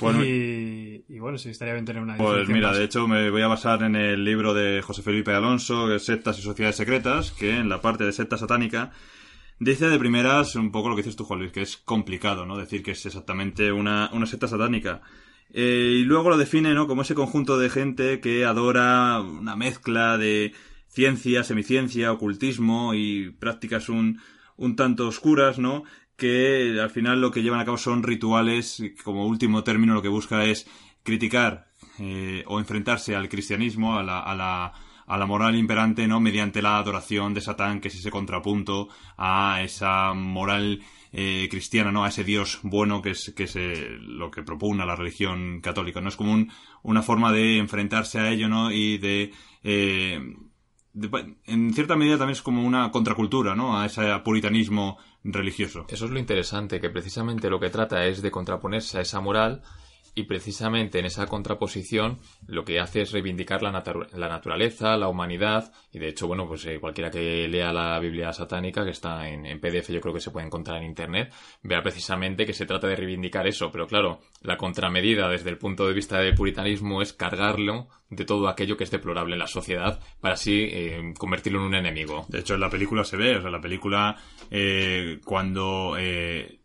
Bueno. 0.00 0.24
y, 0.24 1.04
y 1.08 1.18
bueno, 1.18 1.38
sí, 1.38 1.50
estaría 1.50 1.74
bien 1.74 1.84
tener 1.84 2.02
una 2.02 2.16
Pues 2.16 2.48
mira, 2.48 2.68
más. 2.68 2.78
de 2.78 2.84
hecho 2.84 3.08
me 3.08 3.30
voy 3.30 3.42
a 3.42 3.48
basar 3.48 3.82
en 3.82 3.96
el 3.96 4.24
libro 4.24 4.54
de 4.54 4.82
José 4.82 5.02
Felipe 5.02 5.32
Alonso, 5.32 5.98
Sectas 5.98 6.38
y 6.38 6.42
Sociedades 6.42 6.76
Secretas, 6.76 7.32
que 7.32 7.56
en 7.56 7.68
la 7.68 7.80
parte 7.80 8.04
de 8.04 8.12
secta 8.12 8.38
satánica 8.38 8.92
dice 9.58 9.88
de 9.88 9.98
primeras 9.98 10.56
un 10.56 10.70
poco 10.72 10.88
lo 10.88 10.96
que 10.96 11.02
dices 11.02 11.16
tú, 11.16 11.24
Juan 11.24 11.40
Luis, 11.40 11.52
que 11.52 11.62
es 11.62 11.76
complicado, 11.76 12.44
¿no? 12.46 12.56
Decir 12.56 12.82
que 12.82 12.92
es 12.92 13.06
exactamente 13.06 13.72
una, 13.72 14.10
una 14.12 14.26
secta 14.26 14.48
satánica. 14.48 15.00
Eh, 15.52 15.98
y 16.00 16.04
luego 16.04 16.30
lo 16.30 16.36
define, 16.36 16.74
¿no? 16.74 16.86
Como 16.86 17.02
ese 17.02 17.14
conjunto 17.14 17.58
de 17.58 17.70
gente 17.70 18.20
que 18.20 18.44
adora 18.44 19.20
una 19.20 19.54
mezcla 19.56 20.18
de 20.18 20.52
ciencia, 20.94 21.42
semiciencia, 21.44 22.12
ocultismo 22.12 22.94
y 22.94 23.30
prácticas 23.30 23.88
un, 23.88 24.20
un 24.56 24.76
tanto 24.76 25.08
oscuras, 25.08 25.58
¿no? 25.58 25.82
Que 26.16 26.78
al 26.80 26.90
final 26.90 27.20
lo 27.20 27.30
que 27.32 27.42
llevan 27.42 27.60
a 27.60 27.64
cabo 27.64 27.76
son 27.76 28.02
rituales, 28.02 28.78
y 28.80 28.94
como 28.94 29.26
último 29.26 29.64
término 29.64 29.94
lo 29.94 30.02
que 30.02 30.08
busca 30.08 30.44
es 30.44 30.66
criticar 31.02 31.66
eh, 31.98 32.44
o 32.46 32.60
enfrentarse 32.60 33.14
al 33.16 33.28
cristianismo, 33.28 33.98
a 33.98 34.02
la, 34.04 34.20
a 34.20 34.34
la, 34.36 34.72
a 35.06 35.18
la 35.18 35.26
moral 35.26 35.56
imperante, 35.56 36.06
¿no? 36.06 36.20
Mediante 36.20 36.62
la 36.62 36.78
adoración 36.78 37.34
de 37.34 37.40
Satán, 37.40 37.80
que 37.80 37.88
es 37.88 37.96
ese 37.96 38.10
contrapunto 38.10 38.88
a 39.18 39.60
esa 39.62 40.14
moral 40.14 40.80
eh, 41.12 41.48
cristiana, 41.50 41.90
¿no? 41.92 42.04
A 42.04 42.08
ese 42.08 42.22
Dios 42.24 42.60
bueno 42.62 43.02
que 43.02 43.10
es, 43.10 43.32
que 43.36 43.44
es 43.44 43.56
eh, 43.56 43.96
lo 44.00 44.30
que 44.30 44.42
propugna 44.44 44.86
la 44.86 44.96
religión 44.96 45.60
católica, 45.60 46.00
¿no? 46.00 46.08
Es 46.08 46.16
como 46.16 46.32
un- 46.32 46.50
una 46.82 47.02
forma 47.02 47.32
de 47.32 47.58
enfrentarse 47.58 48.18
a 48.20 48.30
ello, 48.30 48.48
¿no? 48.48 48.70
Y 48.70 48.98
de, 48.98 49.32
eh, 49.64 50.20
en 51.46 51.74
cierta 51.74 51.96
medida 51.96 52.18
también 52.18 52.34
es 52.34 52.42
como 52.42 52.64
una 52.64 52.90
contracultura, 52.90 53.54
¿no? 53.54 53.78
A 53.78 53.86
ese 53.86 54.02
puritanismo 54.24 54.98
religioso. 55.24 55.86
Eso 55.88 56.04
es 56.04 56.10
lo 56.10 56.18
interesante, 56.18 56.80
que 56.80 56.90
precisamente 56.90 57.50
lo 57.50 57.58
que 57.58 57.70
trata 57.70 58.06
es 58.06 58.22
de 58.22 58.30
contraponerse 58.30 58.98
a 58.98 59.00
esa 59.00 59.20
moral 59.20 59.62
y 60.14 60.24
precisamente 60.24 60.98
en 60.98 61.06
esa 61.06 61.26
contraposición 61.26 62.18
lo 62.46 62.64
que 62.64 62.78
hace 62.80 63.02
es 63.02 63.12
reivindicar 63.12 63.62
la, 63.62 63.72
natu- 63.72 64.08
la 64.12 64.28
naturaleza, 64.28 64.96
la 64.96 65.08
humanidad 65.08 65.72
y 65.92 65.98
de 65.98 66.08
hecho, 66.08 66.26
bueno, 66.26 66.46
pues 66.46 66.64
eh, 66.66 66.78
cualquiera 66.80 67.10
que 67.10 67.48
lea 67.48 67.72
la 67.72 67.98
Biblia 67.98 68.32
satánica 68.32 68.84
que 68.84 68.90
está 68.90 69.28
en, 69.28 69.44
PDF, 69.60 69.90
yo 69.90 70.00
creo 70.00 70.14
que 70.14 70.20
se 70.20 70.30
puede 70.30 70.46
encontrar 70.46 70.78
en 70.78 70.84
Internet, 70.88 71.32
verá 71.62 71.82
precisamente 71.82 72.46
que 72.46 72.52
se 72.52 72.66
trata 72.66 72.86
de 72.86 72.96
reivindicar 72.96 73.46
eso, 73.46 73.70
pero 73.72 73.86
claro, 73.86 74.20
la 74.42 74.56
contramedida 74.56 75.28
desde 75.28 75.50
el 75.50 75.58
punto 75.58 75.86
de 75.86 75.94
vista 75.94 76.18
del 76.18 76.34
puritanismo 76.34 77.02
es 77.02 77.12
cargarlo 77.12 77.88
de 78.10 78.24
todo 78.24 78.48
aquello 78.48 78.76
que 78.76 78.84
es 78.84 78.90
deplorable 78.90 79.32
en 79.34 79.40
la 79.40 79.46
sociedad 79.48 80.00
para 80.20 80.34
así 80.34 80.68
eh, 80.70 81.14
convertirlo 81.18 81.58
en 81.60 81.66
un 81.66 81.74
enemigo. 81.74 82.24
De 82.28 82.40
hecho, 82.40 82.54
en 82.54 82.60
la 82.60 82.70
película 82.70 83.02
se 83.04 83.16
ve, 83.16 83.36
o 83.36 83.40
sea, 83.42 83.50
la 83.50 83.60
película 83.60 84.16
eh, 84.50 85.18
cuando 85.24 85.96
eh, 85.98 86.60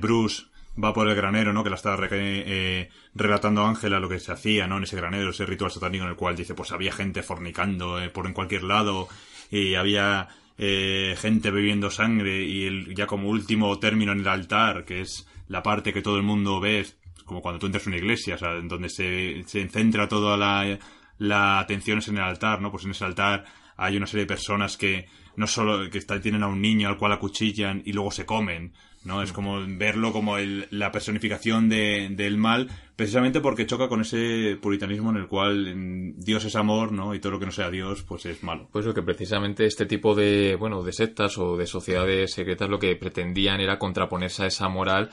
Bruce 0.00 0.44
va 0.82 0.92
por 0.92 1.08
el 1.08 1.14
granero, 1.14 1.52
¿no? 1.52 1.62
Que 1.64 1.70
la 1.70 1.76
está 1.76 1.96
re- 1.96 2.08
eh, 2.12 2.88
relatando 3.14 3.64
Ángela 3.64 4.00
lo 4.00 4.08
que 4.08 4.18
se 4.20 4.32
hacía, 4.32 4.66
¿no? 4.66 4.76
En 4.78 4.84
ese 4.84 4.96
granero, 4.96 5.30
ese 5.30 5.46
ritual 5.46 5.70
satánico 5.70 6.04
en 6.04 6.10
el 6.10 6.16
cual 6.16 6.36
dice, 6.36 6.54
pues 6.54 6.72
había 6.72 6.92
gente 6.92 7.22
fornicando 7.22 8.00
eh, 8.00 8.08
por 8.08 8.26
en 8.26 8.32
cualquier 8.32 8.62
lado 8.64 9.08
y 9.50 9.74
había 9.74 10.28
eh, 10.58 11.16
gente 11.18 11.50
bebiendo 11.50 11.90
sangre 11.90 12.42
y 12.44 12.64
el, 12.66 12.94
ya 12.94 13.06
como 13.06 13.28
último 13.28 13.78
término 13.78 14.12
en 14.12 14.20
el 14.20 14.28
altar, 14.28 14.84
que 14.84 15.00
es 15.00 15.26
la 15.48 15.62
parte 15.62 15.92
que 15.92 16.02
todo 16.02 16.16
el 16.16 16.22
mundo 16.22 16.60
ve, 16.60 16.86
como 17.24 17.42
cuando 17.42 17.58
tú 17.58 17.66
entras 17.66 17.86
en 17.86 17.94
una 17.94 17.98
iglesia, 17.98 18.36
o 18.36 18.38
sea, 18.38 18.54
donde 18.62 18.88
se, 18.88 19.42
se 19.46 19.68
centra 19.68 20.08
toda 20.08 20.36
la, 20.36 20.78
la 21.18 21.58
atención 21.58 21.98
es 21.98 22.08
en 22.08 22.16
el 22.18 22.22
altar, 22.24 22.60
¿no? 22.60 22.70
Pues 22.70 22.84
en 22.84 22.92
ese 22.92 23.04
altar 23.04 23.44
hay 23.76 23.96
una 23.96 24.06
serie 24.06 24.24
de 24.24 24.28
personas 24.28 24.76
que 24.76 25.06
no 25.36 25.46
solo 25.46 25.88
que 25.90 26.00
tienen 26.20 26.42
a 26.42 26.48
un 26.48 26.60
niño 26.60 26.88
al 26.88 26.98
cual 26.98 27.12
acuchillan 27.12 27.82
y 27.84 27.92
luego 27.92 28.10
se 28.10 28.26
comen, 28.26 28.74
¿no? 29.04 29.22
Es 29.22 29.32
como 29.32 29.58
verlo 29.66 30.12
como 30.12 30.36
el- 30.36 30.66
la 30.70 30.92
personificación 30.92 31.68
de- 31.68 32.08
del 32.10 32.36
mal, 32.36 32.68
precisamente 32.96 33.40
porque 33.40 33.66
choca 33.66 33.88
con 33.88 34.02
ese 34.02 34.58
puritanismo 34.60 35.10
en 35.10 35.16
el 35.16 35.26
cual 35.26 35.74
mm, 35.74 36.20
Dios 36.20 36.44
es 36.44 36.54
amor, 36.56 36.92
¿no? 36.92 37.14
Y 37.14 37.18
todo 37.20 37.32
lo 37.32 37.40
que 37.40 37.46
no 37.46 37.52
sea 37.52 37.70
Dios, 37.70 38.02
pues 38.02 38.26
es 38.26 38.42
malo. 38.42 38.68
Pues 38.70 38.84
lo 38.84 38.92
que 38.92 39.02
precisamente 39.02 39.64
este 39.64 39.86
tipo 39.86 40.14
de, 40.14 40.54
bueno, 40.56 40.82
de 40.82 40.92
sectas 40.92 41.38
o 41.38 41.56
de 41.56 41.66
sociedades 41.66 42.32
secretas 42.34 42.68
lo 42.68 42.78
que 42.78 42.94
pretendían 42.96 43.60
era 43.60 43.78
contraponerse 43.78 44.42
a 44.44 44.46
esa 44.48 44.68
moral, 44.68 45.10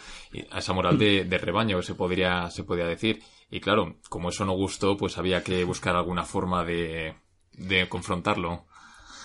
a 0.52 0.60
esa 0.60 0.74
moral 0.74 0.98
de, 0.98 1.24
de 1.24 1.38
rebaño, 1.38 1.82
se 1.82 1.96
podría, 1.96 2.50
se 2.50 2.64
podría 2.66 2.88
decir. 2.88 3.22
Y 3.50 3.62
claro, 3.62 3.96
como 4.10 4.30
eso 4.30 4.44
no 4.44 4.52
gustó, 4.52 4.98
pues 4.98 5.18
había 5.18 5.42
que 5.44 5.64
buscar 5.64 5.96
alguna 5.96 6.24
forma 6.26 6.66
de, 6.66 7.16
de 7.54 7.88
confrontarlo. 7.88 8.66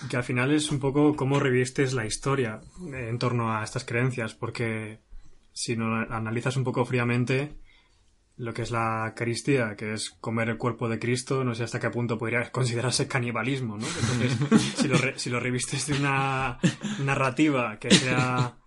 Que 0.09 0.17
al 0.17 0.23
final 0.23 0.51
es 0.51 0.69
un 0.71 0.79
poco 0.79 1.15
cómo 1.15 1.39
revistes 1.39 1.93
la 1.93 2.05
historia 2.05 2.59
en 2.93 3.17
torno 3.19 3.55
a 3.55 3.63
estas 3.63 3.85
creencias, 3.85 4.33
porque 4.33 4.99
si 5.53 5.75
no 5.75 5.95
analizas 5.95 6.57
un 6.57 6.63
poco 6.63 6.83
fríamente 6.85 7.53
lo 8.37 8.51
que 8.53 8.63
es 8.63 8.71
la 8.71 9.05
Eucaristía, 9.09 9.75
que 9.75 9.93
es 9.93 10.09
comer 10.09 10.49
el 10.49 10.57
cuerpo 10.57 10.89
de 10.89 10.97
Cristo, 10.97 11.43
no 11.43 11.53
sé 11.53 11.63
hasta 11.63 11.79
qué 11.79 11.89
punto 11.91 12.17
podría 12.17 12.43
considerarse 12.51 13.07
canibalismo, 13.07 13.77
¿no? 13.77 13.85
Entonces, 13.87 14.73
si 14.75 14.87
lo, 14.87 14.97
re- 14.97 15.19
si 15.19 15.29
lo 15.29 15.39
revistes 15.39 15.85
de 15.87 15.93
una 15.93 16.57
narrativa 16.99 17.77
que 17.79 17.91
sea, 17.91 18.57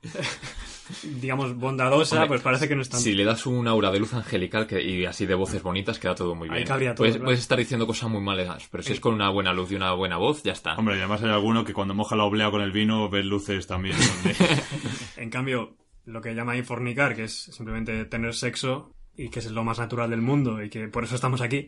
digamos, 1.03 1.57
bondadosa, 1.57 2.16
Hombre, 2.16 2.28
pues 2.28 2.43
parece 2.43 2.68
que 2.68 2.76
no 2.76 2.82
es 2.82 2.89
tanto. 2.89 3.03
Si 3.05 3.14
le 3.14 3.24
das 3.24 3.47
un 3.47 3.66
aura 3.68 3.91
de 3.91 3.99
luz 3.99 4.14
angelical 4.14 4.66
que, 4.66 4.82
y 4.82 5.05
así 5.05 5.26
de 5.26 5.34
voces 5.34 5.62
bonitas, 5.62 5.99
queda 5.99 6.14
todo 6.14 6.34
muy 6.34 6.49
Ahí 6.49 6.57
bien. 6.57 6.68
cabría 6.68 6.91
todo, 6.95 6.99
puedes, 7.03 7.14
claro. 7.16 7.24
puedes 7.26 7.41
estar 7.41 7.59
diciendo 7.59 7.87
cosas 7.87 8.11
muy 8.11 8.20
malas, 8.20 8.68
pero 8.70 8.82
si 8.82 8.93
es 8.93 9.01
con 9.01 9.14
una 9.14 9.28
buena 9.30 9.53
luz 9.53 9.70
y 9.72 9.74
una 9.74 9.93
buena 9.93 10.16
voz, 10.16 10.43
ya 10.43 10.53
está. 10.53 10.74
Hombre, 10.76 10.97
y 10.97 10.99
además 10.99 11.22
hay 11.22 11.30
alguno 11.30 11.64
que 11.64 11.72
cuando 11.72 11.95
moja 11.95 12.16
la 12.16 12.24
oblea 12.24 12.51
con 12.51 12.61
el 12.62 12.72
vino 12.72 13.09
ves 13.09 13.24
luces 13.24 13.66
también. 13.66 13.97
En 15.16 15.30
cambio, 15.30 15.76
lo 16.05 16.20
que 16.20 16.34
llama 16.34 16.53
ahí 16.53 16.62
fornicar, 16.62 17.16
que 17.16 17.24
es 17.24 17.32
simplemente 17.53 18.05
tener 18.05 18.34
sexo 18.34 18.93
y 19.17 19.29
que 19.29 19.39
es 19.41 19.51
lo 19.51 19.64
más 19.64 19.79
natural 19.79 20.11
del 20.11 20.23
mundo 20.23 20.62
y 20.62 20.69
que 20.69 20.89
por 20.89 21.05
eso 21.05 21.14
estamos 21.14 21.41
aquí, 21.41 21.67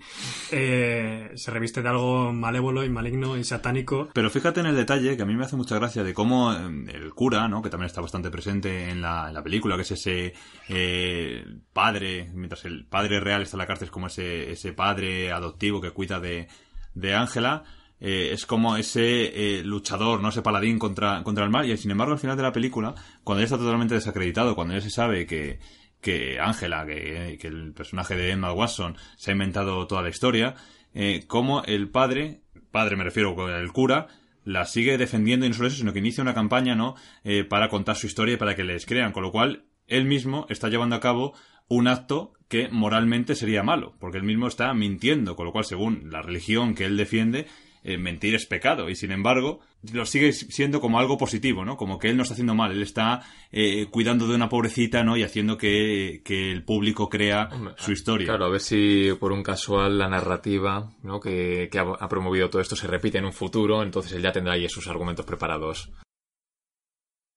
eh, 0.51 1.31
se 1.35 1.51
reviste 1.51 1.83
de 1.83 1.89
algo 1.89 2.33
malévolo 2.33 2.85
y 2.85 2.91
maligno 2.91 3.37
y 3.37 3.45
satánico. 3.45 4.09
Pero 4.13 4.31
fíjate 4.31 4.61
en 4.61 4.67
el 4.67 4.77
detalle 4.77 5.17
que 5.17 5.23
a 5.23 5.27
mí 5.27 5.35
me 5.35 5.45
hace 5.45 5.57
mucha 5.57 5.77
gracia 5.77 6.03
de 6.05 6.15
cómo 6.15 6.53
eh, 6.53 6.59
el 6.95 7.15
cura, 7.15 7.49
¿no? 7.49 7.63
que 7.63 7.71
también 7.71 7.87
está 7.87 8.01
bastante 8.01 8.31
presente 8.31 8.91
en 8.91 9.01
la, 9.01 9.29
en 9.29 9.35
la 9.35 9.43
película, 9.43 9.77
que 9.77 9.83
es 9.83 9.91
ese 9.93 10.35
eh, 10.69 11.45
padre, 11.73 12.31
mientras 12.35 12.65
el 12.65 12.87
padre 12.87 13.21
real 13.21 13.43
está 13.43 13.57
en 13.57 13.61
la 13.61 13.67
cárcel, 13.67 13.87
es 13.87 13.93
como 13.93 14.09
ese, 14.09 14.51
ese 14.51 14.73
padre 14.73 15.33
adoptivo 15.33 15.81
que 15.81 15.91
cuida 15.91 16.21
de 16.21 16.49
de 16.95 17.15
Ángela. 17.15 17.65
eh, 18.01 18.31
es 18.33 18.47
como 18.47 18.77
ese 18.77 19.59
eh, 19.59 19.63
luchador, 19.65 20.21
no 20.21 20.29
ese 20.29 20.43
paladín 20.43 20.79
contra, 20.79 21.23
contra 21.25 21.45
el 21.45 21.51
mal. 21.51 21.69
Y 21.69 21.77
sin 21.77 21.91
embargo, 21.91 22.13
al 22.13 22.19
final 22.21 22.37
de 22.37 22.43
la 22.45 22.53
película, 22.53 22.95
cuando 23.25 23.41
ya 23.41 23.45
está 23.47 23.59
totalmente 23.59 23.95
desacreditado, 23.95 24.55
cuando 24.55 24.75
ya 24.75 24.81
se 24.81 24.91
sabe 24.91 25.27
que, 25.27 25.59
que 26.01 26.39
Ángela, 26.41 26.87
que, 26.87 27.39
que 27.41 27.49
el 27.49 27.73
personaje 27.73 28.17
de 28.17 28.31
Emma 28.31 28.53
Watson, 28.53 28.97
se 29.17 29.31
ha 29.31 29.33
inventado 29.33 29.87
toda 29.87 30.03
la 30.03 30.09
historia, 30.09 30.55
eh, 30.95 31.25
como 31.27 31.63
el 31.65 31.91
padre, 31.91 32.43
padre 32.71 32.97
me 32.97 33.05
refiero 33.05 33.57
el 33.57 33.73
cura, 33.73 34.09
la 34.45 34.65
sigue 34.65 34.97
defendiendo 34.97 35.45
y 35.45 35.51
no 35.51 35.55
solo 35.55 35.69
eso, 35.69 35.77
sino 35.77 35.93
que 35.93 35.99
inicia 35.99 36.23
una 36.23 36.35
campaña, 36.35 36.75
¿no? 36.75 36.95
Eh, 37.25 37.45
para 37.45 37.69
contar 37.69 37.97
su 37.97 38.07
historia 38.07 38.35
y 38.35 38.39
para 38.39 38.57
que 38.57 38.65
les 38.65 38.87
crean, 38.87 39.13
con 39.13 39.23
lo 39.23 39.31
cual 39.31 39.65
él 39.87 40.05
mismo 40.05 40.47
está 40.49 40.69
llevando 40.69 40.97
a 40.97 41.01
cabo 41.01 41.35
un 41.69 41.87
acto 41.87 42.33
que 42.49 42.69
moralmente 42.71 43.35
sería 43.35 43.63
malo, 43.63 43.95
porque 44.01 44.19
él 44.19 44.25
mismo 44.25 44.47
está 44.47 44.73
mintiendo, 44.73 45.37
con 45.37 45.47
lo 45.47 45.53
cual, 45.53 45.65
según 45.65 46.11
la 46.11 46.23
religión 46.23 46.75
que 46.75 46.87
él 46.87 46.97
defiende, 46.97 47.47
eh, 47.85 47.99
mentir 47.99 48.35
es 48.35 48.47
pecado, 48.47 48.89
y 48.89 48.95
sin 48.95 49.13
embargo, 49.13 49.61
lo 49.93 50.05
sigue 50.07 50.33
siendo 50.33 50.81
como 50.81 50.99
algo 50.99 51.17
positivo, 51.17 51.65
¿no? 51.65 51.77
Como 51.77 51.99
que 51.99 52.09
él 52.09 52.17
no 52.17 52.23
está 52.23 52.35
haciendo 52.35 52.55
mal, 52.55 52.73
él 52.73 52.83
está 52.83 53.23
eh, 53.53 53.87
cuidando 53.91 54.27
de 54.27 54.35
una 54.35 54.49
pobrecita, 54.49 55.05
¿no? 55.05 55.17
Y 55.17 55.23
haciendo 55.23 55.57
que, 55.57 56.23
que 56.25 56.51
el 56.51 56.65
público 56.65 57.09
crea 57.09 57.49
su 57.77 57.93
historia. 57.93 58.27
Claro, 58.27 58.47
a 58.47 58.51
ver 58.51 58.61
si 58.61 59.11
por 59.19 59.33
un 59.33 59.43
casual 59.43 59.99
la 59.99 60.09
narrativa 60.09 60.91
¿no? 61.03 61.21
que, 61.21 61.69
que 61.71 61.79
ha, 61.79 61.83
ha 61.83 62.09
promovido 62.09 62.51
todo 62.51 62.63
esto 62.63 62.77
se 62.77 62.87
repite 62.87 63.19
en 63.19 63.25
un 63.25 63.33
futuro, 63.33 63.83
entonces 63.83 64.13
él 64.13 64.23
ya 64.23 64.33
tendrá 64.33 64.55
ahí 64.55 64.69
sus 64.69 64.89
argumentos 64.89 65.25
preparados. 65.25 65.91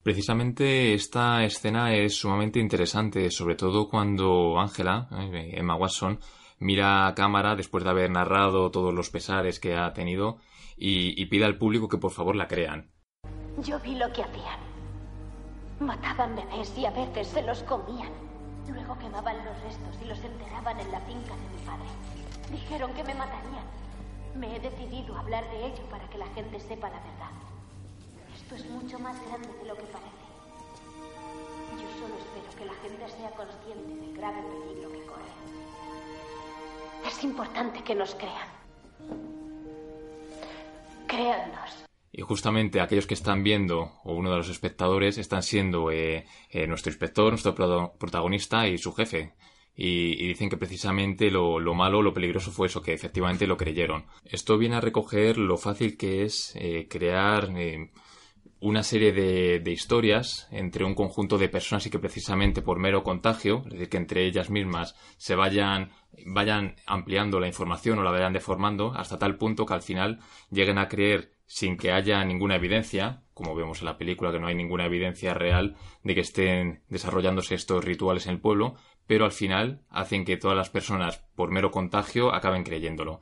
Precisamente 0.03 0.95
esta 0.95 1.43
escena 1.43 1.93
es 1.93 2.15
sumamente 2.15 2.59
interesante, 2.59 3.29
sobre 3.29 3.55
todo 3.55 3.87
cuando 3.87 4.59
Ángela, 4.59 5.07
eh, 5.11 5.51
Emma 5.53 5.75
Watson, 5.75 6.19
mira 6.61 7.07
a 7.07 7.15
cámara 7.15 7.55
después 7.55 7.83
de 7.83 7.89
haber 7.89 8.09
narrado 8.09 8.71
todos 8.71 8.93
los 8.93 9.09
pesares 9.09 9.59
que 9.59 9.75
ha 9.75 9.91
tenido 9.93 10.37
y, 10.77 11.19
y 11.21 11.25
pide 11.25 11.43
al 11.43 11.57
público 11.57 11.89
que 11.89 11.97
por 11.97 12.11
favor 12.11 12.35
la 12.35 12.47
crean. 12.47 12.91
Yo 13.57 13.79
vi 13.79 13.95
lo 13.95 14.11
que 14.13 14.23
hacían. 14.23 14.59
Mataban 15.79 16.35
bebés 16.35 16.71
y 16.77 16.85
a 16.85 16.91
veces 16.91 17.27
se 17.27 17.41
los 17.41 17.63
comían. 17.63 18.11
Luego 18.69 18.97
quemaban 18.99 19.37
los 19.43 19.59
restos 19.63 19.97
y 20.01 20.05
los 20.05 20.23
enterraban 20.23 20.79
en 20.79 20.91
la 20.91 21.01
finca 21.01 21.35
de 21.35 21.49
mi 21.49 21.65
padre. 21.65 21.89
Dijeron 22.51 22.93
que 22.93 23.03
me 23.03 23.15
matarían. 23.15 23.65
Me 24.35 24.55
he 24.55 24.59
decidido 24.59 25.15
a 25.15 25.19
hablar 25.19 25.43
de 25.49 25.65
ello 25.65 25.83
para 25.89 26.07
que 26.09 26.17
la 26.17 26.27
gente 26.27 26.59
sepa 26.59 26.89
la 26.89 26.99
verdad. 26.99 27.31
Esto 28.35 28.55
es 28.55 28.69
mucho 28.69 28.99
más 28.99 29.19
grande 29.27 29.49
de 29.49 29.65
lo 29.65 29.75
que 29.75 29.83
parece. 29.83 30.25
Yo 31.75 31.87
solo 31.99 32.15
espero 32.15 32.57
que 32.57 32.65
la 32.65 32.73
gente 32.81 33.09
sea 33.09 33.31
consciente 33.31 33.95
del 33.95 34.15
grave 34.15 34.41
peligro 34.41 34.91
que 34.91 35.05
corre. 35.05 35.31
Es 37.07 37.23
importante 37.23 37.83
que 37.83 37.95
nos 37.95 38.15
crean. 38.15 38.47
Créannos. 41.07 41.85
Y 42.13 42.21
justamente 42.21 42.81
aquellos 42.81 43.07
que 43.07 43.13
están 43.13 43.43
viendo, 43.43 43.93
o 44.03 44.13
uno 44.13 44.31
de 44.31 44.37
los 44.37 44.49
espectadores, 44.49 45.17
están 45.17 45.43
siendo 45.43 45.91
eh, 45.91 46.25
eh, 46.49 46.67
nuestro 46.67 46.91
inspector, 46.91 47.29
nuestro 47.31 47.55
pro- 47.55 47.93
protagonista 47.97 48.67
y 48.67 48.77
su 48.77 48.93
jefe. 48.93 49.33
Y, 49.73 50.27
dicen 50.27 50.49
que 50.49 50.57
precisamente 50.57 51.31
lo, 51.31 51.57
lo 51.59 51.73
malo, 51.73 52.01
lo 52.01 52.13
peligroso 52.13 52.51
fue 52.51 52.67
eso, 52.67 52.81
que 52.81 52.93
efectivamente 52.93 53.47
lo 53.47 53.55
creyeron. 53.55 54.05
Esto 54.25 54.57
viene 54.57 54.75
a 54.75 54.81
recoger 54.81 55.37
lo 55.37 55.57
fácil 55.57 55.97
que 55.97 56.23
es 56.23 56.53
eh, 56.55 56.87
crear 56.89 57.49
una 58.61 58.83
serie 58.83 59.11
de, 59.11 59.59
de 59.59 59.71
historias 59.71 60.47
entre 60.51 60.85
un 60.85 60.93
conjunto 60.93 61.37
de 61.37 61.49
personas 61.49 61.85
y 61.87 61.89
que 61.89 61.99
precisamente 61.99 62.61
por 62.61 62.79
mero 62.79 63.03
contagio, 63.03 63.63
es 63.65 63.73
decir, 63.73 63.89
que 63.89 63.97
entre 63.97 64.25
ellas 64.25 64.49
mismas 64.49 64.95
se 65.17 65.35
vayan, 65.35 65.91
vayan 66.25 66.75
ampliando 66.85 67.39
la 67.39 67.47
información 67.47 67.97
o 67.99 68.03
la 68.03 68.11
vayan 68.11 68.33
deformando 68.33 68.93
hasta 68.93 69.17
tal 69.17 69.37
punto 69.37 69.65
que 69.65 69.73
al 69.73 69.81
final 69.81 70.19
lleguen 70.51 70.77
a 70.77 70.87
creer 70.87 71.33
sin 71.47 71.75
que 71.75 71.91
haya 71.91 72.23
ninguna 72.23 72.55
evidencia, 72.55 73.23
como 73.33 73.55
vemos 73.55 73.79
en 73.79 73.85
la 73.85 73.97
película 73.97 74.31
que 74.31 74.39
no 74.39 74.47
hay 74.47 74.55
ninguna 74.55 74.85
evidencia 74.85 75.33
real 75.33 75.75
de 76.03 76.15
que 76.15 76.21
estén 76.21 76.83
desarrollándose 76.87 77.55
estos 77.55 77.83
rituales 77.83 78.25
en 78.27 78.33
el 78.33 78.39
pueblo, 78.39 78.75
pero 79.05 79.25
al 79.25 79.33
final 79.33 79.81
hacen 79.89 80.23
que 80.23 80.37
todas 80.37 80.55
las 80.55 80.69
personas 80.69 81.17
por 81.35 81.51
mero 81.51 81.71
contagio 81.71 82.33
acaben 82.33 82.63
creyéndolo. 82.63 83.19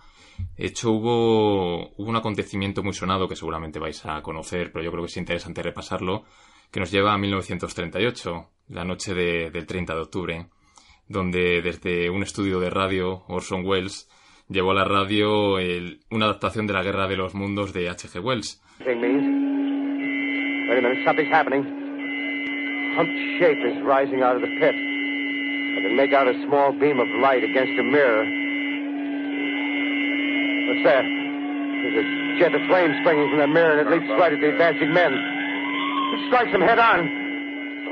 De 0.58 0.66
hecho, 0.66 0.92
hubo, 0.92 1.90
hubo 1.98 2.10
un 2.10 2.16
acontecimiento 2.16 2.84
muy 2.84 2.94
sonado 2.94 3.28
que 3.28 3.36
seguramente 3.36 3.80
vais 3.80 4.06
a 4.06 4.22
conocer, 4.22 4.72
pero 4.72 4.84
yo 4.84 4.92
creo 4.92 5.04
que 5.04 5.10
es 5.10 5.18
interesante 5.18 5.62
repasarlo, 5.64 6.24
que 6.72 6.80
nos 6.80 6.92
lleva 6.92 7.14
a 7.14 7.18
1938, 7.18 8.48
la 8.70 8.84
noche 8.86 9.14
de- 9.14 9.50
del 9.52 9.66
30 9.66 9.96
de 9.96 10.02
octubre, 10.02 10.46
donde 11.08 11.62
desde 11.62 12.10
un 12.10 12.22
estudio 12.24 12.60
de 12.60 12.70
radio, 12.70 13.24
Orson 13.28 13.66
Welles 13.66 14.10
llevó 14.50 14.72
a 14.72 14.76
la 14.76 14.84
radio 14.86 15.58
el- 15.60 16.02
una 16.12 16.26
adaptación 16.26 16.68
de 16.68 16.74
la 16.74 16.84
Guerra 16.84 17.08
de 17.08 17.18
los 17.18 17.34
Mundos 17.36 17.74
de 17.74 17.90
H.G. 17.90 18.20
Wells. 18.20 18.62
Shape 23.40 23.64
is 23.66 23.82
rising 23.84 24.22
out 24.22 24.36
of 24.36 24.42
the 24.42 24.48
pit. 24.60 24.76
I 24.76 25.82
can 25.82 25.96
make 25.96 26.14
out 26.14 26.28
a 26.28 26.34
small 26.46 26.72
beam 26.78 27.00
of 27.00 27.08
light 27.22 27.44
against 27.44 27.80
a 27.80 27.84
mirror. 27.84 28.26
What's 30.80 30.96
that? 30.96 31.04
There's 31.04 32.00
a 32.00 32.40
jet 32.40 32.56
of 32.56 32.64
flame 32.72 32.96
springing 33.04 33.28
from 33.36 33.40
the 33.40 33.48
mirror 33.52 33.76
and 33.80 33.84
it 33.84 33.92
leaps 33.92 34.08
right 34.16 34.32
at 34.32 34.40
the 34.40 34.48
advancing 34.56 34.94
men. 34.96 35.12
It 35.12 36.28
strikes 36.32 36.52
them 36.56 36.62
head 36.64 36.80
on. 36.80 37.04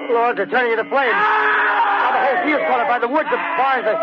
Lord, 0.07 0.37
they're 0.37 0.47
turning 0.47 0.71
into 0.71 0.87
flames. 0.87 1.11
Now 1.11 2.15
the 2.15 2.21
whole 2.23 2.39
field's 2.47 2.63
caught 2.71 2.79
up 2.79 2.87
by 2.87 2.99
the 2.99 3.11
woods, 3.11 3.27
the 3.27 3.35
barns, 3.59 3.83
the, 3.83 3.95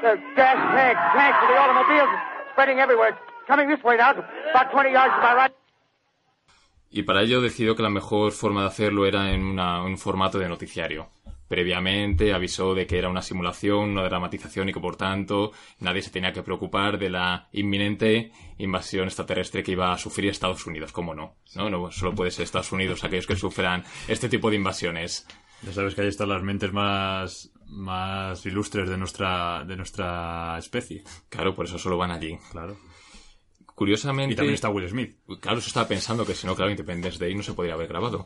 the 0.00 0.12
gas 0.40 0.56
tanks, 0.72 1.00
tanks 1.12 1.36
of 1.44 1.48
the 1.52 1.56
automobiles, 1.60 2.08
spreading 2.52 2.80
everywhere. 2.80 3.12
Coming 3.46 3.68
this 3.68 3.82
way 3.84 3.96
now, 4.00 4.12
about 4.16 4.72
20 4.72 4.88
yards 4.92 5.12
to 5.12 5.20
my 5.20 5.34
right. 5.36 5.52
Y 6.92 7.02
para 7.02 7.20
ello 7.22 7.40
decidió 7.42 7.76
que 7.76 7.82
la 7.82 7.90
mejor 7.90 8.32
forma 8.32 8.62
de 8.62 8.66
hacerlo 8.68 9.04
era 9.06 9.30
en 9.30 9.44
una- 9.44 9.82
un 9.84 9.96
formato 9.98 10.38
de 10.38 10.48
noticiario. 10.48 11.08
Previamente 11.50 12.32
avisó 12.32 12.76
de 12.76 12.86
que 12.86 12.96
era 12.96 13.08
una 13.08 13.22
simulación, 13.22 13.90
una 13.90 14.04
dramatización 14.04 14.68
y 14.68 14.72
que 14.72 14.78
por 14.78 14.94
tanto 14.94 15.50
nadie 15.80 16.00
se 16.00 16.10
tenía 16.10 16.32
que 16.32 16.44
preocupar 16.44 16.96
de 16.96 17.10
la 17.10 17.48
inminente 17.50 18.30
invasión 18.58 19.06
extraterrestre 19.08 19.64
que 19.64 19.72
iba 19.72 19.92
a 19.92 19.98
sufrir 19.98 20.30
Estados 20.30 20.64
Unidos, 20.68 20.92
¿cómo 20.92 21.12
no? 21.12 21.38
No, 21.56 21.68
no 21.68 21.90
solo 21.90 22.14
puede 22.14 22.30
ser 22.30 22.44
Estados 22.44 22.70
Unidos 22.70 23.02
aquellos 23.02 23.26
que 23.26 23.34
sufran 23.34 23.82
este 24.06 24.28
tipo 24.28 24.48
de 24.48 24.58
invasiones. 24.58 25.26
Ya 25.62 25.72
sabes 25.72 25.96
que 25.96 26.02
ahí 26.02 26.06
están 26.06 26.28
las 26.28 26.44
mentes 26.44 26.72
más, 26.72 27.50
más 27.66 28.46
ilustres 28.46 28.88
de 28.88 28.96
nuestra, 28.96 29.64
de 29.64 29.76
nuestra 29.76 30.56
especie. 30.56 31.02
Claro, 31.28 31.56
por 31.56 31.66
eso 31.66 31.80
solo 31.80 31.98
van 31.98 32.12
allí. 32.12 32.38
Claro. 32.52 32.76
Curiosamente... 33.74 34.34
Y 34.34 34.36
también 34.36 34.54
está 34.54 34.68
Will 34.68 34.88
Smith. 34.88 35.16
Claro, 35.40 35.58
eso 35.58 35.66
estaba 35.66 35.88
pensando 35.88 36.24
que 36.24 36.36
si 36.36 36.46
no, 36.46 36.54
claro, 36.54 36.70
Independence 36.70 37.18
Day 37.18 37.34
no 37.34 37.42
se 37.42 37.54
podría 37.54 37.74
haber 37.74 37.88
grabado. 37.88 38.24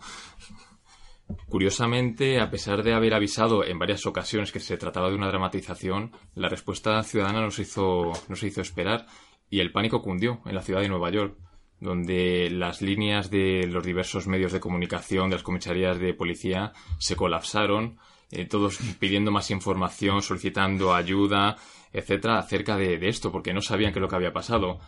Curiosamente, 1.49 2.41
a 2.41 2.51
pesar 2.51 2.83
de 2.83 2.93
haber 2.93 3.14
avisado 3.14 3.64
en 3.64 3.79
varias 3.79 4.07
ocasiones 4.07 4.53
que 4.53 4.61
se 4.61 4.77
trataba 4.77 5.09
de 5.09 5.14
una 5.14 5.29
dramatización, 5.29 6.12
la 6.35 6.49
respuesta 6.49 7.03
ciudadana 7.03 7.41
no 7.41 7.51
se 7.51 7.62
hizo, 7.62 8.12
no 8.29 8.37
se 8.37 8.49
hizo 8.49 8.61
esperar 8.61 9.07
y 9.51 9.61
el 9.61 9.72
pánico 9.72 10.03
cundió 10.03 10.41
en 10.47 10.55
la 10.55 10.62
ciudad 10.62 10.81
de 10.81 10.89
Nueva 10.89 11.11
York, 11.11 11.37
donde 11.81 12.51
las 12.51 12.83
líneas 12.83 13.31
de 13.31 13.66
los 13.68 13.85
diversos 13.85 14.27
medios 14.27 14.53
de 14.53 14.61
comunicación, 14.61 15.31
de 15.31 15.37
las 15.37 15.43
comisarías 15.43 15.99
de 15.99 16.14
policía, 16.14 16.72
se 16.99 17.16
colapsaron, 17.16 17.99
eh, 18.31 18.47
todos 18.47 18.79
pidiendo 18.99 19.31
más 19.31 19.51
información, 19.51 20.22
solicitando 20.22 20.95
ayuda, 20.95 21.57
etcétera, 21.93 22.39
acerca 22.39 22.77
de, 22.77 22.99
de 22.99 23.09
esto, 23.09 23.31
porque 23.31 23.53
no 23.53 23.61
sabían 23.61 23.93
qué 23.93 23.99
es 23.99 24.03
lo 24.03 24.09
que 24.09 24.16
había 24.16 24.33
pasado. 24.33 24.81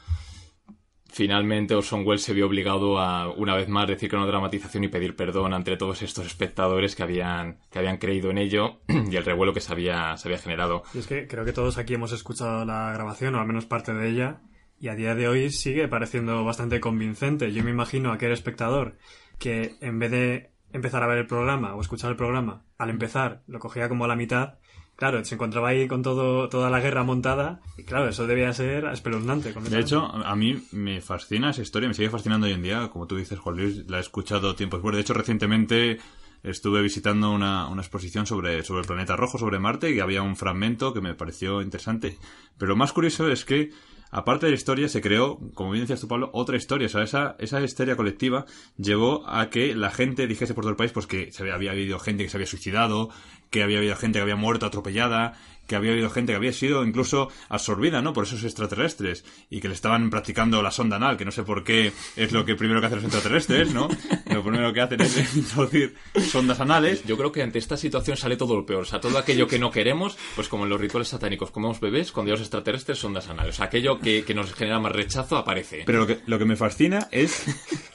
Finalmente 1.17 1.75
Orson 1.75 2.07
Welles 2.07 2.23
se 2.23 2.35
vio 2.35 2.45
obligado 2.45 2.99
a, 2.99 3.33
una 3.33 3.55
vez 3.55 3.71
más, 3.71 3.89
decir 3.89 4.11
que 4.11 4.17
una 4.17 4.27
dramatización 4.27 4.85
y 4.85 4.89
pedir 4.89 5.17
perdón 5.17 5.55
ante 5.55 5.79
todos 5.79 6.03
estos 6.03 6.27
espectadores 6.27 6.95
que 6.95 7.03
habían, 7.03 7.59
que 7.71 7.79
habían 7.79 7.97
creído 7.97 8.31
en 8.31 8.37
ello 8.37 8.81
y 8.89 9.17
el 9.17 9.25
revuelo 9.25 9.55
que 9.55 9.63
se 9.63 9.73
había, 9.73 10.15
se 10.19 10.29
había 10.29 10.39
generado. 10.39 10.83
Y 10.93 10.99
es 10.99 11.07
que 11.07 11.27
creo 11.27 11.47
que 11.47 11.55
todos 11.55 11.79
aquí 11.79 11.95
hemos 11.95 12.13
escuchado 12.13 12.67
la 12.67 12.93
grabación, 12.93 13.35
o 13.35 13.41
al 13.41 13.47
menos 13.47 13.65
parte 13.65 13.95
de 13.95 14.11
ella, 14.11 14.43
y 14.79 14.89
a 14.89 14.95
día 14.95 15.15
de 15.15 15.27
hoy 15.27 15.49
sigue 15.49 15.89
pareciendo 15.89 16.45
bastante 16.45 16.81
convincente. 16.81 17.51
Yo 17.51 17.65
me 17.65 17.71
imagino 17.71 18.11
a 18.11 18.17
aquel 18.17 18.33
espectador 18.33 18.99
que 19.39 19.77
en 19.81 19.99
vez 19.99 20.11
de 20.11 20.51
empezar 20.75 21.03
a 21.03 21.07
ver 21.07 21.17
el 21.17 21.27
programa 21.27 21.75
o 21.75 21.81
escuchar 21.81 22.11
el 22.11 22.17
programa, 22.17 22.67
al 22.77 22.91
empezar 22.91 23.43
lo 23.47 23.59
cogía 23.59 23.89
como 23.89 24.05
a 24.05 24.09
la 24.09 24.17
mitad 24.17 24.59
Claro, 24.97 25.23
se 25.25 25.35
encontraba 25.35 25.69
ahí 25.69 25.87
con 25.87 26.03
todo, 26.03 26.49
toda 26.49 26.71
la 26.71 26.81
guerra 26.81 27.05
montada 27.05 27.61
y 27.77 27.83
claro, 27.83 28.09
eso 28.09 28.27
debía 28.27 28.53
ser 28.55 28.87
espeluznante. 28.87 29.53
De 29.53 29.79
hecho, 29.79 30.07
a 30.07 30.35
mí 30.37 30.63
me 30.73 31.03
fascina 31.03 31.51
esa 31.51 31.61
historia, 31.61 31.89
me 31.89 31.95
sigue 31.95 32.09
fascinando 32.09 32.47
hoy 32.47 32.55
en 32.55 32.63
día. 32.63 32.89
Como 32.89 33.07
tú 33.07 33.17
dices, 33.17 33.39
Juan 33.39 33.57
Luis, 33.57 33.85
la 33.89 33.99
he 33.99 34.01
escuchado 34.01 34.55
tiempos 34.55 34.79
después. 34.79 34.95
De 34.95 35.03
hecho, 35.03 35.13
recientemente 35.13 35.99
estuve 36.43 36.81
visitando 36.81 37.31
una, 37.31 37.69
una, 37.69 37.83
exposición 37.83 38.25
sobre, 38.25 38.63
sobre 38.63 38.81
el 38.81 38.87
planeta 38.87 39.17
rojo, 39.17 39.37
sobre 39.37 39.59
Marte, 39.59 39.91
y 39.91 40.01
había 40.01 40.23
un 40.23 40.35
fragmento 40.35 40.95
que 40.95 41.03
me 41.03 41.15
pareció 41.15 41.61
interesante. 41.61 42.17
Pero 42.57 42.71
lo 42.71 42.77
más 42.77 42.95
curioso 42.95 43.29
es 43.29 43.45
que 43.45 43.73
aparte 44.11 44.47
de 44.47 44.53
la 44.53 44.57
historia, 44.57 44.89
se 44.89 45.01
creó, 45.01 45.39
como 45.55 45.73
bien 45.73 45.83
decías 45.83 46.01
tú, 46.01 46.09
Pablo, 46.09 46.31
otra 46.33 46.57
historia. 46.57 46.87
O 46.87 46.91
sea, 46.91 47.03
esa, 47.03 47.37
esa 47.39 47.61
histeria 47.61 47.97
colectiva 47.97 48.47
llevó 48.77 49.29
a 49.29 49.51
que 49.51 49.75
la 49.75 49.91
gente 49.91 50.27
dijese 50.27 50.55
por 50.55 50.63
todo 50.63 50.71
el 50.71 50.77
país 50.77 50.93
pues 50.93 51.07
que 51.07 51.33
se 51.33 51.43
había, 51.43 51.55
había 51.55 51.73
habido 51.73 51.99
gente 51.99 52.25
que 52.25 52.31
se 52.31 52.37
había 52.37 52.47
suicidado, 52.47 53.11
que 53.51 53.63
había 53.63 53.79
habido 53.79 53.97
gente 53.97 54.19
que 54.19 54.23
había 54.23 54.37
muerto 54.37 54.67
atropellada, 54.67 55.35
que 55.67 55.77
había 55.77 55.93
habido 55.93 56.11
gente 56.11 56.33
que 56.33 56.37
había 56.37 56.53
sido 56.53 56.85
incluso 56.85 57.29
absorbida, 57.49 58.03
¿no? 58.03 58.13
Por 58.13 58.25
esos 58.25 58.45
extraterrestres 58.45 59.25
y 59.51 59.61
que 59.61 59.69
le 59.69 59.75
estaban 59.75 60.11
practicando 60.11 60.63
la 60.63 60.71
sonda 60.71 60.97
anal, 60.97 61.17
que 61.17 61.25
no 61.25 61.33
sé 61.33 61.43
por 61.43 61.65
qué 61.65 61.93
es 62.17 62.33
lo 62.33 62.45
que 62.45 62.55
primero 62.55 62.81
que 62.81 62.87
hacen 62.87 62.97
los 62.97 63.05
extraterrestres, 63.05 63.73
¿no? 63.73 63.89
Lo 64.27 64.43
primero 64.43 64.73
que 64.73 64.81
hacen 64.81 65.01
es 65.01 65.35
introducir 65.37 65.95
sondas 66.31 66.61
anales. 66.61 67.05
Yo 67.05 67.17
creo 67.17 67.33
que 67.33 67.43
ante 67.43 67.59
esta 67.59 67.77
situación 67.77 68.17
sale 68.17 68.37
todo 68.37 68.55
lo 68.55 68.67
peor. 68.67 68.83
O 68.83 68.85
sea, 68.85 69.01
todo 69.01 69.19
aquello 69.19 69.47
que 69.47 69.59
no 69.59 69.71
queremos, 69.71 70.19
pues 70.35 70.49
como 70.49 70.65
en 70.65 70.71
los 70.71 70.81
rituales 70.81 71.09
satánicos 71.09 71.51
comemos 71.51 71.81
bebés, 71.81 72.13
cuando 72.13 72.33
los 72.33 72.41
extraterrestres 72.41 72.99
sondas 72.99 73.29
anales. 73.29 73.55
O 73.55 73.57
sea, 73.57 73.67
aquello 73.67 73.99
que, 73.99 74.25
que 74.25 74.35
nos 74.35 74.53
genera 74.53 74.79
más 74.79 74.93
rechazo 74.93 75.37
aparece. 75.37 75.85
Pero 75.87 76.01
lo 76.01 76.07
que, 76.07 76.21
lo 76.27 76.39
que 76.39 76.45
me 76.45 76.57
fascina 76.57 77.09
es, 77.11 77.45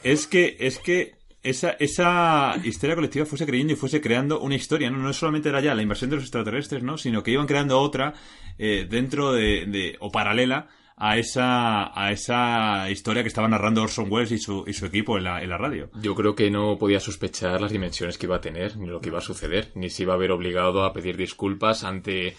es 0.03 0.25
que, 0.25 0.57
es 0.59 0.79
que 0.79 1.20
esa, 1.43 1.71
esa 1.71 2.55
histeria 2.63 2.95
colectiva 2.95 3.25
fuese 3.25 3.45
creyendo 3.45 3.73
y 3.73 3.75
fuese 3.75 4.01
creando 4.01 4.39
una 4.39 4.55
historia, 4.55 4.89
¿no? 4.89 4.97
No 4.97 5.11
solamente 5.13 5.49
era 5.49 5.59
ya 5.61 5.73
la 5.73 5.81
invasión 5.81 6.09
de 6.09 6.17
los 6.17 6.25
extraterrestres, 6.25 6.83
¿no? 6.83 6.97
Sino 6.97 7.23
que 7.23 7.31
iban 7.31 7.47
creando 7.47 7.79
otra 7.79 8.13
eh, 8.57 8.85
dentro 8.89 9.33
de, 9.33 9.95
o 9.99 10.11
paralela 10.11 10.67
a 10.97 11.17
esa, 11.17 11.99
a 11.99 12.11
esa 12.11 12.89
historia 12.91 13.23
que 13.23 13.29
estaba 13.29 13.47
narrando 13.47 13.81
Orson 13.81 14.11
Welles 14.11 14.31
y 14.31 14.37
su, 14.37 14.63
y 14.67 14.73
su 14.73 14.85
equipo 14.85 15.17
en 15.17 15.23
la, 15.23 15.41
en 15.41 15.49
la 15.49 15.57
radio. 15.57 15.89
Yo 15.99 16.13
creo 16.13 16.35
que 16.35 16.51
no 16.51 16.77
podía 16.77 16.99
sospechar 16.99 17.59
las 17.59 17.71
dimensiones 17.71 18.19
que 18.19 18.27
iba 18.27 18.35
a 18.35 18.41
tener, 18.41 18.77
ni 18.77 18.87
lo 18.87 19.01
que 19.01 19.09
iba 19.09 19.17
a 19.17 19.21
suceder, 19.21 19.71
ni 19.73 19.89
se 19.89 20.03
iba 20.03 20.13
a 20.13 20.17
ver 20.17 20.31
obligado 20.31 20.83
a 20.83 20.93
pedir 20.93 21.17
disculpas 21.17 21.83
ante 21.83 22.35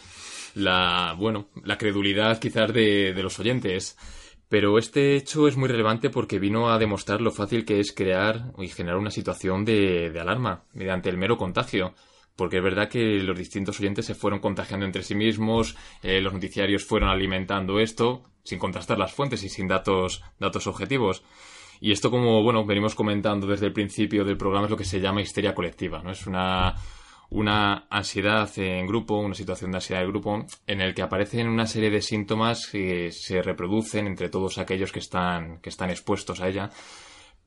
la, 0.54 1.16
bueno, 1.18 1.48
la 1.64 1.76
credulidad 1.76 2.38
quizás 2.38 2.72
de, 2.72 3.12
de 3.14 3.22
los 3.22 3.40
oyentes. 3.40 3.96
Pero 4.52 4.76
este 4.76 5.16
hecho 5.16 5.48
es 5.48 5.56
muy 5.56 5.66
relevante 5.66 6.10
porque 6.10 6.38
vino 6.38 6.70
a 6.70 6.78
demostrar 6.78 7.22
lo 7.22 7.30
fácil 7.30 7.64
que 7.64 7.80
es 7.80 7.90
crear 7.90 8.52
y 8.58 8.68
generar 8.68 8.98
una 8.98 9.10
situación 9.10 9.64
de, 9.64 10.12
alarma 10.20 10.64
mediante 10.74 11.08
el 11.08 11.16
mero 11.16 11.38
contagio. 11.38 11.94
Porque 12.36 12.58
es 12.58 12.62
verdad 12.62 12.90
que 12.90 13.18
los 13.20 13.38
distintos 13.38 13.80
oyentes 13.80 14.04
se 14.04 14.14
fueron 14.14 14.40
contagiando 14.40 14.84
entre 14.84 15.04
sí 15.04 15.14
mismos, 15.14 15.74
eh, 16.02 16.20
los 16.20 16.34
noticiarios 16.34 16.84
fueron 16.84 17.08
alimentando 17.08 17.80
esto, 17.80 18.24
sin 18.42 18.58
contrastar 18.58 18.98
las 18.98 19.14
fuentes 19.14 19.42
y 19.42 19.48
sin 19.48 19.68
datos, 19.68 20.22
datos 20.38 20.66
objetivos. 20.66 21.24
Y 21.80 21.90
esto, 21.90 22.10
como 22.10 22.42
bueno, 22.42 22.66
venimos 22.66 22.94
comentando 22.94 23.46
desde 23.46 23.64
el 23.64 23.72
principio 23.72 24.22
del 24.22 24.36
programa, 24.36 24.66
es 24.66 24.70
lo 24.70 24.76
que 24.76 24.84
se 24.84 25.00
llama 25.00 25.22
histeria 25.22 25.54
colectiva, 25.54 26.02
¿no? 26.02 26.10
Es 26.10 26.26
una, 26.26 26.74
una 27.32 27.86
ansiedad 27.88 28.50
en 28.58 28.86
grupo, 28.86 29.16
una 29.16 29.34
situación 29.34 29.70
de 29.70 29.78
ansiedad 29.78 30.02
de 30.02 30.06
grupo, 30.06 30.44
en 30.66 30.80
el 30.80 30.94
que 30.94 31.02
aparecen 31.02 31.48
una 31.48 31.66
serie 31.66 31.90
de 31.90 32.02
síntomas 32.02 32.66
que 32.66 33.10
se 33.10 33.42
reproducen 33.42 34.06
entre 34.06 34.28
todos 34.28 34.58
aquellos 34.58 34.92
que 34.92 34.98
están, 34.98 35.58
que 35.60 35.70
están 35.70 35.90
expuestos 35.90 36.40
a 36.40 36.48
ella. 36.48 36.70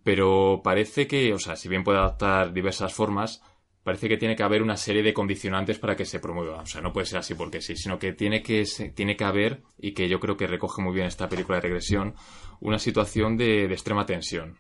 Pero 0.03 0.61
parece 0.63 1.07
que, 1.07 1.33
o 1.33 1.39
sea, 1.39 1.55
si 1.55 1.69
bien 1.69 1.83
puede 1.83 1.99
adaptar 1.99 2.51
diversas 2.51 2.93
formas, 2.93 3.43
parece 3.83 4.09
que 4.09 4.17
tiene 4.17 4.35
que 4.35 4.43
haber 4.43 4.63
una 4.63 4.77
serie 4.77 5.03
de 5.03 5.13
condicionantes 5.13 5.77
para 5.77 5.95
que 5.95 6.05
se 6.05 6.19
promueva. 6.19 6.61
O 6.61 6.65
sea, 6.65 6.81
no 6.81 6.91
puede 6.91 7.05
ser 7.05 7.19
así 7.19 7.35
porque 7.35 7.61
sí, 7.61 7.75
sino 7.75 7.99
que 7.99 8.13
tiene 8.13 8.41
que, 8.41 8.65
tiene 8.95 9.15
que 9.15 9.23
haber, 9.23 9.61
y 9.77 9.93
que 9.93 10.09
yo 10.09 10.19
creo 10.19 10.35
que 10.35 10.47
recoge 10.47 10.81
muy 10.81 10.95
bien 10.95 11.05
esta 11.05 11.29
película 11.29 11.57
de 11.57 11.67
regresión, 11.67 12.15
una 12.59 12.79
situación 12.79 13.37
de, 13.37 13.67
de 13.67 13.73
extrema 13.73 14.07
tensión. 14.07 14.57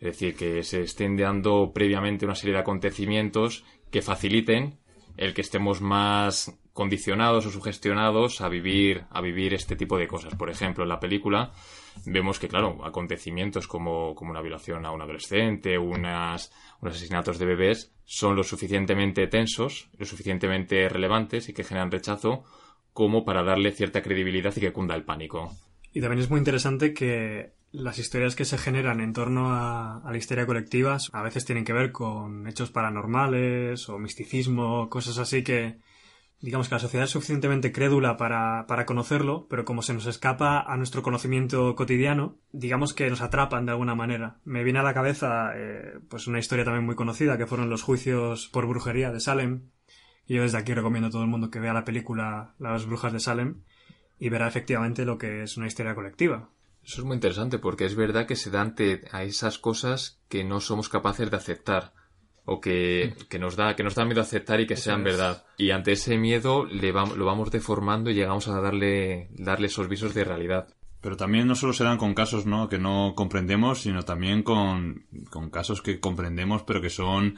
Es 0.00 0.12
decir, 0.12 0.34
que 0.34 0.62
se 0.62 0.82
estén 0.82 1.16
dando 1.16 1.72
previamente 1.74 2.24
una 2.24 2.34
serie 2.34 2.54
de 2.54 2.60
acontecimientos 2.60 3.64
que 3.90 4.02
faciliten 4.02 4.78
el 5.16 5.34
que 5.34 5.40
estemos 5.40 5.80
más 5.80 6.58
condicionados 6.72 7.44
o 7.46 7.50
sugestionados 7.50 8.40
a 8.40 8.48
vivir, 8.48 9.04
a 9.10 9.20
vivir 9.20 9.54
este 9.54 9.76
tipo 9.76 9.98
de 9.98 10.06
cosas. 10.06 10.34
Por 10.34 10.50
ejemplo, 10.50 10.84
en 10.84 10.88
la 10.88 11.00
película 11.00 11.52
vemos 12.06 12.38
que, 12.38 12.48
claro, 12.48 12.84
acontecimientos 12.84 13.66
como, 13.66 14.14
como 14.14 14.30
una 14.30 14.40
violación 14.40 14.86
a 14.86 14.92
un 14.92 15.02
adolescente, 15.02 15.76
unas, 15.76 16.52
unos 16.80 16.96
asesinatos 16.96 17.38
de 17.38 17.46
bebés, 17.46 17.92
son 18.04 18.36
lo 18.36 18.44
suficientemente 18.44 19.26
tensos, 19.26 19.90
lo 19.98 20.06
suficientemente 20.06 20.88
relevantes 20.88 21.48
y 21.48 21.52
que 21.52 21.64
generan 21.64 21.90
rechazo 21.90 22.44
como 22.92 23.24
para 23.24 23.42
darle 23.42 23.72
cierta 23.72 24.02
credibilidad 24.02 24.52
y 24.56 24.60
que 24.60 24.72
cunda 24.72 24.94
el 24.94 25.04
pánico. 25.04 25.52
Y 25.92 26.00
también 26.00 26.20
es 26.20 26.30
muy 26.30 26.38
interesante 26.38 26.94
que 26.94 27.52
las 27.72 27.98
historias 27.98 28.34
que 28.34 28.44
se 28.44 28.58
generan 28.58 29.00
en 29.00 29.12
torno 29.12 29.52
a, 29.52 30.02
la 30.04 30.16
histeria 30.16 30.46
colectiva 30.46 30.98
a 31.12 31.22
veces 31.22 31.44
tienen 31.44 31.64
que 31.64 31.72
ver 31.72 31.92
con 31.92 32.46
hechos 32.48 32.70
paranormales 32.70 33.88
o 33.88 33.98
misticismo, 33.98 34.88
cosas 34.88 35.18
así 35.18 35.44
que 35.44 35.78
digamos 36.40 36.68
que 36.68 36.74
la 36.74 36.80
sociedad 36.80 37.04
es 37.04 37.10
suficientemente 37.10 37.70
crédula 37.70 38.16
para, 38.16 38.66
para 38.66 38.86
conocerlo, 38.86 39.46
pero 39.48 39.64
como 39.64 39.82
se 39.82 39.92
nos 39.92 40.06
escapa 40.06 40.60
a 40.60 40.76
nuestro 40.76 41.02
conocimiento 41.02 41.74
cotidiano, 41.76 42.38
digamos 42.52 42.94
que 42.94 43.10
nos 43.10 43.20
atrapan 43.20 43.66
de 43.66 43.72
alguna 43.72 43.94
manera. 43.94 44.40
Me 44.44 44.64
viene 44.64 44.78
a 44.78 44.82
la 44.82 44.94
cabeza 44.94 45.50
eh, 45.54 46.00
pues 46.08 46.26
una 46.26 46.38
historia 46.38 46.64
también 46.64 46.86
muy 46.86 46.94
conocida 46.94 47.36
que 47.36 47.46
fueron 47.46 47.68
los 47.68 47.82
juicios 47.82 48.48
por 48.48 48.66
brujería 48.66 49.12
de 49.12 49.20
Salem. 49.20 49.68
Y 50.26 50.34
yo 50.36 50.42
desde 50.42 50.58
aquí 50.58 50.72
recomiendo 50.72 51.08
a 51.08 51.10
todo 51.10 51.22
el 51.22 51.28
mundo 51.28 51.50
que 51.50 51.60
vea 51.60 51.74
la 51.74 51.84
película 51.84 52.54
Las 52.58 52.86
brujas 52.86 53.12
de 53.12 53.20
Salem 53.20 53.62
y 54.18 54.28
verá 54.28 54.48
efectivamente 54.48 55.04
lo 55.04 55.18
que 55.18 55.42
es 55.42 55.56
una 55.56 55.66
histeria 55.66 55.94
colectiva. 55.94 56.50
Eso 56.84 57.02
es 57.02 57.04
muy 57.04 57.14
interesante 57.14 57.58
porque 57.58 57.84
es 57.84 57.94
verdad 57.94 58.26
que 58.26 58.36
se 58.36 58.50
dan 58.50 58.74
a 59.12 59.22
esas 59.22 59.58
cosas 59.58 60.20
que 60.28 60.44
no 60.44 60.60
somos 60.60 60.88
capaces 60.88 61.30
de 61.30 61.36
aceptar 61.36 61.92
o 62.44 62.60
que, 62.60 63.14
nos 63.38 63.54
da 63.54 63.76
que 63.76 63.84
nos 63.84 63.94
da 63.94 64.04
miedo 64.04 64.20
aceptar 64.20 64.60
y 64.60 64.66
que 64.66 64.76
sean 64.76 65.04
verdad. 65.04 65.44
Y 65.56 65.70
ante 65.70 65.92
ese 65.92 66.18
miedo 66.18 66.64
le 66.64 66.92
lo 66.92 67.24
vamos 67.24 67.50
deformando 67.50 68.10
y 68.10 68.14
llegamos 68.14 68.48
a 68.48 68.60
darle 68.60 69.28
darle 69.32 69.66
esos 69.66 69.88
visos 69.88 70.14
de 70.14 70.24
realidad. 70.24 70.68
Pero 71.00 71.16
también 71.16 71.46
no 71.46 71.54
solo 71.54 71.72
se 71.72 71.84
dan 71.84 71.96
con 71.96 72.12
casos 72.12 72.46
¿no? 72.46 72.68
que 72.68 72.78
no 72.78 73.14
comprendemos 73.14 73.82
sino 73.82 74.02
también 74.04 74.42
con, 74.42 75.06
casos 75.52 75.80
que 75.80 76.00
comprendemos 76.00 76.62
pero 76.62 76.82
que 76.82 76.90
son 76.90 77.36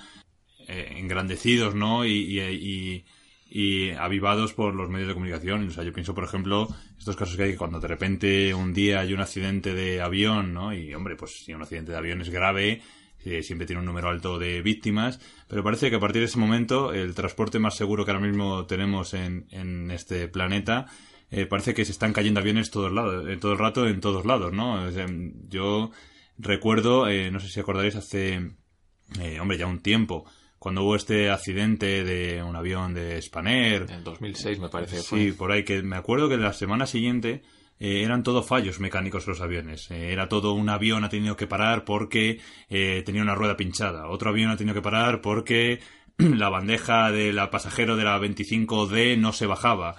eh, 0.67 0.95
engrandecidos 0.97 1.75
no 1.75 2.05
y 2.05 2.41
y 2.41 3.05
avivados 3.99 4.55
por 4.55 4.75
los 4.75 4.89
medios 4.89 5.09
de 5.09 5.15
comunicación. 5.15 5.67
O 5.67 5.71
sea, 5.71 5.85
yo 5.85 5.93
pienso, 5.93 6.15
por 6.15 6.25
ejemplo, 6.25 6.69
estos 6.99 7.17
casos 7.17 7.37
que 7.37 7.45
hay 7.45 7.51
que 7.53 7.59
cuando 7.59 7.81
de 7.81 7.89
repente 7.89 8.55
un 8.55 8.73
día 8.73 9.01
hay 9.01 9.13
un 9.13 9.21
accidente 9.21 9.75
de 9.75 10.01
avión, 10.01 10.53
¿no? 10.55 10.75
Y, 10.75 10.95
hombre, 10.95 11.17
pues 11.17 11.45
si 11.45 11.53
un 11.53 11.63
accidente 11.63 11.93
de 11.93 11.99
avión 11.99 12.21
es 12.21 12.31
grave, 12.31 12.83
eh, 13.25 13.43
siempre 13.43 13.67
tiene 13.67 13.81
un 13.81 13.87
número 13.87 14.09
alto 14.09 14.39
de 14.39 14.63
víctimas, 14.63 15.21
pero 15.49 15.63
parece 15.63 15.91
que 15.91 15.97
a 15.97 16.01
partir 16.01 16.21
de 16.21 16.27
ese 16.27 16.41
momento 16.41 16.93
el 16.93 17.15
transporte 17.15 17.61
más 17.61 17.77
seguro 17.77 18.05
que 18.05 18.11
ahora 18.11 18.27
mismo 18.27 18.67
tenemos 18.67 19.15
en, 19.15 19.47
en 19.51 19.93
este 19.93 20.27
planeta 20.27 20.87
eh, 21.31 21.47
parece 21.47 21.73
que 21.73 21.85
se 21.85 21.93
están 21.93 22.13
cayendo 22.13 22.41
aviones 22.41 22.73
todos 22.73 22.91
lados, 22.91 23.29
eh, 23.29 23.37
todo 23.37 23.53
el 23.53 23.59
rato 23.59 23.87
en 23.87 24.01
todos 24.01 24.27
lados, 24.27 24.53
¿no? 24.53 24.91
yo 25.49 25.93
recuerdo, 26.37 27.07
no 27.31 27.41
sé 27.41 27.49
si 27.49 27.61
acordaréis, 27.61 27.95
hace, 27.95 28.55
hombre, 29.41 29.57
ya 29.57 29.67
un 29.67 29.81
tiempo, 29.81 30.27
cuando 30.63 30.85
hubo 30.85 30.95
este 30.95 31.29
accidente 31.29 32.05
de 32.05 32.41
un 32.41 32.55
avión 32.55 32.95
de 32.95 33.21
Spanair. 33.21 33.87
En 33.91 34.05
2006 34.05 34.61
me 34.61 34.69
parece. 34.69 34.99
Que 34.99 35.03
sí, 35.03 35.33
por 35.33 35.51
ahí, 35.51 35.65
que 35.65 35.83
me 35.83 35.97
acuerdo 35.97 36.29
que 36.29 36.37
la 36.37 36.53
semana 36.53 36.87
siguiente 36.87 37.43
eh, 37.81 38.05
eran 38.05 38.23
todo 38.23 38.45
fallos 38.45 38.79
mecánicos 38.79 39.27
los 39.27 39.41
aviones. 39.41 39.91
Eh, 39.91 40.13
era 40.13 40.29
todo 40.29 40.53
un 40.53 40.69
avión 40.69 41.03
ha 41.03 41.09
tenido 41.09 41.37
que 41.37 41.49
parar 41.49 41.85
porque 41.85 42.39
eh, 42.71 43.03
tenía 43.05 43.23
una 43.23 43.35
rueda 43.35 43.57
pinchada. 43.57 44.07
Otro 44.07 44.31
avión 44.31 44.53
ha 44.53 44.57
tenido 44.57 44.77
que 44.77 44.83
parar 44.83 45.21
porque 45.21 45.81
la 46.17 46.49
bandeja 46.49 47.11
del 47.11 47.41
pasajero 47.51 47.97
de 47.97 48.05
la 48.05 48.21
25D 48.21 49.19
no 49.19 49.33
se 49.33 49.47
bajaba. 49.47 49.97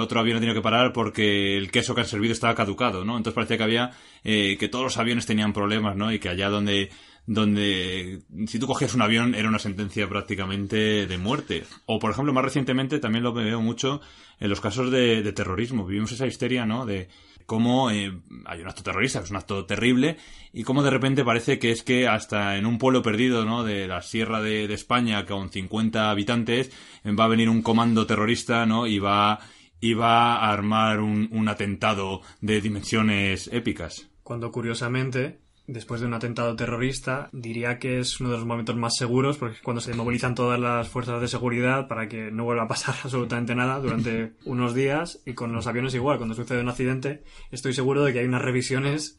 otro 0.00 0.20
avión 0.20 0.38
ha 0.38 0.40
tenido 0.40 0.54
que 0.54 0.62
parar 0.62 0.94
porque 0.94 1.58
el 1.58 1.70
queso 1.70 1.94
que 1.94 2.00
han 2.00 2.06
servido 2.06 2.32
estaba 2.32 2.54
caducado, 2.54 3.04
¿no? 3.04 3.18
Entonces 3.18 3.34
parecía 3.34 3.58
que 3.58 3.64
había 3.64 3.90
que 4.22 4.68
todos 4.70 4.84
los 4.84 4.96
aviones 4.96 5.26
tenían 5.26 5.52
problemas, 5.52 5.96
¿no? 5.96 6.10
Y 6.10 6.18
que 6.18 6.30
allá 6.30 6.48
donde 6.48 6.88
donde 7.26 8.22
si 8.46 8.58
tú 8.58 8.66
cogías 8.66 8.94
un 8.94 9.02
avión 9.02 9.34
era 9.34 9.48
una 9.48 9.58
sentencia 9.58 10.08
prácticamente 10.08 11.06
de 11.06 11.18
muerte. 11.18 11.64
O, 11.86 11.98
por 11.98 12.10
ejemplo, 12.10 12.32
más 12.32 12.44
recientemente 12.44 12.98
también 12.98 13.22
lo 13.22 13.32
veo 13.32 13.60
mucho 13.60 14.00
en 14.40 14.50
los 14.50 14.60
casos 14.60 14.90
de, 14.90 15.32
terrorismo. 15.32 15.86
Vivimos 15.86 16.12
esa 16.12 16.26
histeria, 16.26 16.66
¿no? 16.66 16.84
De 16.84 17.08
cómo 17.46 17.90
eh, 17.90 18.12
hay 18.46 18.60
un 18.60 18.68
acto 18.68 18.82
terrorista, 18.82 19.20
que 19.20 19.26
es 19.26 19.30
un 19.30 19.36
acto 19.36 19.64
terrible, 19.66 20.16
y 20.52 20.64
cómo 20.64 20.82
de 20.82 20.90
repente 20.90 21.24
parece 21.24 21.58
que 21.58 21.70
es 21.70 21.82
que 21.82 22.08
hasta 22.08 22.56
en 22.56 22.66
un 22.66 22.78
pueblo 22.78 23.02
perdido 23.02 23.44
¿no? 23.44 23.62
de 23.64 23.86
la 23.86 24.02
sierra 24.02 24.40
de, 24.40 24.66
de 24.66 24.74
España, 24.74 25.24
con 25.26 25.50
50 25.50 26.10
habitantes, 26.10 26.70
va 27.06 27.24
a 27.24 27.28
venir 27.28 27.48
un 27.48 27.62
comando 27.62 28.06
terrorista 28.06 28.66
¿no? 28.66 28.86
y, 28.86 28.98
va, 28.98 29.40
y 29.80 29.94
va 29.94 30.36
a 30.36 30.52
armar 30.52 31.00
un, 31.00 31.28
un 31.32 31.48
atentado 31.48 32.22
de 32.40 32.60
dimensiones 32.60 33.48
épicas. 33.52 34.08
Cuando 34.22 34.50
curiosamente 34.52 35.40
después 35.72 36.00
de 36.00 36.06
un 36.06 36.14
atentado 36.14 36.54
terrorista, 36.54 37.28
diría 37.32 37.78
que 37.78 37.98
es 37.98 38.20
uno 38.20 38.30
de 38.30 38.36
los 38.36 38.46
momentos 38.46 38.76
más 38.76 38.96
seguros 38.96 39.38
porque 39.38 39.56
es 39.56 39.62
cuando 39.62 39.80
se 39.80 39.94
movilizan 39.94 40.34
todas 40.34 40.60
las 40.60 40.88
fuerzas 40.88 41.20
de 41.20 41.28
seguridad 41.28 41.88
para 41.88 42.08
que 42.08 42.30
no 42.30 42.44
vuelva 42.44 42.64
a 42.64 42.68
pasar 42.68 42.94
absolutamente 43.04 43.54
nada 43.54 43.80
durante 43.80 44.34
unos 44.44 44.74
días 44.74 45.20
y 45.26 45.34
con 45.34 45.52
los 45.52 45.66
aviones 45.66 45.94
igual, 45.94 46.18
cuando 46.18 46.34
sucede 46.34 46.60
un 46.60 46.68
accidente, 46.68 47.22
estoy 47.50 47.72
seguro 47.72 48.04
de 48.04 48.12
que 48.12 48.20
hay 48.20 48.26
unas 48.26 48.42
revisiones 48.42 49.18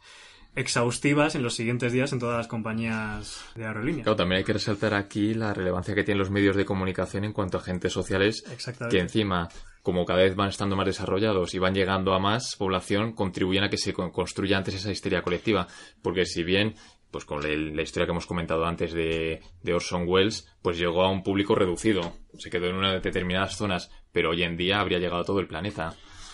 exhaustivas 0.56 1.36
en 1.36 1.44
los 1.44 1.56
siguientes 1.56 1.92
días 1.92 2.14
en 2.14 2.20
todas 2.20 2.38
las 2.38 2.48
compañías 2.48 3.44
de 3.56 3.66
aerolíneas. 3.66 4.04
Claro, 4.04 4.16
también 4.16 4.40
hay 4.40 4.44
que 4.44 4.54
resaltar 4.54 4.94
aquí 4.94 5.34
la 5.34 5.54
relevancia 5.54 5.96
que 5.96 6.04
tienen 6.04 6.20
los 6.20 6.30
medios 6.30 6.56
de 6.56 6.66
comunicación 6.66 7.24
en 7.24 7.34
cuanto 7.34 7.58
a 7.58 7.62
agentes 7.62 7.92
sociales 7.92 8.44
que 8.90 9.00
encima 9.00 9.50
como 9.84 10.06
cada 10.06 10.24
vez 10.24 10.36
van 10.36 10.50
estando 10.50 10.78
más 10.78 10.86
desarrollados 10.86 11.54
y 11.54 11.60
van 11.60 11.76
llegando 11.76 12.14
a 12.14 12.20
más 12.20 12.56
población, 12.56 13.12
contribuyen 13.12 13.66
a 13.66 13.70
que 13.70 13.78
se 13.78 13.94
construya 13.94 14.58
antes 14.58 14.76
esa 14.76 14.92
histeria 14.92 15.22
colectiva. 15.22 15.68
Porque 16.02 16.26
si 16.26 16.42
bien, 16.42 16.76
pues 17.12 17.26
con 17.26 17.42
la 17.42 17.82
historia 17.82 18.06
que 18.06 18.12
hemos 18.12 18.26
comentado 18.26 18.66
antes 18.66 18.94
de, 18.94 19.42
de 19.62 19.74
Orson 19.74 20.06
Welles, 20.08 20.48
pues 20.62 20.78
llegó 20.78 21.04
a 21.04 21.12
un 21.12 21.22
público 21.22 21.54
reducido. 21.54 22.14
Se 22.38 22.50
quedó 22.50 22.68
en 22.68 22.78
unas 22.78 23.04
determinadas 23.04 23.58
zonas, 23.58 23.92
pero 24.14 24.30
hoy 24.30 24.44
en 24.44 24.56
día 24.56 24.80
habría 24.80 25.00
llegado 25.00 25.22
a 25.22 25.26
todo 25.26 25.42
el 25.42 25.48
planeta. 25.48 25.94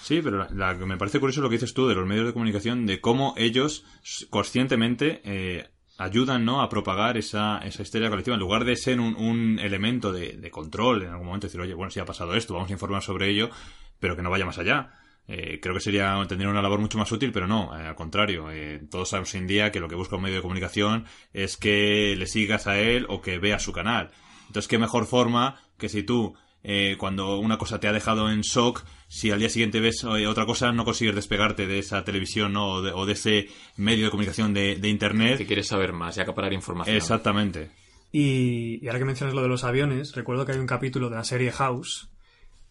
Sí, 0.09 0.23
pero 0.23 0.47
la, 0.49 0.73
me 0.73 0.97
parece 0.97 1.19
curioso 1.19 1.39
lo 1.39 1.49
que 1.49 1.57
dices 1.57 1.75
tú 1.75 1.87
de 1.87 1.93
los 1.93 2.07
medios 2.07 2.25
de 2.25 2.33
comunicación, 2.33 2.87
de 2.87 2.99
cómo 2.99 3.35
ellos 3.37 3.85
conscientemente 4.31 5.21
eh, 5.23 5.69
ayudan 5.99 6.45
¿no? 6.45 6.63
a 6.63 6.69
propagar 6.69 7.15
esa, 7.15 7.59
esa 7.59 7.83
histeria 7.83 8.09
colectiva. 8.09 8.33
En 8.33 8.39
lugar 8.39 8.65
de 8.65 8.75
ser 8.75 8.99
un, 8.99 9.15
un 9.15 9.59
elemento 9.59 10.11
de, 10.11 10.49
control 10.49 11.03
en 11.03 11.09
algún 11.09 11.27
momento, 11.27 11.45
decir, 11.45 11.61
oye, 11.61 11.75
bueno, 11.75 11.91
si 11.91 11.99
ha 11.99 12.05
pasado 12.05 12.33
esto, 12.33 12.55
vamos 12.55 12.71
a 12.71 12.73
informar 12.73 13.03
sobre 13.03 13.29
ello, 13.29 13.51
pero 13.99 14.15
que 14.15 14.23
no 14.23 14.31
vaya 14.31 14.47
más 14.47 14.57
allá. 14.57 14.93
Eh, 15.27 15.59
creo 15.61 15.75
que 15.75 15.79
sería 15.79 16.19
tendría 16.27 16.49
una 16.49 16.63
labor 16.63 16.79
mucho 16.79 16.97
más 16.97 17.11
útil, 17.11 17.31
pero 17.31 17.45
no, 17.45 17.79
eh, 17.79 17.85
al 17.85 17.95
contrario. 17.95 18.49
Eh, 18.49 18.81
todos 18.89 19.09
sabemos 19.09 19.31
hoy 19.35 19.41
en 19.41 19.47
día 19.47 19.71
que 19.71 19.79
lo 19.79 19.87
que 19.87 19.93
busca 19.93 20.15
un 20.15 20.23
medio 20.23 20.37
de 20.37 20.41
comunicación 20.41 21.05
es 21.33 21.55
que 21.55 22.15
le 22.17 22.25
sigas 22.25 22.65
a 22.65 22.79
él 22.79 23.05
o 23.09 23.21
que 23.21 23.37
veas 23.37 23.61
su 23.61 23.73
canal. 23.73 24.09
Entonces, 24.47 24.67
qué 24.67 24.79
mejor 24.79 25.05
forma 25.05 25.61
que 25.77 25.87
si 25.87 26.01
tú 26.01 26.35
eh, 26.63 26.95
cuando 26.97 27.37
una 27.39 27.57
cosa 27.57 27.79
te 27.79 27.87
ha 27.87 27.93
dejado 27.93 28.29
en 28.29 28.41
shock, 28.41 28.83
si 29.09 29.31
al 29.31 29.39
día 29.39 29.49
siguiente 29.49 29.79
ves 29.79 30.03
eh, 30.03 30.27
otra 30.27 30.45
cosa, 30.45 30.71
no 30.71 30.85
consigues 30.85 31.15
despegarte 31.15 31.65
de 31.65 31.79
esa 31.79 32.05
televisión 32.05 32.53
¿no? 32.53 32.73
o, 32.73 32.81
de, 32.81 32.91
o, 32.91 33.07
de, 33.07 33.13
ese 33.13 33.47
medio 33.75 34.05
de 34.05 34.11
comunicación 34.11 34.53
de, 34.53 34.75
de, 34.75 34.87
Internet. 34.87 35.39
Si 35.39 35.45
quieres 35.45 35.67
saber 35.67 35.93
más 35.93 36.15
y 36.15 36.21
acaparar 36.21 36.53
información. 36.53 36.95
Exactamente. 36.95 37.71
Y, 38.11 38.79
y, 38.81 38.87
ahora 38.87 38.99
que 38.99 39.05
mencionas 39.05 39.35
lo 39.35 39.41
de 39.41 39.47
los 39.47 39.63
aviones, 39.63 40.13
recuerdo 40.13 40.45
que 40.45 40.51
hay 40.51 40.59
un 40.59 40.67
capítulo 40.67 41.09
de 41.09 41.15
la 41.15 41.23
serie 41.23 41.51
House 41.51 42.11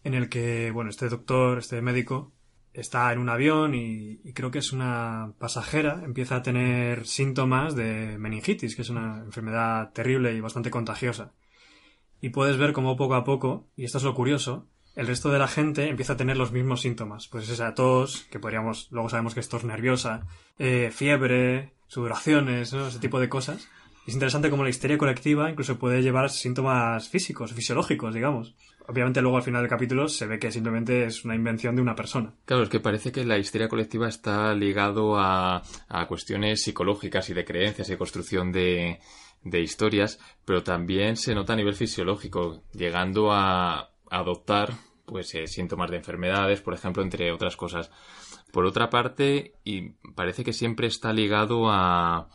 en 0.05 0.13
el 0.13 0.29
que, 0.29 0.71
bueno, 0.71 0.89
este 0.89 1.09
doctor, 1.09 1.59
este 1.59 1.81
médico, 1.81 2.31
está 2.71 3.11
en 3.11 3.19
un 3.19 3.27
avión 3.27 3.75
y, 3.75 4.21
y 4.23 4.31
creo 4.31 4.49
que 4.49 4.59
es 4.59 4.71
una 4.71 5.33
pasajera, 5.39 6.01
empieza 6.05 6.37
a 6.37 6.41
tener 6.41 7.05
síntomas 7.05 7.75
de 7.75 8.17
meningitis, 8.17 8.77
que 8.77 8.83
es 8.83 8.89
una 8.89 9.19
enfermedad 9.25 9.91
terrible 9.91 10.33
y 10.33 10.39
bastante 10.39 10.71
contagiosa 10.71 11.33
y 12.21 12.29
puedes 12.29 12.57
ver 12.57 12.73
cómo 12.73 12.97
poco 12.97 13.15
a 13.15 13.23
poco, 13.23 13.67
y 13.75 13.85
esto 13.85 13.97
es 13.97 14.03
lo 14.03 14.13
curioso, 14.13 14.67
el 14.99 15.07
resto 15.07 15.31
de 15.31 15.39
la 15.39 15.47
gente 15.47 15.87
empieza 15.87 16.13
a 16.13 16.17
tener 16.17 16.35
los 16.35 16.51
mismos 16.51 16.81
síntomas. 16.81 17.29
Pues 17.29 17.47
esa 17.47 17.73
tos, 17.73 18.27
que 18.29 18.37
podríamos, 18.37 18.89
luego 18.91 19.07
sabemos 19.07 19.33
que 19.33 19.39
es 19.39 19.47
tos 19.47 19.63
nerviosa, 19.63 20.27
eh, 20.57 20.91
fiebre, 20.91 21.71
sudoraciones, 21.87 22.73
ese 22.73 22.99
tipo 22.99 23.21
de 23.21 23.29
cosas. 23.29 23.69
Es 24.05 24.13
interesante 24.13 24.49
cómo 24.49 24.63
la 24.63 24.69
histeria 24.69 24.97
colectiva 24.97 25.49
incluso 25.49 25.79
puede 25.79 26.01
llevar 26.01 26.29
síntomas 26.29 27.07
físicos, 27.07 27.53
fisiológicos, 27.53 28.13
digamos. 28.13 28.55
Obviamente 28.87 29.21
luego 29.21 29.37
al 29.37 29.43
final 29.43 29.61
del 29.61 29.69
capítulo 29.69 30.09
se 30.09 30.27
ve 30.27 30.37
que 30.37 30.51
simplemente 30.51 31.05
es 31.05 31.23
una 31.23 31.35
invención 31.35 31.77
de 31.77 31.81
una 31.81 31.95
persona. 31.95 32.33
Claro, 32.43 32.63
es 32.63 32.69
que 32.69 32.81
parece 32.81 33.13
que 33.13 33.23
la 33.23 33.37
histeria 33.37 33.69
colectiva 33.69 34.09
está 34.09 34.53
ligado 34.53 35.17
a, 35.17 35.63
a 35.87 36.07
cuestiones 36.07 36.61
psicológicas 36.61 37.29
y 37.29 37.33
de 37.33 37.45
creencias 37.45 37.89
y 37.89 37.95
construcción 37.95 38.51
de, 38.51 38.99
de 39.43 39.61
historias, 39.61 40.19
pero 40.43 40.61
también 40.61 41.15
se 41.15 41.33
nota 41.35 41.53
a 41.53 41.55
nivel 41.55 41.75
fisiológico, 41.75 42.63
llegando 42.73 43.31
a 43.31 43.91
adoptar 44.09 44.73
pues 45.09 45.33
eh, 45.33 45.47
síntomas 45.47 45.89
de 45.89 45.97
enfermedades, 45.97 46.61
por 46.61 46.75
ejemplo, 46.75 47.01
entre 47.01 47.31
otras 47.31 47.57
cosas. 47.57 47.89
Por 48.51 48.65
otra 48.65 48.89
parte, 48.89 49.55
y 49.63 49.89
parece 50.15 50.43
que 50.43 50.53
siempre 50.53 50.87
está 50.87 51.11
ligado 51.11 51.69
a, 51.69 52.29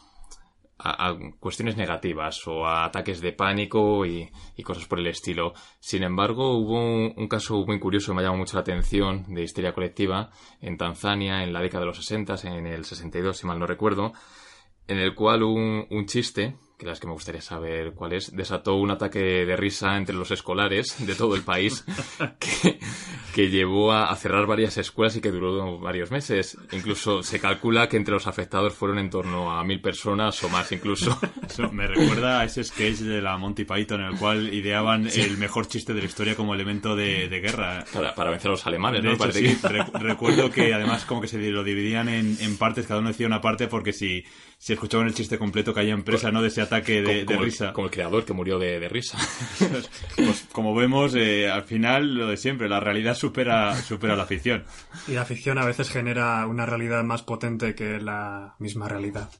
a, 0.79 1.16
cuestiones 1.39 1.77
negativas 1.77 2.47
o 2.47 2.66
a 2.66 2.85
ataques 2.85 3.20
de 3.20 3.33
pánico 3.33 4.05
y, 4.05 4.31
cosas 4.64 4.87
por 4.87 4.99
el 4.99 5.07
estilo. 5.07 5.55
Sin 5.79 6.03
embargo, 6.03 6.57
hubo 6.57 7.12
un, 7.14 7.29
caso 7.29 7.64
muy 7.64 7.79
curioso 7.79 8.12
que 8.12 8.16
me 8.16 8.22
llamó 8.22 8.39
mucho 8.39 8.57
la 8.57 8.62
atención 8.62 9.25
de 9.29 9.43
histeria 9.43 9.72
colectiva 9.72 10.31
en 10.61 10.77
Tanzania 10.77 11.45
en 11.45 11.53
la 11.53 11.61
década 11.61 11.81
de 11.81 11.87
los 11.87 11.97
60, 11.97 12.35
en 12.45 12.66
el 12.66 12.85
62, 12.85 13.37
si 13.37 13.47
mal 13.47 13.59
no 13.59 13.66
recuerdo, 13.66 14.12
en 14.89 14.99
el 14.99 15.14
cual 15.14 15.43
un, 15.43 15.87
un 15.91 16.07
chiste 16.07 16.57
que 16.85 16.91
las 16.91 17.01
que 17.01 17.07
me 17.07 17.14
gustaría 17.14 17.41
saber 17.41 17.93
cuál 17.93 18.12
es, 18.12 18.35
desató 18.37 18.74
un 18.74 18.91
ataque 18.91 19.18
de 19.18 19.57
risa 19.57 19.97
entre 19.97 20.14
los 20.14 20.30
escolares 20.30 20.95
de 21.05 21.14
todo 21.14 21.35
el 21.35 21.43
país 21.43 21.85
que, 22.39 22.78
que 23.35 23.49
llevó 23.49 23.93
a, 23.93 24.11
a, 24.11 24.16
cerrar 24.16 24.47
varias 24.47 24.76
escuelas 24.76 25.16
y 25.16 25.20
que 25.20 25.30
duró 25.30 25.78
varios 25.78 26.11
meses. 26.11 26.57
Incluso 26.72 27.22
se 27.22 27.41
calcula 27.41 27.89
que 27.89 27.97
entre 27.97 28.14
los 28.14 28.26
afectados 28.26 28.74
fueron 28.74 28.99
en 28.99 29.11
torno 29.11 29.51
a 29.51 29.64
mil 29.64 29.80
personas 29.80 30.43
o 30.45 30.49
más 30.49 30.70
incluso. 30.72 31.18
Eso 31.49 31.72
me 31.72 31.87
recuerda 31.87 32.41
a 32.41 32.45
ese 32.45 32.62
sketch 32.62 32.99
de 32.99 33.22
la 33.22 33.37
Monty 33.39 33.64
Python 33.64 34.03
en 34.03 34.12
el 34.12 34.18
cual 34.18 34.53
ideaban 34.53 35.11
sí. 35.11 35.22
el 35.22 35.39
mejor 35.39 35.66
chiste 35.66 35.95
de 35.95 36.01
la 36.01 36.07
historia 36.07 36.37
como 36.37 36.55
elemento 36.55 36.95
de, 36.95 37.28
de 37.28 37.41
guerra. 37.41 37.85
Para, 37.93 38.14
para, 38.14 38.30
vencer 38.30 38.49
a 38.49 38.53
los 38.53 38.66
alemanes, 38.66 39.03
de 39.03 39.09
¿no? 39.09 39.14
Hecho, 39.14 39.32
sí. 39.32 39.57
que... 39.57 39.99
recuerdo 39.99 40.51
que 40.51 40.74
además 40.74 41.05
como 41.07 41.20
que 41.20 41.28
se 41.28 41.39
lo 41.51 41.64
dividían 41.64 42.09
en, 42.09 42.37
en 42.41 42.57
partes, 42.59 42.87
cada 42.87 43.01
uno 43.01 43.09
decía 43.09 43.26
una 43.26 43.41
parte 43.41 43.68
porque 43.68 43.93
si 43.93 44.24
si 44.64 44.72
escuchaban 44.72 45.07
el 45.07 45.12
chiste 45.12 45.37
completo 45.37 45.74
caía 45.74 45.93
en 45.93 46.05
presa, 46.05 46.30
¿no? 46.30 46.41
De 46.41 46.49
ese 46.49 46.62
ataque 46.62 46.74
de, 46.83 47.25
como, 47.25 47.27
como 47.27 47.39
de 47.41 47.45
risa. 47.45 47.66
El, 47.68 47.72
como 47.72 47.87
el 47.87 47.93
creador 47.93 48.25
que 48.25 48.33
murió 48.33 48.59
de, 48.59 48.81
de 48.81 48.89
risa. 48.89 49.18
pues 50.16 50.47
como 50.53 50.75
vemos, 50.75 51.14
eh, 51.14 51.51
al 51.51 51.64
final 51.64 52.14
lo 52.14 52.29
de 52.29 52.37
siempre, 52.37 52.68
la 52.68 52.81
realidad 52.81 53.14
supera, 53.14 53.75
supera 53.77 54.16
la 54.16 54.27
ficción. 54.27 54.64
Y 55.09 55.12
la 55.12 55.25
ficción 55.25 55.59
a 55.59 55.64
veces 55.64 55.91
genera 55.91 56.47
una 56.47 56.66
realidad 56.66 57.03
más 57.05 57.22
potente 57.22 57.75
que 57.75 58.01
la 58.01 58.57
misma 58.59 58.89
realidad. 58.89 59.31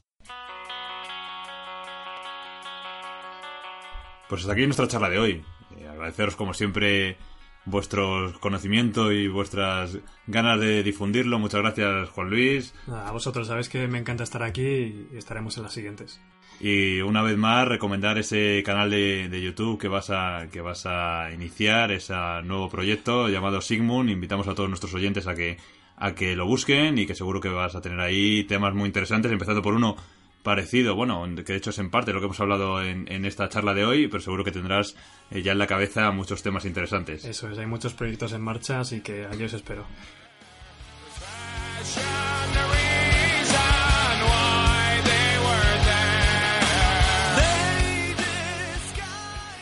Pues 4.27 4.41
hasta 4.41 4.53
aquí 4.53 4.65
nuestra 4.65 4.87
charla 4.87 5.09
de 5.09 5.19
hoy. 5.19 5.43
Eh, 5.77 5.87
agradeceros 5.87 6.35
como 6.35 6.53
siempre 6.53 7.17
vuestro 7.65 8.33
conocimiento 8.39 9.11
y 9.11 9.27
vuestras 9.27 9.97
ganas 10.27 10.59
de 10.59 10.83
difundirlo. 10.83 11.39
Muchas 11.39 11.61
gracias, 11.61 12.09
Juan 12.09 12.29
Luis. 12.29 12.73
A 12.87 13.11
vosotros, 13.11 13.47
sabéis 13.47 13.69
que 13.69 13.87
me 13.87 13.97
encanta 13.97 14.23
estar 14.23 14.43
aquí 14.43 15.07
y 15.11 15.17
estaremos 15.17 15.57
en 15.57 15.63
las 15.63 15.73
siguientes. 15.73 16.21
Y 16.59 17.01
una 17.01 17.21
vez 17.21 17.37
más, 17.37 17.67
recomendar 17.67 18.17
ese 18.17 18.63
canal 18.63 18.89
de, 18.89 19.27
de 19.27 19.41
YouTube 19.41 19.77
que 19.77 19.89
vas, 19.89 20.09
a, 20.09 20.47
que 20.51 20.61
vas 20.61 20.85
a 20.85 21.31
iniciar, 21.33 21.91
ese 21.91 22.13
nuevo 22.43 22.69
proyecto 22.69 23.27
llamado 23.27 23.61
Sigmund. 23.61 24.09
Invitamos 24.09 24.47
a 24.47 24.55
todos 24.55 24.69
nuestros 24.69 24.93
oyentes 24.93 25.27
a 25.27 25.35
que, 25.35 25.57
a 25.97 26.15
que 26.15 26.35
lo 26.35 26.45
busquen 26.45 26.97
y 26.97 27.05
que 27.05 27.15
seguro 27.15 27.41
que 27.41 27.49
vas 27.49 27.75
a 27.75 27.81
tener 27.81 27.99
ahí 27.99 28.45
temas 28.45 28.73
muy 28.73 28.87
interesantes, 28.87 29.31
empezando 29.31 29.61
por 29.61 29.73
uno 29.73 29.97
parecido, 30.45 30.93
bueno, 30.93 31.25
que 31.43 31.53
de 31.53 31.57
hecho 31.57 31.71
es 31.71 31.79
en 31.79 31.89
parte 31.89 32.13
lo 32.13 32.19
que 32.19 32.25
hemos 32.25 32.39
hablado 32.39 32.81
en, 32.81 33.11
en 33.11 33.25
esta 33.25 33.49
charla 33.49 33.73
de 33.73 33.83
hoy, 33.83 34.07
pero 34.07 34.21
seguro 34.21 34.43
que 34.43 34.51
tendrás 34.51 34.95
eh, 35.31 35.41
ya 35.41 35.53
en 35.53 35.57
la 35.57 35.65
cabeza 35.65 36.11
muchos 36.11 36.43
temas 36.43 36.65
interesantes. 36.65 37.25
Eso 37.25 37.49
es, 37.49 37.57
hay 37.57 37.65
muchos 37.65 37.95
proyectos 37.95 38.31
en 38.31 38.41
marcha, 38.41 38.79
así 38.79 39.01
que 39.01 39.25
allí 39.25 39.43
os 39.43 39.53
espero. 39.53 39.87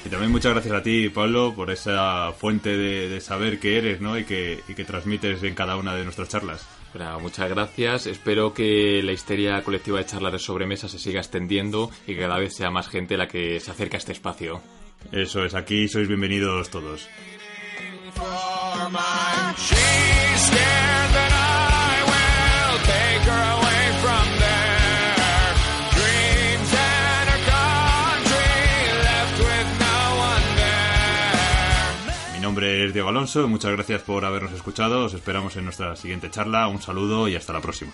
Y 0.06 0.10
también 0.10 0.32
muchas 0.34 0.52
gracias 0.52 0.76
a 0.76 0.84
ti, 0.84 1.08
Pablo, 1.08 1.54
por 1.56 1.72
esa 1.72 2.34
fuente 2.34 2.76
de, 2.76 3.08
de 3.08 3.22
saber 3.22 3.58
que 3.58 3.78
eres, 3.78 4.02
¿no? 4.02 4.20
Y 4.20 4.26
que, 4.26 4.62
y 4.68 4.74
que 4.74 4.84
transmites 4.84 5.42
en 5.44 5.56
cada 5.56 5.78
una 5.78 5.96
de 5.96 6.04
nuestras 6.04 6.28
charlas. 6.28 6.68
Bueno, 6.94 7.20
muchas 7.20 7.50
gracias. 7.50 8.06
Espero 8.06 8.54
que 8.54 9.02
la 9.04 9.12
histeria 9.12 9.62
colectiva 9.64 9.98
de 9.98 10.06
charlas 10.06 10.34
de 10.34 10.40
sobremesa 10.40 10.88
se 10.88 11.00
siga 11.00 11.20
extendiendo 11.20 11.90
y 12.06 12.14
que 12.14 12.22
cada 12.22 12.38
vez 12.38 12.56
sea 12.56 12.70
más 12.70 12.88
gente 12.88 13.18
la 13.18 13.28
que 13.28 13.60
se 13.60 13.72
acerca 13.72 13.98
a 13.98 14.00
este 14.00 14.12
espacio. 14.12 14.62
Eso 15.12 15.44
es, 15.44 15.56
aquí 15.56 15.88
sois 15.88 16.08
bienvenidos 16.08 16.70
todos. 16.70 17.10
es 32.64 32.94
Diego 32.94 33.10
Alonso, 33.10 33.48
muchas 33.48 33.72
gracias 33.72 34.02
por 34.02 34.26
habernos 34.26 34.54
escuchado, 34.54 35.06
os 35.06 35.14
esperamos 35.14 35.56
en 35.58 35.66
nuestra 35.66 35.96
siguiente 35.96 36.30
charla, 36.30 36.68
un 36.68 36.82
saludo 36.82 37.28
y 37.28 37.36
hasta 37.36 37.54
la 37.54 37.62
próxima. 37.62 37.92